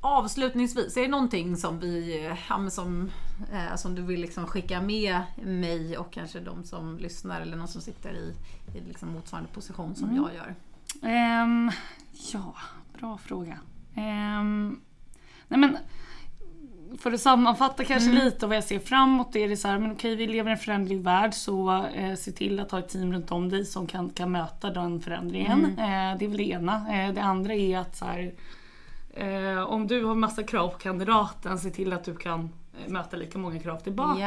Avslutningsvis, 0.00 0.96
är 0.96 1.02
det 1.02 1.08
någonting 1.08 1.56
som, 1.56 1.80
vi, 1.80 2.30
som, 2.70 3.10
eh, 3.52 3.76
som 3.76 3.94
du 3.94 4.02
vill 4.02 4.20
liksom 4.20 4.46
skicka 4.46 4.80
med 4.80 5.20
mig 5.42 5.98
och 5.98 6.12
kanske 6.12 6.40
de 6.40 6.64
som 6.64 6.98
lyssnar 6.98 7.40
eller 7.40 7.56
någon 7.56 7.68
som 7.68 7.80
sitter 7.80 8.12
i, 8.12 8.34
i 8.78 8.80
liksom 8.88 9.12
motsvarande 9.12 9.50
position 9.52 9.94
som 9.94 10.16
jag 10.16 10.34
gör? 10.34 10.54
Ehm, 11.02 11.70
ja, 12.32 12.54
bra 12.98 13.18
fråga. 13.18 13.58
Ehm, 13.94 14.80
nej 15.48 15.60
men, 15.60 15.76
för 16.98 17.12
att 17.12 17.20
sammanfatta 17.20 17.84
kanske 17.84 18.12
lite 18.12 18.46
av 18.46 18.48
vad 18.48 18.56
jag 18.56 18.64
ser 18.64 18.78
framåt. 18.78 19.36
Är 19.36 19.48
det 19.48 19.56
så 19.56 19.68
här, 19.68 19.78
men 19.78 19.92
okej 19.92 20.16
vi 20.16 20.26
lever 20.26 20.50
i 20.50 20.52
en 20.52 20.58
föränderlig 20.58 21.00
värld 21.00 21.34
så 21.34 21.84
eh, 21.84 22.14
se 22.14 22.32
till 22.32 22.60
att 22.60 22.70
ha 22.70 22.78
ett 22.78 22.88
team 22.88 23.12
runt 23.12 23.32
om 23.32 23.48
dig 23.48 23.64
som 23.64 23.86
kan, 23.86 24.10
kan 24.10 24.32
möta 24.32 24.70
den 24.70 25.00
förändringen. 25.00 25.64
Eh, 25.64 26.18
det 26.18 26.24
är 26.24 26.28
väl 26.28 26.36
det 26.36 26.48
ena. 26.48 26.94
Eh, 26.94 27.14
det 27.14 27.22
andra 27.22 27.54
är 27.54 27.78
att 27.78 27.96
så 27.96 28.04
här, 28.04 28.32
eh, 29.16 29.62
om 29.62 29.86
du 29.86 30.04
har 30.04 30.14
massa 30.14 30.42
krav 30.42 30.68
på 30.68 30.78
kandidaten, 30.78 31.58
se 31.58 31.70
till 31.70 31.92
att 31.92 32.04
du 32.04 32.16
kan 32.16 32.50
möta 32.88 33.16
lika 33.16 33.38
många 33.38 33.58
krav 33.58 33.76
tillbaka. 33.76 34.20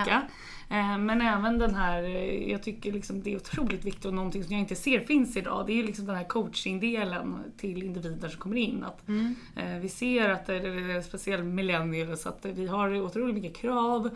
Eh, 0.69 0.97
Men 0.97 1.21
även 1.21 1.57
den 1.59 1.75
här, 1.75 2.03
eh, 2.03 2.51
jag 2.51 2.63
tycker 2.63 2.91
liksom 2.91 3.21
det 3.23 3.33
är 3.33 3.35
otroligt 3.35 3.85
viktigt 3.85 4.05
och 4.05 4.13
någonting 4.13 4.43
som 4.43 4.51
jag 4.53 4.59
inte 4.59 4.75
ser 4.75 4.99
finns 4.99 5.37
idag. 5.37 5.63
Det 5.67 5.79
är 5.79 5.83
liksom 5.83 6.05
den 6.05 6.15
här 6.15 6.23
coachingdelen 6.23 7.37
till 7.57 7.83
individer 7.83 8.29
som 8.29 8.39
kommer 8.39 8.57
in. 8.57 8.83
Att, 8.83 9.09
eh, 9.55 9.77
Vi 9.81 9.89
ser 9.89 10.29
att 10.29 10.45
det 10.45 10.55
är 10.55 11.01
speciellt 11.01 11.45
millennials, 11.45 12.27
att 12.27 12.45
vi 12.45 12.67
har 12.67 13.01
otroligt 13.01 13.35
mycket 13.35 13.55
krav. 13.57 14.09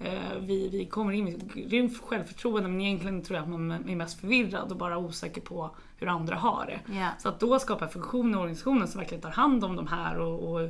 Eh, 0.00 0.38
Vi, 0.40 0.68
vi 0.68 0.86
kommer 0.86 1.12
in 1.12 1.24
med 1.24 1.54
grymt 1.70 2.00
självförtroende 2.02 2.68
men 2.68 2.80
egentligen 2.80 3.22
tror 3.22 3.36
jag 3.36 3.42
att 3.42 3.50
man 3.50 3.70
är 3.70 3.96
mest 3.96 4.20
förvirrad 4.20 4.70
och 4.70 4.76
bara 4.78 4.98
osäker 4.98 5.40
på 5.40 5.70
hur 5.96 6.06
andra 6.06 6.36
har 6.36 6.66
det. 6.66 6.94
Ja. 6.98 7.08
Så 7.18 7.28
att 7.28 7.40
då 7.40 7.58
skapa 7.58 7.88
funktioner 7.88 8.32
i 8.38 8.40
organisationen 8.40 8.88
som 8.88 8.98
verkligen 9.00 9.22
tar 9.22 9.30
hand 9.30 9.64
om 9.64 9.76
de 9.76 9.86
här 9.86 10.18
och, 10.18 10.52
och 10.54 10.68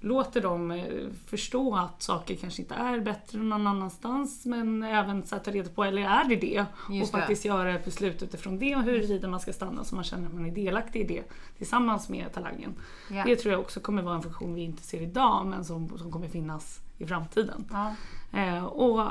låter 0.00 0.40
dem 0.40 0.70
eh, 0.70 0.84
förstå 1.26 1.76
att 1.76 2.02
saker 2.02 2.34
kanske 2.36 2.62
inte 2.62 2.74
är 2.74 3.00
bättre 3.00 3.38
någon 3.38 3.66
annanstans 3.66 4.46
men 4.46 4.82
även 4.82 5.26
så 5.26 5.36
att 5.36 5.44
ta 5.44 5.50
reda 5.50 5.70
på, 5.70 5.84
eller 5.84 6.02
är 6.02 6.24
det 6.28 6.36
det? 6.36 6.46
Just 6.56 6.66
och 6.90 6.98
det. 6.98 7.06
faktiskt 7.06 7.44
göra 7.44 7.74
ett 7.74 7.84
beslut 7.84 8.22
utifrån 8.22 8.58
det 8.58 8.76
och 8.76 8.82
huruvida 8.82 9.28
man 9.28 9.40
ska 9.40 9.52
stanna 9.52 9.84
så 9.84 9.94
man 9.94 10.04
känner 10.04 10.26
att 10.26 10.34
man 10.34 10.46
är 10.46 10.50
delaktig 10.50 11.00
i 11.00 11.04
det 11.04 11.22
tillsammans 11.58 12.08
med 12.08 12.32
talangen. 12.32 12.74
Ja. 13.10 13.24
Det 13.24 13.36
tror 13.36 13.52
jag 13.52 13.60
också 13.60 13.80
kommer 13.80 14.02
vara 14.02 14.14
en 14.14 14.22
funktion 14.22 14.54
vi 14.54 14.60
inte 14.62 14.82
ser 14.82 15.00
idag 15.02 15.46
men 15.46 15.64
som, 15.64 15.98
som 15.98 16.12
kommer 16.12 16.28
finnas 16.28 16.80
i 16.98 17.06
framtiden. 17.06 17.64
Ja. 17.70 17.94
Eh, 18.40 18.64
och 18.64 19.04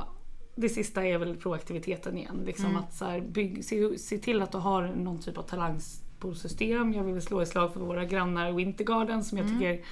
det 0.55 0.69
sista 0.69 1.05
är 1.05 1.17
väl 1.17 1.35
proaktiviteten 1.37 2.17
igen. 2.17 2.41
Liksom 2.45 2.65
Mm. 2.65 2.77
att 2.77 2.93
så 2.95 3.05
här, 3.05 3.21
bygg, 3.21 3.65
se, 3.65 3.97
se 3.97 4.17
till 4.17 4.41
att 4.41 4.51
du 4.51 4.57
har 4.57 4.87
någon 4.87 5.19
typ 5.19 5.37
av 5.37 5.43
talangspolsystem. 5.43 6.93
Jag 6.93 7.03
vill 7.03 7.21
slå 7.21 7.41
ett 7.41 7.47
slag 7.49 7.73
för 7.73 7.79
våra 7.79 8.05
grannar 8.05 8.51
Wintergarden 8.51 9.23
som 9.23 9.37
jag 9.37 9.47
Mm. 9.47 9.59
tycker 9.59 9.85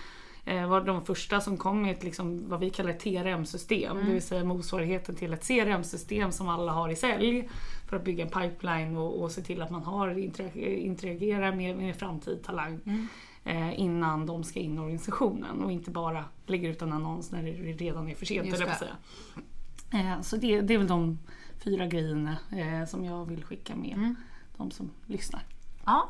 var 0.46 0.82
de 0.82 1.06
första 1.06 1.42
som 1.42 1.58
kom 1.58 1.82
med 1.82 1.92
ett, 1.92 2.04
liksom, 2.04 2.50
vad 2.50 2.60
vi 2.60 2.70
kallar 2.70 2.90
ett 2.90 3.00
TRM-system. 3.00 3.92
Mm. 3.92 4.06
Det 4.08 4.14
vill 4.14 4.22
säga 4.22 4.44
motsvarigheten 4.44 5.16
till 5.16 5.34
ett 5.34 5.48
CRM-system 5.48 6.32
som 6.32 6.50
alla 6.50 6.72
har 6.72 6.90
i 6.90 6.96
sälj. 6.96 7.50
För 7.90 7.98
att 7.98 8.04
bygga 8.04 8.24
en 8.24 8.30
pipeline 8.30 8.98
och, 8.98 9.22
och 9.24 9.32
se 9.32 9.42
till 9.42 9.62
att 9.62 9.70
man 9.72 9.84
har 9.84 10.08
interager- 10.10 10.76
interagerar 10.78 11.56
med, 11.56 11.78
med 11.78 11.96
framtid 11.96 12.44
talang. 12.44 12.80
Mm. 12.86 13.08
Eh, 13.44 13.80
innan 13.80 14.26
de 14.26 14.44
ska 14.44 14.60
in 14.60 14.76
i 14.76 14.80
organisationen 14.80 15.64
och 15.64 15.72
inte 15.72 15.92
bara 15.92 16.26
lägger 16.46 16.70
ut 16.70 16.82
en 16.82 16.94
annons 16.94 17.32
när 17.32 17.44
det 17.44 17.52
redan 17.52 18.08
är 18.10 18.16
för 18.16 18.26
sent. 18.26 18.48
Just 18.48 18.60
det. 18.60 19.98
Eh, 19.98 20.22
så 20.22 20.38
det, 20.38 20.62
det 20.62 20.74
är 20.74 20.78
väl 20.78 20.88
de 20.88 21.20
fyra 21.64 21.88
grejerna 21.88 22.38
eh, 22.52 22.88
som 22.88 23.06
jag 23.06 23.26
vill 23.26 23.44
skicka 23.44 23.76
med 23.76 23.94
Mm. 23.94 24.16
de 24.58 24.72
som 24.72 24.90
lyssnar. 25.06 25.44
Ja. 25.86 26.10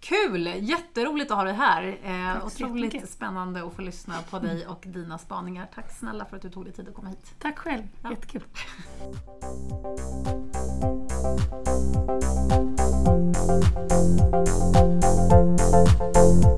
Kul! 0.00 0.46
Jätteroligt 0.46 1.30
att 1.30 1.36
ha 1.36 1.44
dig 1.44 1.54
här. 1.54 1.98
Eh, 2.04 2.46
otroligt 2.46 3.10
spännande 3.10 3.66
att 3.66 3.72
få 3.72 3.82
lyssna 3.82 4.14
på 4.30 4.38
dig 4.38 4.62
mm. 4.62 4.72
och 4.72 4.84
dina 4.86 5.18
spaningar. 5.18 5.68
Tack 5.74 5.92
snälla 5.98 6.24
för 6.24 6.36
att 6.36 6.42
du 6.42 6.50
tog 6.50 6.64
dig 6.64 6.72
tid 6.72 6.88
att 6.88 6.94
komma 6.94 7.08
hit. 7.08 7.34
Tack 7.38 7.58
själv, 7.58 7.82
ja. 8.02 8.10
jättekul. 8.10 8.42